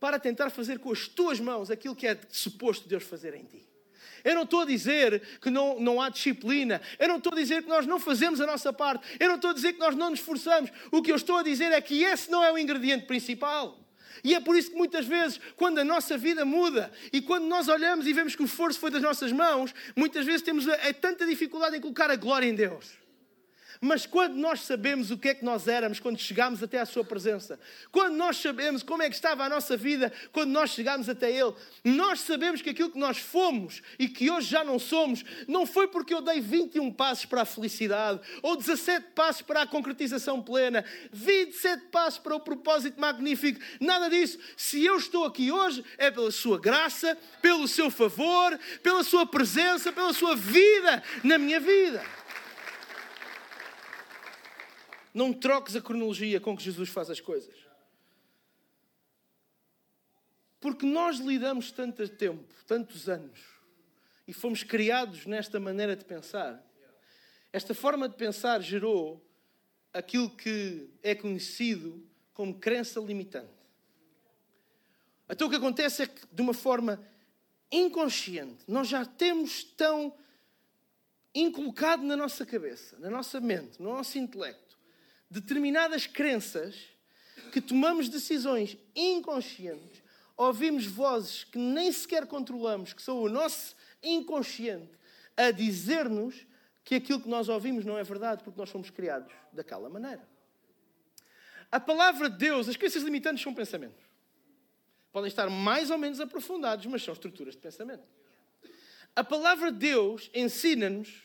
Para 0.00 0.18
tentar 0.18 0.50
fazer 0.50 0.78
com 0.80 0.92
as 0.92 1.06
tuas 1.06 1.40
mãos 1.40 1.70
aquilo 1.70 1.94
que 1.94 2.06
é 2.06 2.18
suposto 2.28 2.88
Deus 2.88 3.04
fazer 3.04 3.34
em 3.34 3.44
ti. 3.44 3.64
Eu 4.22 4.34
não 4.34 4.42
estou 4.42 4.62
a 4.62 4.64
dizer 4.64 5.20
que 5.40 5.50
não, 5.50 5.78
não 5.78 6.00
há 6.00 6.08
disciplina. 6.08 6.80
Eu 6.98 7.08
não 7.08 7.18
estou 7.18 7.32
a 7.32 7.36
dizer 7.36 7.62
que 7.62 7.68
nós 7.68 7.86
não 7.86 8.00
fazemos 8.00 8.40
a 8.40 8.46
nossa 8.46 8.72
parte. 8.72 9.06
Eu 9.20 9.28
não 9.28 9.36
estou 9.36 9.50
a 9.50 9.54
dizer 9.54 9.74
que 9.74 9.78
nós 9.78 9.94
não 9.94 10.10
nos 10.10 10.20
esforçamos. 10.20 10.70
O 10.90 11.02
que 11.02 11.12
eu 11.12 11.16
estou 11.16 11.36
a 11.36 11.42
dizer 11.42 11.72
é 11.72 11.80
que 11.80 12.02
esse 12.02 12.30
não 12.30 12.42
é 12.42 12.50
o 12.50 12.58
ingrediente 12.58 13.06
principal. 13.06 13.78
E 14.22 14.34
é 14.34 14.40
por 14.40 14.56
isso 14.56 14.70
que 14.70 14.76
muitas 14.76 15.06
vezes, 15.06 15.38
quando 15.56 15.78
a 15.78 15.84
nossa 15.84 16.16
vida 16.16 16.44
muda 16.44 16.90
e 17.12 17.20
quando 17.20 17.44
nós 17.44 17.68
olhamos 17.68 18.06
e 18.06 18.12
vemos 18.12 18.34
que 18.34 18.42
o 18.42 18.46
esforço 18.46 18.80
foi 18.80 18.90
das 18.90 19.02
nossas 19.02 19.30
mãos, 19.30 19.74
muitas 19.94 20.24
vezes 20.24 20.42
temos 20.42 20.66
a, 20.66 20.74
a 20.74 20.94
tanta 20.94 21.26
dificuldade 21.26 21.76
em 21.76 21.80
colocar 21.80 22.10
a 22.10 22.16
glória 22.16 22.46
em 22.46 22.54
Deus. 22.54 23.03
Mas 23.80 24.06
quando 24.06 24.34
nós 24.34 24.60
sabemos 24.60 25.10
o 25.10 25.18
que 25.18 25.28
é 25.28 25.34
que 25.34 25.44
nós 25.44 25.68
éramos 25.68 26.00
quando 26.00 26.18
chegámos 26.18 26.62
até 26.62 26.78
à 26.78 26.86
Sua 26.86 27.04
presença, 27.04 27.58
quando 27.90 28.14
nós 28.14 28.36
sabemos 28.36 28.82
como 28.82 29.02
é 29.02 29.08
que 29.08 29.14
estava 29.14 29.44
a 29.44 29.48
nossa 29.48 29.76
vida 29.76 30.12
quando 30.32 30.50
nós 30.50 30.70
chegámos 30.70 31.08
até 31.08 31.30
Ele, 31.30 31.54
nós 31.84 32.20
sabemos 32.20 32.62
que 32.62 32.70
aquilo 32.70 32.90
que 32.90 32.98
nós 32.98 33.18
fomos 33.18 33.82
e 33.98 34.08
que 34.08 34.30
hoje 34.30 34.48
já 34.48 34.64
não 34.64 34.78
somos, 34.78 35.24
não 35.46 35.66
foi 35.66 35.88
porque 35.88 36.14
eu 36.14 36.20
dei 36.20 36.40
21 36.40 36.92
passos 36.92 37.24
para 37.24 37.42
a 37.42 37.44
felicidade 37.44 38.20
ou 38.42 38.56
17 38.56 39.08
passos 39.14 39.42
para 39.42 39.62
a 39.62 39.66
concretização 39.66 40.40
plena, 40.40 40.84
27 41.12 41.86
passos 41.86 42.18
para 42.18 42.34
o 42.34 42.40
propósito 42.40 43.00
magnífico, 43.00 43.60
nada 43.80 44.08
disso. 44.08 44.38
Se 44.56 44.84
eu 44.84 44.96
estou 44.96 45.24
aqui 45.24 45.50
hoje, 45.50 45.84
é 45.98 46.10
pela 46.10 46.30
Sua 46.30 46.58
graça, 46.58 47.16
pelo 47.42 47.66
Seu 47.68 47.90
favor, 47.90 48.58
pela 48.82 49.02
Sua 49.02 49.26
presença, 49.26 49.92
pela 49.92 50.12
Sua 50.12 50.36
vida 50.36 51.02
na 51.22 51.38
minha 51.38 51.60
vida. 51.60 52.02
Não 55.14 55.32
troques 55.32 55.76
a 55.76 55.80
cronologia 55.80 56.40
com 56.40 56.56
que 56.56 56.64
Jesus 56.64 56.90
faz 56.90 57.08
as 57.08 57.20
coisas. 57.20 57.54
Porque 60.58 60.84
nós 60.84 61.18
lidamos 61.18 61.70
tanto 61.70 62.08
tempo, 62.08 62.52
tantos 62.66 63.08
anos, 63.08 63.38
e 64.26 64.32
fomos 64.32 64.62
criados 64.62 65.24
nesta 65.24 65.60
maneira 65.60 65.94
de 65.94 66.04
pensar. 66.04 66.60
Esta 67.52 67.74
forma 67.74 68.08
de 68.08 68.16
pensar 68.16 68.60
gerou 68.60 69.24
aquilo 69.92 70.28
que 70.28 70.90
é 71.02 71.14
conhecido 71.14 72.04
como 72.32 72.58
crença 72.58 72.98
limitante. 72.98 73.52
Então 75.28 75.46
o 75.46 75.50
que 75.50 75.56
acontece 75.56 76.02
é 76.02 76.06
que, 76.06 76.26
de 76.32 76.42
uma 76.42 76.54
forma 76.54 77.00
inconsciente, 77.70 78.64
nós 78.66 78.88
já 78.88 79.04
temos 79.04 79.62
tão 79.62 80.16
inculcado 81.34 82.02
na 82.04 82.16
nossa 82.16 82.46
cabeça, 82.46 82.98
na 82.98 83.10
nossa 83.10 83.40
mente, 83.40 83.82
no 83.82 83.90
nosso 83.90 84.16
intelecto, 84.18 84.63
determinadas 85.30 86.06
crenças 86.06 86.76
que 87.52 87.60
tomamos 87.60 88.08
decisões 88.08 88.76
inconscientes, 88.94 90.02
ouvimos 90.36 90.86
vozes 90.86 91.44
que 91.44 91.58
nem 91.58 91.90
sequer 91.92 92.26
controlamos, 92.26 92.92
que 92.92 93.02
são 93.02 93.22
o 93.22 93.28
nosso 93.28 93.76
inconsciente, 94.02 94.90
a 95.36 95.50
dizer-nos 95.50 96.46
que 96.84 96.94
aquilo 96.94 97.20
que 97.20 97.28
nós 97.28 97.48
ouvimos 97.48 97.84
não 97.84 97.96
é 97.96 98.02
verdade, 98.02 98.44
porque 98.44 98.58
nós 98.58 98.70
fomos 98.70 98.90
criados 98.90 99.32
daquela 99.52 99.88
maneira. 99.88 100.26
A 101.72 101.80
palavra 101.80 102.28
de 102.28 102.36
Deus, 102.36 102.68
as 102.68 102.76
crenças 102.76 103.02
limitantes 103.02 103.42
são 103.42 103.54
pensamentos. 103.54 104.04
Podem 105.10 105.28
estar 105.28 105.48
mais 105.48 105.90
ou 105.90 105.98
menos 105.98 106.20
aprofundados, 106.20 106.86
mas 106.86 107.02
são 107.02 107.14
estruturas 107.14 107.54
de 107.54 107.60
pensamento. 107.60 108.04
A 109.16 109.22
palavra 109.22 109.70
de 109.70 109.78
Deus 109.78 110.30
ensina-nos 110.34 111.22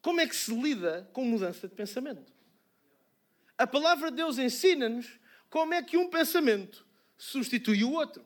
como 0.00 0.20
é 0.20 0.26
que 0.26 0.34
se 0.34 0.52
lida 0.54 1.08
com 1.12 1.24
mudança 1.24 1.68
de 1.68 1.74
pensamento. 1.74 2.32
A 3.58 3.66
palavra 3.66 4.10
de 4.10 4.16
Deus 4.16 4.38
ensina-nos 4.38 5.18
como 5.48 5.74
é 5.74 5.82
que 5.82 5.96
um 5.96 6.08
pensamento 6.08 6.86
substitui 7.16 7.84
o 7.84 7.92
outro. 7.92 8.24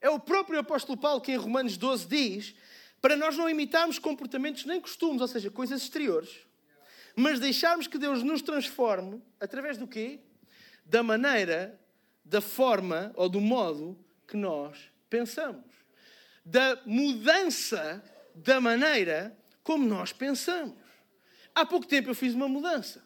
É 0.00 0.10
o 0.10 0.18
próprio 0.18 0.58
apóstolo 0.58 0.98
Paulo 0.98 1.20
que 1.20 1.32
em 1.32 1.36
Romanos 1.36 1.76
12 1.76 2.06
diz 2.06 2.54
para 3.00 3.16
nós 3.16 3.36
não 3.36 3.48
imitarmos 3.48 3.98
comportamentos 3.98 4.64
nem 4.64 4.80
costumes, 4.80 5.20
ou 5.20 5.28
seja, 5.28 5.50
coisas 5.50 5.82
exteriores, 5.82 6.46
mas 7.16 7.40
deixarmos 7.40 7.88
que 7.88 7.98
Deus 7.98 8.22
nos 8.22 8.42
transforme 8.42 9.20
através 9.40 9.76
do 9.76 9.88
quê? 9.88 10.20
Da 10.84 11.02
maneira, 11.02 11.78
da 12.24 12.40
forma 12.40 13.12
ou 13.16 13.28
do 13.28 13.40
modo 13.40 13.98
que 14.26 14.36
nós 14.36 14.78
pensamos. 15.10 15.64
Da 16.44 16.80
mudança 16.86 18.02
da 18.34 18.60
maneira 18.60 19.36
como 19.62 19.86
nós 19.86 20.12
pensamos. 20.12 20.78
Há 21.54 21.66
pouco 21.66 21.86
tempo 21.86 22.10
eu 22.10 22.14
fiz 22.14 22.34
uma 22.34 22.48
mudança. 22.48 23.04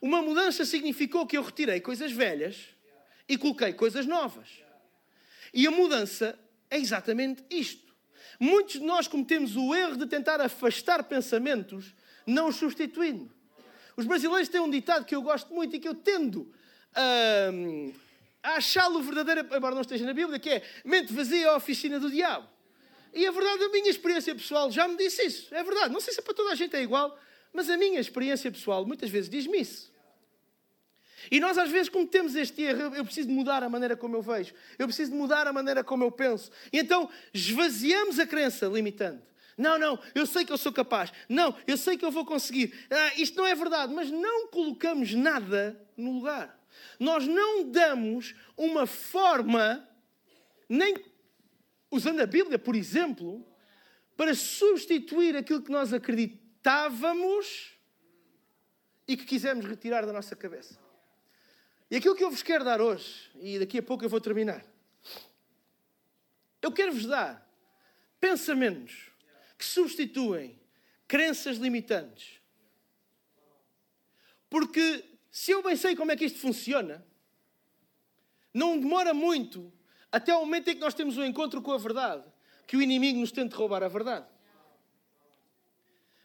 Uma 0.00 0.22
mudança 0.22 0.64
significou 0.64 1.26
que 1.26 1.36
eu 1.36 1.42
retirei 1.42 1.80
coisas 1.80 2.12
velhas 2.12 2.56
e 3.28 3.36
coloquei 3.36 3.72
coisas 3.72 4.06
novas. 4.06 4.48
E 5.52 5.66
a 5.66 5.70
mudança 5.70 6.38
é 6.70 6.78
exatamente 6.78 7.44
isto. 7.50 7.94
Muitos 8.38 8.74
de 8.74 8.84
nós 8.84 9.08
cometemos 9.08 9.56
o 9.56 9.74
erro 9.74 9.96
de 9.96 10.06
tentar 10.06 10.40
afastar 10.40 11.04
pensamentos, 11.04 11.94
não 12.26 12.48
os 12.48 12.56
substituindo. 12.56 13.30
Os 13.96 14.04
brasileiros 14.04 14.48
têm 14.48 14.60
um 14.60 14.70
ditado 14.70 15.06
que 15.06 15.14
eu 15.14 15.22
gosto 15.22 15.52
muito 15.54 15.74
e 15.74 15.78
que 15.78 15.88
eu 15.88 15.94
tendo 15.94 16.52
hum, 17.52 17.92
a 18.42 18.56
achá-lo 18.56 19.02
verdadeiro, 19.02 19.40
embora 19.56 19.74
não 19.74 19.80
esteja 19.80 20.04
na 20.04 20.12
Bíblia, 20.12 20.38
que 20.38 20.50
é 20.50 20.62
mente 20.84 21.12
vazia 21.12 21.46
é 21.46 21.48
a 21.48 21.56
oficina 21.56 21.98
do 21.98 22.10
diabo. 22.10 22.46
E 23.14 23.26
a 23.26 23.30
verdade, 23.30 23.64
a 23.64 23.68
minha 23.70 23.88
experiência 23.88 24.34
pessoal 24.34 24.70
já 24.70 24.86
me 24.86 24.96
disse 24.96 25.24
isso. 25.24 25.54
É 25.54 25.64
verdade. 25.64 25.90
Não 25.90 26.00
sei 26.00 26.12
se 26.12 26.20
para 26.20 26.34
toda 26.34 26.52
a 26.52 26.54
gente 26.54 26.76
é 26.76 26.82
igual, 26.82 27.18
mas 27.52 27.70
a 27.70 27.76
minha 27.76 28.00
experiência 28.00 28.50
pessoal 28.50 28.84
muitas 28.86 29.10
vezes 29.10 29.28
diz-me 29.28 29.60
isso. 29.60 29.94
E 31.30 31.40
nós 31.40 31.58
às 31.58 31.70
vezes 31.70 31.88
cometemos 31.88 32.34
este 32.34 32.62
erro. 32.62 32.94
Eu 32.94 33.04
preciso 33.04 33.28
de 33.28 33.34
mudar 33.34 33.62
a 33.62 33.68
maneira 33.68 33.96
como 33.96 34.16
eu 34.16 34.22
vejo. 34.22 34.54
Eu 34.78 34.86
preciso 34.86 35.10
de 35.10 35.16
mudar 35.16 35.46
a 35.46 35.52
maneira 35.52 35.82
como 35.82 36.04
eu 36.04 36.10
penso. 36.10 36.50
E 36.72 36.78
então 36.78 37.08
esvaziamos 37.32 38.18
a 38.18 38.26
crença 38.26 38.66
limitante. 38.66 39.22
Não, 39.56 39.78
não, 39.78 39.98
eu 40.14 40.26
sei 40.26 40.44
que 40.44 40.52
eu 40.52 40.58
sou 40.58 40.70
capaz. 40.70 41.10
Não, 41.28 41.56
eu 41.66 41.78
sei 41.78 41.96
que 41.96 42.04
eu 42.04 42.10
vou 42.10 42.26
conseguir. 42.26 42.74
Ah, 42.90 43.12
isto 43.16 43.38
não 43.38 43.46
é 43.46 43.54
verdade, 43.54 43.92
mas 43.92 44.10
não 44.10 44.48
colocamos 44.48 45.14
nada 45.14 45.80
no 45.96 46.12
lugar. 46.12 46.56
Nós 47.00 47.26
não 47.26 47.70
damos 47.70 48.34
uma 48.54 48.86
forma, 48.86 49.88
nem 50.68 50.94
usando 51.90 52.20
a 52.20 52.26
Bíblia, 52.26 52.58
por 52.58 52.76
exemplo, 52.76 53.46
para 54.14 54.34
substituir 54.34 55.34
aquilo 55.34 55.62
que 55.62 55.70
nós 55.70 55.94
acreditávamos 56.66 57.72
e 59.06 59.16
que 59.16 59.24
quisemos 59.24 59.64
retirar 59.64 60.04
da 60.04 60.12
nossa 60.12 60.34
cabeça. 60.34 60.76
E 61.88 61.96
aquilo 61.96 62.16
que 62.16 62.24
eu 62.24 62.30
vos 62.30 62.42
quero 62.42 62.64
dar 62.64 62.80
hoje, 62.80 63.30
e 63.36 63.58
daqui 63.60 63.78
a 63.78 63.82
pouco 63.82 64.04
eu 64.04 64.08
vou 64.08 64.20
terminar, 64.20 64.66
eu 66.60 66.72
quero 66.72 66.92
vos 66.92 67.06
dar 67.06 67.48
pensamentos 68.18 69.12
que 69.56 69.64
substituem 69.64 70.58
crenças 71.06 71.58
limitantes. 71.58 72.40
Porque 74.50 75.04
se 75.30 75.52
eu 75.52 75.62
bem 75.62 75.76
sei 75.76 75.94
como 75.94 76.10
é 76.10 76.16
que 76.16 76.24
isto 76.24 76.40
funciona, 76.40 77.06
não 78.52 78.78
demora 78.78 79.14
muito 79.14 79.72
até 80.10 80.34
o 80.34 80.40
momento 80.40 80.68
em 80.68 80.74
que 80.74 80.80
nós 80.80 80.94
temos 80.94 81.16
um 81.16 81.24
encontro 81.24 81.62
com 81.62 81.72
a 81.72 81.78
verdade, 81.78 82.24
que 82.66 82.76
o 82.76 82.82
inimigo 82.82 83.20
nos 83.20 83.30
tente 83.30 83.54
roubar 83.54 83.84
a 83.84 83.88
verdade. 83.88 84.26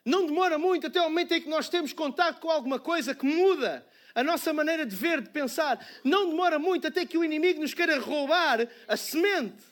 Não 0.03 0.25
demora 0.25 0.57
muito 0.57 0.87
até 0.87 0.99
o 0.99 1.03
momento 1.03 1.33
em 1.33 1.41
que 1.41 1.49
nós 1.49 1.69
temos 1.69 1.93
contato 1.93 2.39
com 2.39 2.49
alguma 2.49 2.79
coisa 2.79 3.13
que 3.13 3.25
muda 3.25 3.85
a 4.15 4.23
nossa 4.23 4.51
maneira 4.51 4.85
de 4.85 4.95
ver, 4.95 5.21
de 5.21 5.29
pensar. 5.29 5.85
Não 6.03 6.29
demora 6.29 6.57
muito 6.57 6.87
até 6.87 7.05
que 7.05 7.17
o 7.17 7.23
inimigo 7.23 7.61
nos 7.61 7.73
queira 7.73 7.99
roubar 7.99 8.67
a 8.87 8.97
semente. 8.97 9.63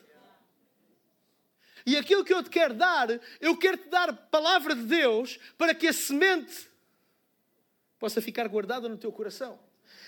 E 1.86 1.98
aquilo 1.98 2.24
que 2.24 2.34
eu 2.34 2.44
te 2.44 2.50
quero 2.50 2.74
dar, 2.76 3.08
eu 3.42 3.58
quero 3.58 3.78
te 3.78 3.90
dar 3.90 4.14
palavra 4.14 4.76
de 4.76 4.84
Deus 4.84 5.40
para 5.58 5.74
que 5.74 5.88
a 5.88 5.94
semente 5.94 6.70
possa 7.98 8.22
ficar 8.22 8.48
guardada 8.48 8.88
no 8.88 8.98
teu 8.98 9.12
coração. 9.12 9.60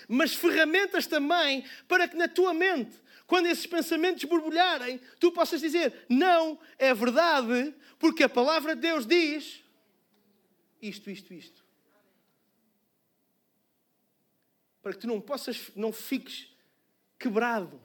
Mas 0.08 0.34
ferramentas 0.34 1.06
também 1.06 1.64
para 1.88 2.06
que 2.06 2.16
na 2.16 2.28
tua 2.28 2.54
mente, 2.54 2.96
quando 3.26 3.46
esses 3.46 3.66
pensamentos 3.66 4.22
borbulharem, 4.24 5.00
tu 5.18 5.32
possas 5.32 5.60
dizer: 5.60 6.04
Não, 6.08 6.58
é 6.78 6.94
verdade, 6.94 7.74
porque 7.98 8.22
a 8.22 8.28
palavra 8.28 8.76
de 8.76 8.82
Deus 8.82 9.06
diz 9.06 9.61
isto, 10.82 11.10
isto, 11.10 11.32
isto. 11.32 11.64
para 14.82 14.92
que 14.92 14.98
tu 14.98 15.06
não 15.06 15.20
possas, 15.20 15.70
não 15.76 15.92
fiques 15.92 16.48
quebrado 17.18 17.80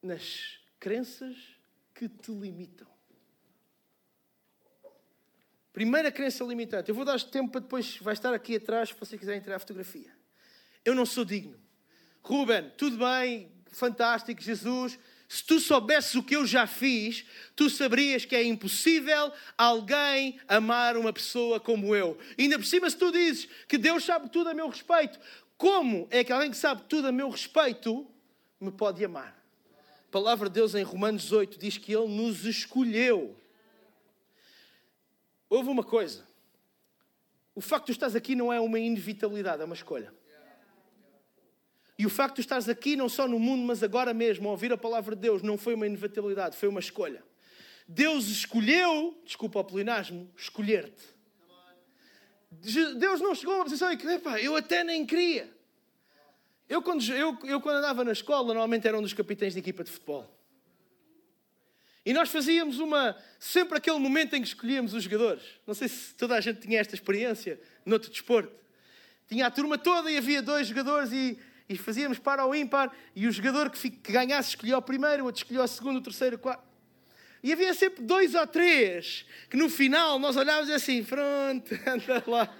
nas 0.00 0.60
crenças 0.78 1.36
que 1.92 2.08
te 2.08 2.30
limitam. 2.30 2.86
Primeira 5.72 6.10
crença 6.10 6.44
limitante. 6.44 6.88
Eu 6.88 6.94
vou 6.94 7.04
dar 7.04 7.20
tempo 7.20 7.50
para 7.50 7.60
depois, 7.60 7.98
vai 7.98 8.14
estar 8.14 8.32
aqui 8.32 8.56
atrás, 8.56 8.90
se 8.90 8.94
você 8.94 9.18
quiser 9.18 9.36
entrar 9.36 9.56
a 9.56 9.58
fotografia. 9.58 10.16
Eu 10.84 10.94
não 10.94 11.04
sou 11.04 11.24
digno. 11.24 11.60
Ruben, 12.22 12.70
tudo 12.76 12.98
bem, 12.98 13.52
fantástico, 13.66 14.40
Jesus. 14.40 14.98
Se 15.28 15.44
tu 15.44 15.60
soubesses 15.60 16.14
o 16.14 16.22
que 16.22 16.34
eu 16.34 16.46
já 16.46 16.66
fiz, 16.66 17.26
tu 17.54 17.68
saberias 17.68 18.24
que 18.24 18.34
é 18.34 18.42
impossível 18.42 19.30
alguém 19.58 20.40
amar 20.48 20.96
uma 20.96 21.12
pessoa 21.12 21.60
como 21.60 21.94
eu. 21.94 22.18
E 22.38 22.44
ainda 22.44 22.58
por 22.58 22.64
cima, 22.64 22.88
se 22.88 22.96
tu 22.96 23.12
dizes 23.12 23.46
que 23.68 23.76
Deus 23.76 24.04
sabe 24.04 24.30
tudo 24.30 24.48
a 24.48 24.54
meu 24.54 24.68
respeito, 24.68 25.20
como 25.58 26.08
é 26.10 26.24
que 26.24 26.32
alguém 26.32 26.50
que 26.50 26.56
sabe 26.56 26.82
tudo 26.88 27.08
a 27.08 27.12
meu 27.12 27.28
respeito 27.28 28.06
me 28.58 28.72
pode 28.72 29.04
amar? 29.04 29.36
A 30.08 30.10
palavra 30.10 30.48
de 30.48 30.54
Deus 30.54 30.74
em 30.74 30.82
Romanos 30.82 31.30
8 31.30 31.58
diz 31.58 31.76
que 31.76 31.92
Ele 31.94 32.08
nos 32.08 32.46
escolheu. 32.46 33.38
Houve 35.50 35.68
uma 35.68 35.84
coisa. 35.84 36.26
O 37.54 37.60
facto 37.60 37.86
de 37.86 37.92
tu 37.92 37.96
estás 37.96 38.16
aqui 38.16 38.34
não 38.34 38.50
é 38.50 38.58
uma 38.58 38.78
inevitabilidade, 38.78 39.60
é 39.60 39.64
uma 39.66 39.74
escolha. 39.74 40.14
E 41.98 42.06
o 42.06 42.10
facto 42.10 42.36
de 42.36 42.42
estás 42.42 42.68
aqui 42.68 42.94
não 42.94 43.08
só 43.08 43.26
no 43.26 43.40
mundo, 43.40 43.66
mas 43.66 43.82
agora 43.82 44.14
mesmo, 44.14 44.48
a 44.48 44.52
ouvir 44.52 44.72
a 44.72 44.78
palavra 44.78 45.16
de 45.16 45.22
Deus, 45.22 45.42
não 45.42 45.58
foi 45.58 45.74
uma 45.74 45.86
inevitabilidade, 45.86 46.56
foi 46.56 46.68
uma 46.68 46.78
escolha. 46.78 47.24
Deus 47.88 48.28
escolheu, 48.28 49.20
desculpa 49.24 49.58
o 49.58 49.64
plinasmo, 49.64 50.30
escolher-te. 50.36 51.04
Deus 52.96 53.20
não 53.20 53.34
chegou 53.34 53.54
a 53.54 53.58
uma 53.58 53.64
posição 53.64 53.90
em 53.90 53.96
que, 53.96 54.06
epá, 54.06 54.40
eu 54.40 54.54
até 54.54 54.84
nem 54.84 55.04
queria. 55.04 55.50
Eu 56.68 56.82
quando, 56.82 57.02
eu, 57.12 57.36
eu, 57.44 57.60
quando 57.60 57.78
andava 57.78 58.04
na 58.04 58.12
escola, 58.12 58.46
normalmente 58.48 58.86
era 58.86 58.96
um 58.96 59.02
dos 59.02 59.12
capitães 59.12 59.54
de 59.54 59.58
equipa 59.58 59.82
de 59.82 59.90
futebol. 59.90 60.28
E 62.04 62.12
nós 62.12 62.30
fazíamos 62.30 62.78
uma. 62.78 63.16
Sempre 63.38 63.78
aquele 63.78 63.98
momento 63.98 64.34
em 64.34 64.42
que 64.42 64.48
escolhíamos 64.48 64.94
os 64.94 65.02
jogadores. 65.02 65.42
Não 65.66 65.74
sei 65.74 65.88
se 65.88 66.14
toda 66.14 66.36
a 66.36 66.40
gente 66.40 66.60
tinha 66.60 66.78
esta 66.78 66.94
experiência 66.94 67.60
noutro 67.84 68.10
desporto. 68.10 68.52
Tinha 69.28 69.46
a 69.46 69.50
turma 69.50 69.76
toda 69.76 70.10
e 70.10 70.16
havia 70.16 70.40
dois 70.40 70.66
jogadores 70.66 71.12
e, 71.12 71.38
e 71.68 71.76
fazíamos 71.76 72.18
para 72.18 72.44
ou 72.44 72.54
ímpar. 72.54 72.92
E 73.14 73.26
o 73.26 73.32
jogador 73.32 73.70
que, 73.70 73.90
que 73.90 74.12
ganhasse 74.12 74.50
escolhia 74.50 74.78
o 74.78 74.82
primeiro, 74.82 75.22
o 75.22 75.26
outro 75.26 75.42
escolhia 75.42 75.62
o 75.62 75.68
segundo, 75.68 75.98
o 75.98 76.02
terceiro, 76.02 76.36
o 76.36 76.38
quarto. 76.38 76.66
E 77.42 77.52
havia 77.52 77.72
sempre 77.74 78.02
dois 78.02 78.34
ou 78.34 78.46
três 78.46 79.24
que 79.48 79.56
no 79.56 79.68
final 79.68 80.18
nós 80.18 80.36
olhávamos 80.36 80.70
assim, 80.70 81.04
pronto, 81.04 81.74
anda 81.86 82.24
lá. 82.26 82.54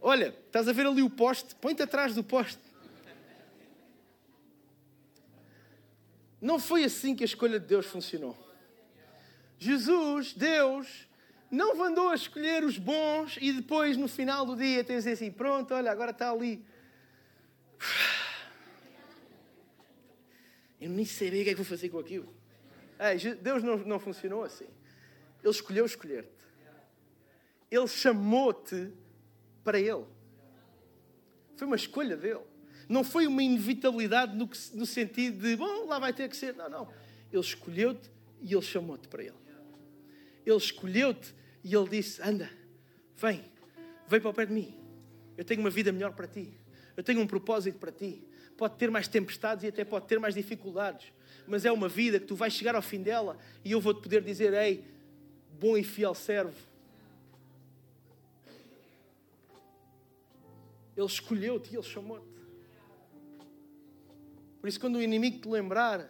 Olha, 0.00 0.34
estás 0.46 0.66
a 0.66 0.72
ver 0.72 0.86
ali 0.86 1.02
o 1.02 1.10
poste? 1.10 1.54
Põe-te 1.56 1.82
atrás 1.82 2.14
do 2.14 2.24
poste. 2.24 2.60
Não 6.40 6.58
foi 6.58 6.82
assim 6.82 7.14
que 7.14 7.22
a 7.22 7.26
escolha 7.26 7.60
de 7.60 7.66
Deus 7.66 7.86
funcionou. 7.86 8.36
Jesus, 9.60 10.32
Deus, 10.32 11.06
não 11.52 11.76
mandou 11.76 12.08
a 12.08 12.14
escolher 12.16 12.64
os 12.64 12.78
bons 12.78 13.38
e 13.40 13.52
depois 13.52 13.96
no 13.96 14.08
final 14.08 14.44
do 14.44 14.56
dia 14.56 14.82
tens 14.82 15.06
assim, 15.06 15.30
pronto, 15.30 15.72
olha, 15.72 15.92
agora 15.92 16.10
está 16.10 16.30
ali 16.30 16.64
Eu 20.82 20.90
nem 20.90 21.06
bem 21.06 21.28
o 21.28 21.30
que 21.30 21.40
é 21.40 21.44
que 21.44 21.54
vou 21.54 21.64
fazer 21.64 21.88
com 21.90 21.98
aquilo. 22.00 22.34
Ei, 22.98 23.34
Deus 23.36 23.62
não, 23.62 23.76
não 23.78 24.00
funcionou 24.00 24.42
assim. 24.42 24.66
Ele 25.40 25.52
escolheu 25.52 25.86
escolher-te. 25.86 26.44
Ele 27.70 27.86
chamou-te 27.86 28.92
para 29.62 29.78
Ele. 29.78 30.04
Foi 31.56 31.68
uma 31.68 31.76
escolha 31.76 32.16
dele. 32.16 32.42
Não 32.88 33.04
foi 33.04 33.28
uma 33.28 33.44
inevitabilidade 33.44 34.36
no, 34.36 34.50
no 34.74 34.84
sentido 34.84 35.40
de, 35.40 35.54
bom, 35.54 35.86
lá 35.86 36.00
vai 36.00 36.12
ter 36.12 36.28
que 36.28 36.36
ser. 36.36 36.52
Não, 36.56 36.68
não. 36.68 36.92
Ele 37.30 37.40
escolheu-te 37.40 38.10
e 38.40 38.52
Ele 38.52 38.62
chamou-te 38.62 39.06
para 39.06 39.22
Ele. 39.22 39.36
Ele 40.44 40.56
escolheu-te 40.56 41.32
e 41.62 41.74
Ele 41.74 41.88
disse: 41.88 42.22
Anda, 42.22 42.50
vem, 43.16 43.44
vem 44.08 44.20
para 44.20 44.30
o 44.30 44.34
pé 44.34 44.46
de 44.46 44.52
mim. 44.52 44.74
Eu 45.36 45.44
tenho 45.44 45.60
uma 45.60 45.70
vida 45.70 45.92
melhor 45.92 46.12
para 46.12 46.26
ti. 46.26 46.52
Eu 46.96 47.02
tenho 47.02 47.20
um 47.20 47.26
propósito 47.26 47.78
para 47.78 47.90
ti 47.90 48.26
pode 48.62 48.76
ter 48.76 48.92
mais 48.92 49.08
tempestades 49.08 49.64
e 49.64 49.66
até 49.66 49.84
pode 49.84 50.06
ter 50.06 50.20
mais 50.20 50.36
dificuldades, 50.36 51.12
mas 51.48 51.64
é 51.64 51.72
uma 51.72 51.88
vida 51.88 52.20
que 52.20 52.26
tu 52.26 52.36
vais 52.36 52.52
chegar 52.52 52.76
ao 52.76 52.82
fim 52.82 53.02
dela 53.02 53.36
e 53.64 53.72
eu 53.72 53.80
vou-te 53.80 54.02
poder 54.02 54.22
dizer: 54.22 54.54
Ei, 54.54 54.84
bom 55.58 55.76
e 55.76 55.82
fiel 55.82 56.14
servo. 56.14 56.54
Ele 60.96 61.06
escolheu-te 61.06 61.72
e 61.72 61.76
ele 61.76 61.82
chamou-te. 61.82 62.30
Por 64.60 64.68
isso, 64.68 64.78
quando 64.78 64.96
o 64.96 65.02
inimigo 65.02 65.40
te 65.40 65.48
lembrar 65.48 66.08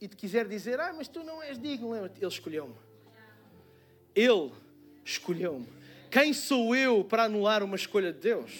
e 0.00 0.08
te 0.08 0.16
quiser 0.16 0.48
dizer, 0.48 0.80
ah, 0.80 0.92
mas 0.92 1.06
tu 1.06 1.22
não 1.22 1.40
és 1.40 1.56
digno, 1.56 1.92
lembra-te, 1.92 2.18
ele 2.18 2.26
escolheu-me. 2.26 2.74
Ele 4.12 4.50
escolheu-me. 5.04 5.66
Quem 6.10 6.32
sou 6.32 6.76
eu 6.76 7.02
para 7.04 7.24
anular 7.24 7.62
uma 7.62 7.76
escolha 7.76 8.12
de 8.12 8.20
Deus? 8.20 8.50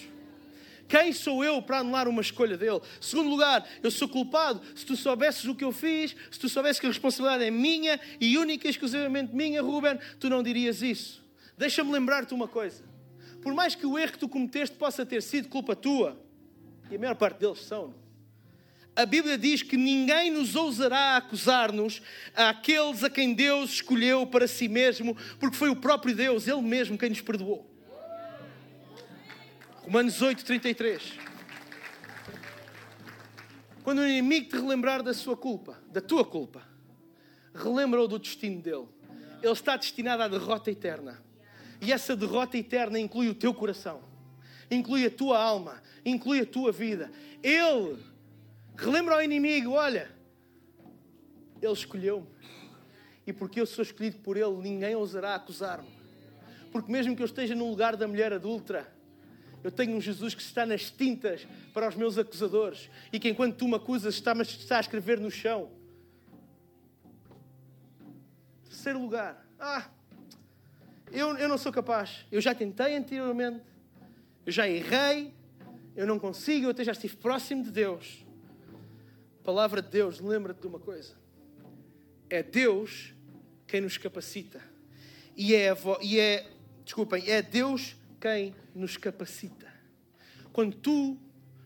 Quem 0.88 1.12
sou 1.12 1.42
eu 1.42 1.62
para 1.62 1.78
anular 1.78 2.06
uma 2.06 2.20
escolha 2.20 2.56
dele? 2.56 2.80
Segundo 3.00 3.30
lugar, 3.30 3.66
eu 3.82 3.90
sou 3.90 4.08
culpado. 4.08 4.60
Se 4.74 4.84
tu 4.84 4.94
soubesses 4.96 5.44
o 5.44 5.54
que 5.54 5.64
eu 5.64 5.72
fiz, 5.72 6.14
se 6.30 6.38
tu 6.38 6.48
soubesses 6.48 6.78
que 6.78 6.86
a 6.86 6.90
responsabilidade 6.90 7.44
é 7.44 7.50
minha 7.50 7.98
e 8.20 8.36
única 8.36 8.66
e 8.66 8.70
exclusivamente 8.70 9.34
minha, 9.34 9.62
Ruben, 9.62 9.98
tu 10.20 10.28
não 10.28 10.42
dirias 10.42 10.82
isso. 10.82 11.22
Deixa-me 11.56 11.90
lembrar-te 11.92 12.34
uma 12.34 12.46
coisa. 12.46 12.84
Por 13.40 13.54
mais 13.54 13.74
que 13.74 13.86
o 13.86 13.98
erro 13.98 14.12
que 14.12 14.18
tu 14.18 14.28
cometeste 14.28 14.76
possa 14.76 15.04
ter 15.06 15.22
sido 15.22 15.48
culpa 15.48 15.74
tua, 15.74 16.16
e 16.90 16.96
a 16.96 16.98
maior 16.98 17.14
parte 17.14 17.38
deles 17.38 17.60
são, 17.60 17.94
a 18.94 19.06
Bíblia 19.06 19.38
diz 19.38 19.62
que 19.62 19.76
ninguém 19.76 20.30
nos 20.30 20.54
ousará 20.54 21.16
acusar-nos 21.16 22.02
àqueles 22.34 23.02
a 23.02 23.08
quem 23.08 23.32
Deus 23.32 23.72
escolheu 23.72 24.26
para 24.26 24.46
si 24.46 24.68
mesmo, 24.68 25.16
porque 25.40 25.56
foi 25.56 25.70
o 25.70 25.76
próprio 25.76 26.14
Deus, 26.14 26.46
Ele 26.46 26.60
mesmo, 26.60 26.98
quem 26.98 27.08
nos 27.08 27.20
perdoou. 27.20 27.70
Romanos 29.82 30.20
8, 30.20 30.44
33. 30.44 31.14
Quando 33.82 34.00
o 34.00 34.06
inimigo 34.06 34.48
te 34.48 34.56
relembrar 34.56 35.02
da 35.02 35.14
sua 35.14 35.36
culpa, 35.36 35.82
da 35.90 36.00
tua 36.00 36.24
culpa, 36.24 36.62
relembra-o 37.54 38.06
do 38.06 38.18
destino 38.18 38.60
dele. 38.60 38.88
Ele 39.42 39.52
está 39.52 39.76
destinado 39.76 40.22
à 40.22 40.28
derrota 40.28 40.70
eterna. 40.70 41.20
E 41.80 41.92
essa 41.92 42.14
derrota 42.14 42.56
eterna 42.56 42.98
inclui 43.00 43.28
o 43.28 43.34
teu 43.34 43.52
coração, 43.52 44.02
inclui 44.70 45.04
a 45.04 45.10
tua 45.10 45.42
alma, 45.42 45.82
inclui 46.04 46.40
a 46.40 46.46
tua 46.46 46.70
vida. 46.70 47.10
Ele 47.42 47.98
relembra 48.76 49.14
ao 49.14 49.22
inimigo: 49.22 49.72
olha, 49.72 50.10
ele 51.60 51.72
escolheu-me. 51.72 52.26
E 53.26 53.32
porque 53.32 53.60
eu 53.60 53.66
sou 53.66 53.82
escolhido 53.82 54.18
por 54.18 54.36
ele, 54.36 54.56
ninguém 54.56 54.94
ousará 54.94 55.34
acusar-me. 55.34 55.88
Porque 56.72 56.90
mesmo 56.90 57.14
que 57.14 57.22
eu 57.22 57.26
esteja 57.26 57.54
no 57.54 57.68
lugar 57.68 57.96
da 57.96 58.08
mulher 58.08 58.32
adulta, 58.32 58.90
eu 59.62 59.70
tenho 59.70 59.96
um 59.96 60.00
Jesus 60.00 60.34
que 60.34 60.42
está 60.42 60.66
nas 60.66 60.90
tintas 60.90 61.46
para 61.72 61.88
os 61.88 61.94
meus 61.94 62.18
acusadores 62.18 62.90
e 63.12 63.20
que 63.20 63.28
enquanto 63.28 63.56
tu 63.56 63.68
me 63.68 63.76
acusas 63.76 64.14
está, 64.14 64.32
está 64.42 64.78
a 64.78 64.80
escrever 64.80 65.20
no 65.20 65.30
chão. 65.30 65.70
Terceiro 68.64 69.00
lugar. 69.00 69.46
Ah, 69.60 69.88
eu, 71.12 71.36
eu 71.36 71.48
não 71.48 71.58
sou 71.58 71.70
capaz. 71.70 72.26
Eu 72.32 72.40
já 72.40 72.54
tentei 72.54 72.96
anteriormente. 72.96 73.62
Eu 74.44 74.50
já 74.50 74.68
errei. 74.68 75.32
Eu 75.94 76.06
não 76.06 76.18
consigo. 76.18 76.66
Eu 76.66 76.70
até 76.70 76.82
já 76.82 76.92
estive 76.92 77.16
próximo 77.16 77.62
de 77.62 77.70
Deus. 77.70 78.24
Palavra 79.44 79.82
de 79.82 79.88
Deus, 79.88 80.20
lembra-te 80.20 80.60
de 80.60 80.66
uma 80.66 80.78
coisa. 80.78 81.14
É 82.30 82.42
Deus 82.42 83.12
quem 83.66 83.80
nos 83.80 83.98
capacita. 83.98 84.62
E 85.36 85.54
é, 85.54 85.76
e 86.00 86.20
é 86.20 86.48
desculpem, 86.84 87.28
é 87.28 87.42
Deus 87.42 87.96
quem 88.20 88.54
nos 88.74 88.96
capacita. 88.96 89.66
Quando 90.52 90.76
tu 90.76 91.18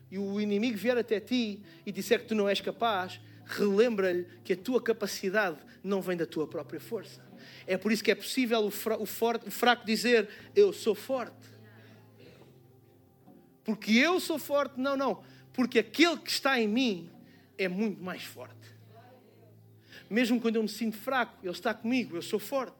e 0.09 0.17
o 0.17 0.41
inimigo 0.41 0.77
vier 0.77 0.97
até 0.97 1.19
ti 1.19 1.61
e 1.85 1.91
disser 1.91 2.21
que 2.21 2.27
tu 2.27 2.35
não 2.35 2.49
és 2.49 2.61
capaz, 2.61 3.19
relembra-lhe 3.45 4.25
que 4.43 4.53
a 4.53 4.57
tua 4.57 4.81
capacidade 4.81 5.57
não 5.83 6.01
vem 6.01 6.17
da 6.17 6.25
tua 6.25 6.47
própria 6.47 6.79
força. 6.79 7.25
É 7.67 7.77
por 7.77 7.91
isso 7.91 8.03
que 8.03 8.11
é 8.11 8.15
possível 8.15 8.59
o, 8.61 8.71
fra 8.71 8.97
o, 8.97 9.05
forte, 9.05 9.47
o 9.47 9.51
fraco 9.51 9.85
dizer: 9.85 10.27
Eu 10.55 10.73
sou 10.73 10.95
forte. 10.95 11.35
Porque 13.63 13.91
eu 13.91 14.19
sou 14.19 14.39
forte? 14.39 14.79
Não, 14.79 14.97
não. 14.97 15.23
Porque 15.53 15.79
aquele 15.79 16.17
que 16.17 16.31
está 16.31 16.59
em 16.59 16.67
mim 16.67 17.11
é 17.57 17.67
muito 17.67 18.03
mais 18.03 18.23
forte. 18.23 18.55
Mesmo 20.09 20.39
quando 20.39 20.55
eu 20.55 20.63
me 20.63 20.69
sinto 20.69 20.97
fraco, 20.97 21.37
Ele 21.43 21.51
está 21.51 21.73
comigo, 21.73 22.15
eu 22.15 22.21
sou 22.21 22.39
forte. 22.39 22.75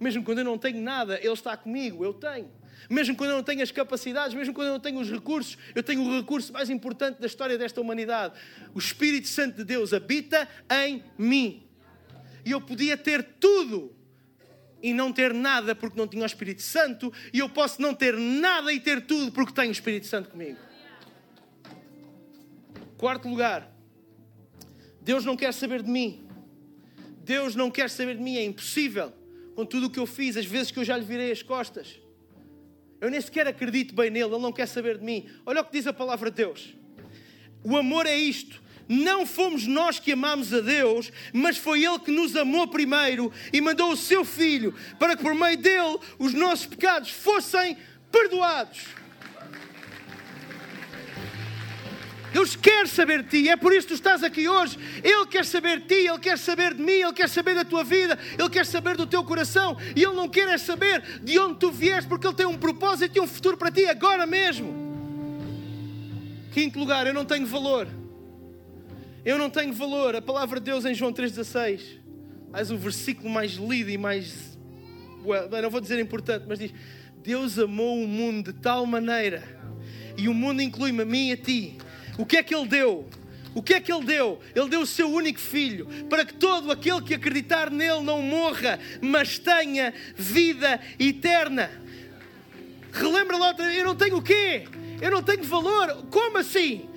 Mesmo 0.00 0.22
quando 0.22 0.38
eu 0.38 0.44
não 0.44 0.58
tenho 0.58 0.80
nada, 0.80 1.18
Ele 1.18 1.32
está 1.32 1.56
comigo, 1.56 2.04
eu 2.04 2.12
tenho. 2.12 2.50
Mesmo 2.88 3.16
quando 3.16 3.30
eu 3.30 3.36
não 3.36 3.42
tenho 3.42 3.62
as 3.62 3.70
capacidades, 3.70 4.34
mesmo 4.34 4.54
quando 4.54 4.68
eu 4.68 4.72
não 4.74 4.80
tenho 4.80 5.00
os 5.00 5.10
recursos, 5.10 5.58
eu 5.74 5.82
tenho 5.82 6.02
o 6.02 6.16
recurso 6.16 6.52
mais 6.52 6.70
importante 6.70 7.20
da 7.20 7.26
história 7.26 7.58
desta 7.58 7.80
humanidade. 7.80 8.38
O 8.74 8.78
Espírito 8.78 9.28
Santo 9.28 9.56
de 9.56 9.64
Deus 9.64 9.92
habita 9.92 10.48
em 10.86 11.02
mim. 11.16 11.66
E 12.44 12.52
eu 12.52 12.60
podia 12.60 12.96
ter 12.96 13.22
tudo 13.22 13.94
e 14.82 14.94
não 14.94 15.12
ter 15.12 15.34
nada 15.34 15.74
porque 15.74 15.98
não 15.98 16.06
tinha 16.06 16.22
o 16.22 16.26
Espírito 16.26 16.62
Santo, 16.62 17.12
e 17.32 17.40
eu 17.40 17.48
posso 17.48 17.82
não 17.82 17.92
ter 17.92 18.16
nada 18.16 18.72
e 18.72 18.78
ter 18.78 19.04
tudo 19.06 19.32
porque 19.32 19.52
tenho 19.52 19.68
o 19.68 19.72
Espírito 19.72 20.06
Santo 20.06 20.30
comigo. 20.30 20.56
Quarto 22.96 23.28
lugar, 23.28 23.70
Deus 25.08 25.24
não 25.24 25.38
quer 25.38 25.54
saber 25.54 25.82
de 25.82 25.90
mim. 25.90 26.22
Deus 27.24 27.54
não 27.54 27.70
quer 27.70 27.88
saber 27.88 28.14
de 28.14 28.22
mim, 28.22 28.36
é 28.36 28.44
impossível. 28.44 29.10
Com 29.54 29.64
tudo 29.64 29.86
o 29.86 29.90
que 29.90 29.98
eu 29.98 30.04
fiz, 30.04 30.36
as 30.36 30.44
vezes 30.44 30.70
que 30.70 30.78
eu 30.78 30.84
já 30.84 30.98
lhe 30.98 31.04
virei 31.06 31.32
as 31.32 31.42
costas. 31.42 31.98
Eu 33.00 33.10
nem 33.10 33.18
sequer 33.18 33.46
acredito 33.46 33.94
bem 33.94 34.10
nele, 34.10 34.26
ele 34.34 34.42
não 34.42 34.52
quer 34.52 34.66
saber 34.66 34.98
de 34.98 35.04
mim. 35.06 35.26
Olha 35.46 35.62
o 35.62 35.64
que 35.64 35.72
diz 35.72 35.86
a 35.86 35.94
palavra 35.94 36.30
de 36.30 36.36
Deus. 36.36 36.74
O 37.64 37.74
amor 37.74 38.04
é 38.04 38.18
isto. 38.18 38.62
Não 38.86 39.24
fomos 39.24 39.66
nós 39.66 39.98
que 39.98 40.12
amamos 40.12 40.52
a 40.52 40.60
Deus, 40.60 41.10
mas 41.32 41.56
foi 41.56 41.86
Ele 41.86 41.98
que 42.00 42.10
nos 42.10 42.36
amou 42.36 42.68
primeiro 42.68 43.32
e 43.50 43.62
mandou 43.62 43.90
o 43.92 43.96
seu 43.96 44.26
Filho 44.26 44.74
para 44.98 45.16
que 45.16 45.22
por 45.22 45.34
meio 45.34 45.56
dele 45.56 45.98
os 46.18 46.34
nossos 46.34 46.66
pecados 46.66 47.08
fossem 47.08 47.78
perdoados. 48.12 48.84
Deus 52.38 52.54
quer 52.54 52.86
saber 52.86 53.24
de 53.24 53.30
ti, 53.30 53.48
é 53.48 53.56
por 53.56 53.72
isso 53.72 53.88
que 53.88 53.94
tu 53.94 53.96
estás 53.96 54.22
aqui 54.22 54.48
hoje. 54.48 54.78
Ele 55.02 55.26
quer 55.26 55.44
saber 55.44 55.80
de 55.80 55.86
ti, 55.86 56.06
Ele 56.06 56.20
quer 56.20 56.38
saber 56.38 56.72
de 56.72 56.80
mim, 56.80 56.92
Ele 56.92 57.12
quer 57.12 57.28
saber 57.28 57.52
da 57.52 57.64
tua 57.64 57.82
vida, 57.82 58.16
Ele 58.38 58.48
quer 58.48 58.64
saber 58.64 58.96
do 58.96 59.08
teu 59.08 59.24
coração 59.24 59.76
e 59.96 60.04
Ele 60.04 60.14
não 60.14 60.28
quer 60.28 60.46
é 60.46 60.56
saber 60.56 61.02
de 61.20 61.36
onde 61.36 61.58
tu 61.58 61.72
vieste, 61.72 62.08
porque 62.08 62.28
Ele 62.28 62.36
tem 62.36 62.46
um 62.46 62.56
propósito 62.56 63.16
e 63.16 63.20
um 63.20 63.26
futuro 63.26 63.56
para 63.56 63.72
ti 63.72 63.86
agora 63.86 64.24
mesmo. 64.24 64.72
Quinto 66.52 66.78
lugar, 66.78 67.08
eu 67.08 67.12
não 67.12 67.24
tenho 67.24 67.44
valor. 67.44 67.88
Eu 69.24 69.36
não 69.36 69.50
tenho 69.50 69.72
valor. 69.72 70.14
A 70.14 70.22
palavra 70.22 70.60
de 70.60 70.66
Deus 70.66 70.84
em 70.84 70.94
João 70.94 71.12
3,16, 71.12 71.80
mais 72.52 72.70
o 72.70 72.76
versículo 72.76 73.28
mais 73.28 73.54
lido 73.54 73.90
e 73.90 73.98
mais. 73.98 74.56
Well, 75.24 75.48
não 75.60 75.70
vou 75.70 75.80
dizer 75.80 75.98
importante, 75.98 76.44
mas 76.48 76.60
diz: 76.60 76.72
Deus 77.20 77.58
amou 77.58 78.00
o 78.00 78.06
mundo 78.06 78.52
de 78.52 78.60
tal 78.60 78.86
maneira, 78.86 79.42
e 80.16 80.28
o 80.28 80.34
mundo 80.34 80.62
inclui-me 80.62 81.02
a 81.02 81.04
mim 81.04 81.30
e 81.30 81.32
a 81.32 81.36
ti 81.36 81.78
o 82.18 82.26
que 82.26 82.36
é 82.36 82.42
que 82.42 82.54
ele 82.54 82.66
deu? 82.66 83.08
O 83.54 83.62
que 83.62 83.74
é 83.74 83.80
que 83.80 83.92
ele 83.92 84.04
deu? 84.04 84.40
Ele 84.54 84.68
deu 84.68 84.80
o 84.82 84.86
seu 84.86 85.10
único 85.10 85.40
filho 85.40 85.86
para 86.10 86.24
que 86.24 86.34
todo 86.34 86.70
aquele 86.70 87.00
que 87.00 87.14
acreditar 87.14 87.70
nele 87.70 88.02
não 88.02 88.20
morra, 88.20 88.78
mas 89.00 89.38
tenha 89.38 89.94
vida 90.14 90.80
eterna. 90.98 91.70
Relembra 92.92 93.36
lá, 93.36 93.54
eu 93.74 93.84
não 93.84 93.94
tenho 93.94 94.16
o 94.16 94.22
quê? 94.22 94.64
Eu 95.00 95.10
não 95.10 95.22
tenho 95.22 95.44
valor. 95.44 96.04
Como 96.10 96.38
assim? 96.38 96.88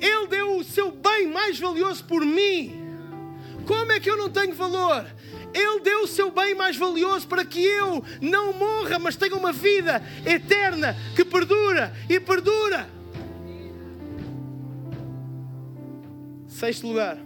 Ele 0.00 0.26
deu 0.28 0.56
o 0.56 0.64
seu 0.64 0.92
bem 0.92 1.26
mais 1.26 1.58
valioso 1.58 2.04
por 2.04 2.24
mim. 2.24 2.74
Como 3.66 3.92
é 3.92 4.00
que 4.00 4.08
eu 4.08 4.16
não 4.16 4.30
tenho 4.30 4.54
valor? 4.54 5.04
Ele 5.52 5.80
deu 5.80 6.02
o 6.02 6.06
seu 6.06 6.30
bem 6.30 6.54
mais 6.54 6.76
valioso 6.76 7.26
para 7.26 7.44
que 7.44 7.60
eu 7.60 8.04
não 8.20 8.52
morra, 8.52 8.98
mas 8.98 9.16
tenha 9.16 9.34
uma 9.34 9.52
vida 9.52 10.02
eterna 10.24 10.96
que 11.16 11.24
perdura 11.24 11.92
e 12.08 12.20
perdura. 12.20 12.97
Sexto 16.58 16.88
lugar. 16.88 17.16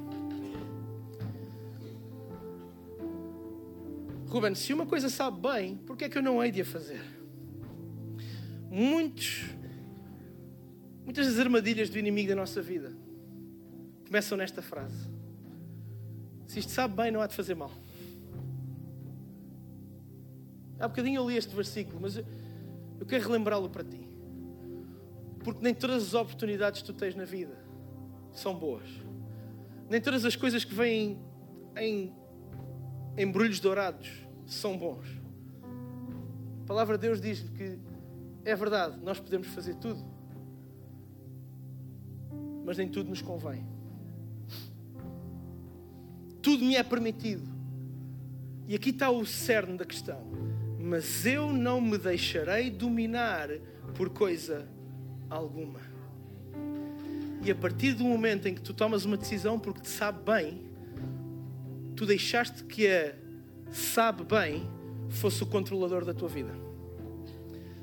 Ruben, 4.29 4.55
se 4.55 4.75
uma 4.75 4.85
coisa 4.85 5.09
sabe 5.09 5.41
bem, 5.41 5.79
por 5.79 5.97
que 5.97 6.05
é 6.05 6.09
que 6.11 6.19
eu 6.19 6.23
não 6.23 6.45
hei 6.45 6.51
de 6.51 6.61
a 6.61 6.65
fazer? 6.67 7.01
Muitos, 8.71 9.47
muitas 11.03 11.27
das 11.29 11.39
armadilhas 11.39 11.89
do 11.89 11.99
inimigo 11.99 12.29
da 12.29 12.35
nossa 12.35 12.61
vida 12.61 12.93
começam 14.07 14.37
nesta 14.37 14.61
frase. 14.61 15.09
Se 16.47 16.59
isto 16.59 16.71
sabe 16.71 16.95
bem, 16.95 17.11
não 17.11 17.23
há 17.23 17.27
de 17.27 17.35
fazer 17.35 17.55
mal. 17.55 17.71
Há 20.79 20.89
bocadinho 20.89 21.23
eu 21.23 21.31
li 21.31 21.39
este 21.39 21.57
versículo, 21.57 22.01
mas 22.03 22.19
eu, 22.19 22.27
eu 23.01 23.07
quero 23.07 23.25
relembrá-lo 23.25 23.71
para 23.71 23.83
ti. 23.83 24.07
Porque 25.43 25.63
nem 25.63 25.73
todas 25.73 26.03
as 26.03 26.13
oportunidades 26.13 26.83
que 26.83 26.87
tu 26.87 26.93
tens 26.93 27.15
na 27.15 27.25
vida 27.25 27.57
são 28.35 28.55
boas 28.55 29.02
nem 29.93 30.01
todas 30.01 30.25
as 30.25 30.35
coisas 30.35 30.65
que 30.65 30.75
vêm 30.75 31.21
em 31.77 32.15
embrulhos 33.15 33.61
dourados 33.61 34.11
são 34.47 34.79
bons. 34.79 35.07
A 36.63 36.67
palavra 36.67 36.97
de 36.97 37.07
Deus 37.07 37.21
diz 37.21 37.43
que 37.43 37.79
é 38.43 38.57
verdade, 38.57 38.99
nós 39.05 39.21
podemos 39.21 39.49
fazer 39.49 39.75
tudo, 39.75 40.03
mas 42.65 42.79
nem 42.79 42.89
tudo 42.89 43.11
nos 43.11 43.21
convém. 43.21 43.67
Tudo 46.41 46.65
me 46.65 46.75
é 46.75 46.83
permitido. 46.83 47.47
E 48.67 48.75
aqui 48.75 48.89
está 48.89 49.11
o 49.11 49.27
cerne 49.27 49.77
da 49.77 49.85
questão. 49.85 50.23
Mas 50.81 51.27
eu 51.27 51.53
não 51.53 51.83
me 51.83 51.99
deixarei 51.99 52.71
dominar 52.71 53.51
por 53.95 54.09
coisa 54.09 54.67
alguma. 55.29 55.92
E 57.45 57.51
a 57.51 57.55
partir 57.55 57.95
do 57.95 58.05
momento 58.05 58.47
em 58.47 58.55
que 58.55 58.61
tu 58.61 58.73
tomas 58.73 59.05
uma 59.05 59.17
decisão 59.17 59.59
porque 59.59 59.81
te 59.81 59.89
sabe 59.89 60.21
bem, 60.25 60.63
tu 61.97 62.07
deixaste 62.07 62.63
que 62.65 62.87
a 62.87 63.15
sabe 63.73 64.23
bem 64.23 64.71
fosse 65.09 65.43
o 65.43 65.47
controlador 65.47 66.05
da 66.05 66.15
tua 66.15 66.29
vida. 66.29 66.53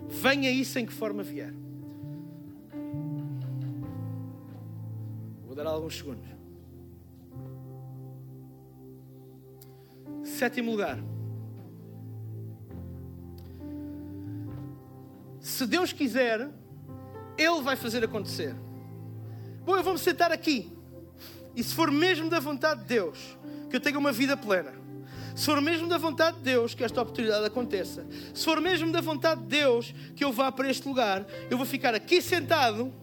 Venha 0.07 0.49
isso 0.49 0.79
em 0.79 0.85
que 0.85 0.93
forma 0.93 1.21
vier. 1.23 1.53
Vou 5.45 5.53
dar 5.53 5.67
alguns 5.67 5.97
segundos. 5.97 6.23
Sétimo 10.23 10.71
lugar. 10.71 10.97
Se 15.41 15.67
Deus 15.67 15.91
quiser, 15.91 16.49
Ele 17.37 17.61
vai 17.61 17.75
fazer 17.75 18.03
acontecer. 18.03 18.55
Bom, 19.65 19.75
eu 19.75 19.83
vou-me 19.83 19.99
sentar 19.99 20.31
aqui. 20.31 20.71
E 21.55 21.63
se 21.63 21.73
for 21.73 21.91
mesmo 21.91 22.29
da 22.29 22.39
vontade 22.39 22.81
de 22.81 22.87
Deus 22.87 23.37
que 23.69 23.75
eu 23.75 23.79
tenha 23.79 23.99
uma 23.99 24.11
vida 24.11 24.35
plena, 24.35 24.73
se 25.35 25.45
for 25.45 25.61
mesmo 25.61 25.87
da 25.87 25.97
vontade 25.97 26.37
de 26.37 26.43
Deus 26.43 26.73
que 26.73 26.83
esta 26.83 27.01
oportunidade 27.01 27.45
aconteça, 27.45 28.05
se 28.33 28.43
for 28.43 28.59
mesmo 28.59 28.91
da 28.91 29.01
vontade 29.01 29.41
de 29.41 29.47
Deus 29.47 29.93
que 30.15 30.23
eu 30.23 30.31
vá 30.31 30.51
para 30.51 30.69
este 30.69 30.87
lugar, 30.87 31.25
eu 31.49 31.57
vou 31.57 31.65
ficar 31.65 31.93
aqui 31.95 32.21
sentado 32.21 32.93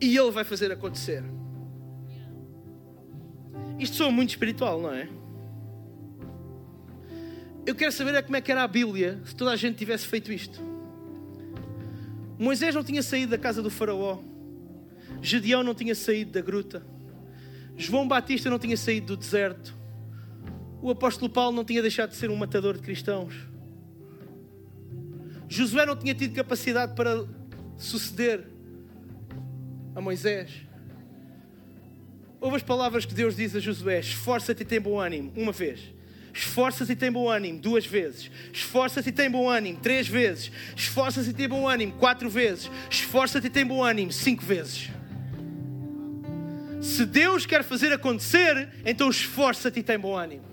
e 0.00 0.16
Ele 0.16 0.30
vai 0.30 0.44
fazer 0.44 0.70
acontecer. 0.70 1.24
Isto 3.78 3.96
soa 3.96 4.10
muito 4.10 4.30
espiritual, 4.30 4.80
não 4.80 4.92
é? 4.92 5.08
Eu 7.66 7.74
quero 7.74 7.90
saber 7.90 8.14
é 8.14 8.22
como 8.22 8.36
é 8.36 8.40
que 8.40 8.52
era 8.52 8.62
a 8.62 8.68
Bíblia 8.68 9.20
se 9.24 9.34
toda 9.34 9.50
a 9.50 9.56
gente 9.56 9.76
tivesse 9.76 10.06
feito 10.06 10.32
isto. 10.32 10.60
Moisés 12.38 12.74
não 12.74 12.84
tinha 12.84 13.02
saído 13.02 13.30
da 13.30 13.38
casa 13.38 13.60
do 13.60 13.70
Faraó. 13.70 14.18
Gedeão 15.20 15.62
não 15.62 15.74
tinha 15.74 15.94
saído 15.94 16.32
da 16.32 16.40
gruta. 16.40 16.84
João 17.76 18.06
Batista 18.06 18.48
não 18.48 18.58
tinha 18.58 18.76
saído 18.76 19.08
do 19.08 19.16
deserto. 19.16 19.74
O 20.80 20.90
apóstolo 20.90 21.30
Paulo 21.30 21.54
não 21.54 21.64
tinha 21.64 21.82
deixado 21.82 22.10
de 22.10 22.16
ser 22.16 22.30
um 22.30 22.36
matador 22.36 22.74
de 22.74 22.82
cristãos. 22.82 23.34
Josué 25.48 25.86
não 25.86 25.96
tinha 25.96 26.14
tido 26.14 26.34
capacidade 26.34 26.94
para 26.94 27.24
suceder 27.76 28.46
a 29.94 30.00
Moisés. 30.00 30.50
Houve 32.40 32.56
as 32.56 32.62
palavras 32.62 33.04
que 33.04 33.14
Deus 33.14 33.36
diz 33.36 33.54
a 33.54 33.60
Josué: 33.60 34.00
esforça-te 34.00 34.62
e 34.62 34.64
tem 34.64 34.80
bom 34.80 34.98
ânimo, 34.98 35.32
uma 35.36 35.52
vez. 35.52 35.94
Esforça-se 36.32 36.92
e 36.92 36.96
tem 36.96 37.10
bom 37.10 37.30
ânimo 37.30 37.58
duas 37.58 37.86
vezes. 37.86 38.30
Esforça-se 38.52 39.08
e 39.08 39.12
tem 39.12 39.30
bom 39.30 39.48
ânimo 39.48 39.80
três 39.80 40.06
vezes. 40.06 40.52
Esforça-se 40.76 41.30
e 41.30 41.32
tem 41.32 41.48
bom 41.48 41.66
ânimo 41.66 41.94
quatro 41.94 42.28
vezes. 42.28 42.70
Esforça-te 42.90 43.46
e 43.46 43.50
tem 43.50 43.64
bom 43.64 43.82
ânimo 43.82 44.12
cinco 44.12 44.44
vezes. 44.44 44.90
Se 46.96 47.04
Deus 47.04 47.44
quer 47.44 47.62
fazer 47.62 47.92
acontecer, 47.92 48.70
então 48.82 49.10
esforça-te 49.10 49.80
e 49.80 49.82
tem 49.82 49.98
bom 49.98 50.16
ânimo. 50.16 50.46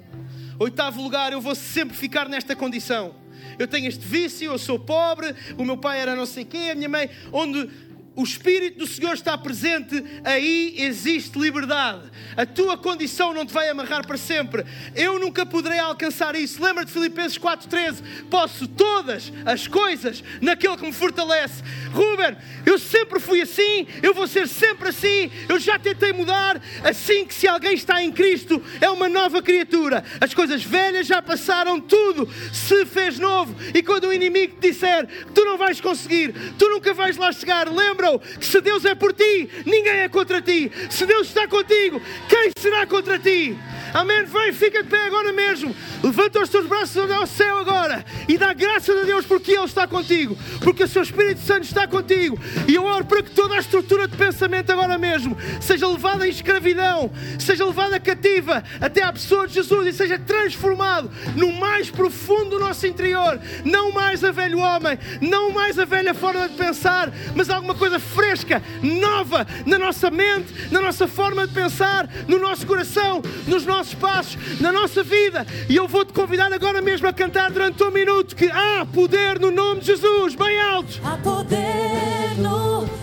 Oitavo 0.60 1.02
lugar, 1.02 1.32
eu 1.32 1.40
vou 1.40 1.56
sempre 1.56 1.96
ficar 1.96 2.28
nesta 2.28 2.54
condição. 2.54 3.16
Eu 3.58 3.66
tenho 3.66 3.88
este 3.88 4.06
vício, 4.06 4.52
eu 4.52 4.58
sou 4.58 4.78
pobre, 4.78 5.34
o 5.58 5.64
meu 5.64 5.78
pai 5.78 6.02
era 6.02 6.18
não 6.18 6.26
sei 6.26 6.44
quem, 6.44 6.70
a 6.70 6.76
minha 6.76 6.90
mãe, 6.90 7.10
onde 7.32 7.70
o 8.16 8.24
Espírito 8.24 8.80
do 8.80 8.88
Senhor 8.88 9.14
está 9.14 9.38
presente, 9.38 10.04
aí 10.24 10.76
existe 10.78 11.38
liberdade. 11.40 12.04
A 12.38 12.46
tua 12.46 12.78
condição 12.78 13.34
não 13.34 13.46
te 13.46 13.54
vai 13.54 13.70
amarrar 13.70 14.06
para 14.06 14.18
sempre. 14.18 14.64
Eu 14.96 15.20
nunca 15.20 15.46
poderei 15.46 15.80
alcançar 15.80 16.36
isso. 16.36 16.64
Lembra 16.64 16.86
de 16.86 16.92
Filipenses 16.92 17.38
4,13? 17.38 18.04
Posso 18.30 18.68
todas 18.68 19.32
as 19.46 19.68
coisas 19.68 20.24
naquele 20.42 20.78
que 20.78 20.86
me 20.86 20.94
fortalece. 20.94 21.64
Ruben, 21.92 22.38
eu 22.66 22.78
sempre 22.78 23.20
fui 23.20 23.42
assim, 23.42 23.88
eu 24.02 24.14
vou 24.14 24.28
ser 24.28 24.48
sempre 24.48 24.90
assim, 24.90 25.32
eu 25.50 25.60
já 25.60 25.80
tentei 25.80 26.14
mudar. 26.14 26.62
Assim 26.84 27.26
que 27.26 27.34
se 27.34 27.48
alguém 27.48 27.74
está 27.74 28.02
em 28.04 28.12
Cristo, 28.12 28.62
é 28.80 28.90
uma 28.90 29.10
nova 29.10 29.42
criatura. 29.42 30.04
As 30.22 30.34
coisas 30.34 30.64
velhas 30.64 31.08
já 31.08 31.22
passaram, 31.22 31.80
tudo 31.80 32.30
se 32.52 32.86
fez 32.86 33.18
novo. 33.18 33.56
E 33.74 33.82
quando 33.82 34.06
o 34.06 34.14
inimigo 34.14 34.56
te 34.56 34.70
disser, 34.70 35.08
tu 35.34 35.44
não 35.46 35.58
vais 35.58 35.82
conseguir, 35.82 36.34
tu 36.58 36.70
nunca 36.70 36.94
vais 36.94 37.18
lá 37.18 37.32
chegar, 37.32 37.68
lembra-o 38.04 38.20
que 38.20 38.46
se 38.46 38.60
Deus 38.62 38.84
é 38.86 38.94
por 38.94 39.14
ti, 39.14 39.50
ninguém 39.66 40.02
é 40.02 40.10
contra 40.10 40.42
ti. 40.42 40.72
Se 40.90 41.06
Deus 41.06 41.28
está 41.28 41.48
contigo, 41.48 42.02
quem 42.28 42.52
será 42.58 42.86
contra 42.86 43.18
ti? 43.18 43.58
Amém? 43.94 44.26
Vem, 44.26 44.52
fica 44.52 44.82
de 44.82 44.90
pé 44.90 45.06
agora 45.06 45.32
mesmo. 45.32 45.76
Levanta 46.04 46.42
os 46.42 46.50
teus 46.50 46.66
braços 46.66 46.98
ao 47.12 47.28
céu 47.28 47.60
agora 47.60 48.04
e 48.28 48.38
dá 48.38 48.52
graças 48.54 48.98
a 48.98 49.04
Deus 49.04 49.26
porque 49.26 49.52
Ele 49.52 49.66
está 49.66 49.88
contigo, 49.88 50.36
porque 50.62 50.84
o 50.84 50.88
seu 50.88 51.04
Espírito 51.04 51.42
Santo 51.42 51.64
está 51.64 51.88
contigo. 51.88 52.40
E 52.68 52.76
eu 52.76 52.84
oro 52.84 53.06
para 53.06 53.22
que 53.22 53.32
toda 53.32 53.56
a 53.56 53.60
estrutura 53.60 54.08
de 54.08 54.18
pensamento 54.18 54.72
agora 54.72 54.98
mesmo 54.98 55.38
seja 55.62 55.88
levada 55.88 56.26
em 56.26 56.32
escravidão, 56.32 57.12
seja 57.40 57.66
levada 57.66 58.00
cativa 58.00 58.64
até 58.82 59.04
à 59.04 59.14
pessoa 59.14 59.48
de 59.48 59.54
Jesus 59.54 59.88
e 59.88 59.94
seja 59.94 60.18
transformado 60.18 61.12
no 61.36 61.52
mais 61.54 61.90
profundo 61.90 62.52
do 62.52 62.60
nosso 62.60 62.88
interior. 62.88 63.40
Não 63.64 63.92
mais 63.92 64.24
a 64.24 64.32
velho 64.32 64.58
homem, 64.58 64.98
não 65.22 65.52
mais 65.52 65.78
a 65.78 65.86
velha 65.86 66.14
forma 66.14 66.50
de 66.50 66.56
pensar, 66.56 67.12
mas 67.36 67.50
alguma 67.50 67.76
coisa 67.76 68.00
fresca, 68.00 68.62
nova 68.82 69.46
na 69.66 69.78
nossa 69.78 70.10
mente, 70.10 70.52
na 70.72 70.82
nossa 70.82 71.08
forma 71.08 71.48
de 71.48 71.54
pensar, 71.54 72.10
no 72.28 72.40
nosso 72.40 72.66
coração, 72.66 73.22
nos 73.48 73.66
nossos 73.66 73.83
nossos 73.84 73.94
passos, 73.96 74.62
na 74.62 74.72
nossa 74.72 75.04
vida. 75.04 75.46
E 75.70 75.76
eu 75.76 75.88
vou 75.88 76.06
te 76.06 76.14
convidar 76.14 76.52
agora 76.54 76.82
mesmo 76.82 77.08
a 77.08 77.14
cantar 77.14 77.52
durante 77.52 77.84
um 77.84 77.92
minuto 77.92 78.36
que 78.36 78.50
há 78.50 78.86
poder 78.86 79.40
no 79.40 79.52
nome 79.52 79.82
de 79.82 79.88
Jesus, 79.88 80.36
bem 80.36 80.60
alto. 80.60 81.02
Há 81.04 81.18
poder 81.18 82.38
no 82.38 83.03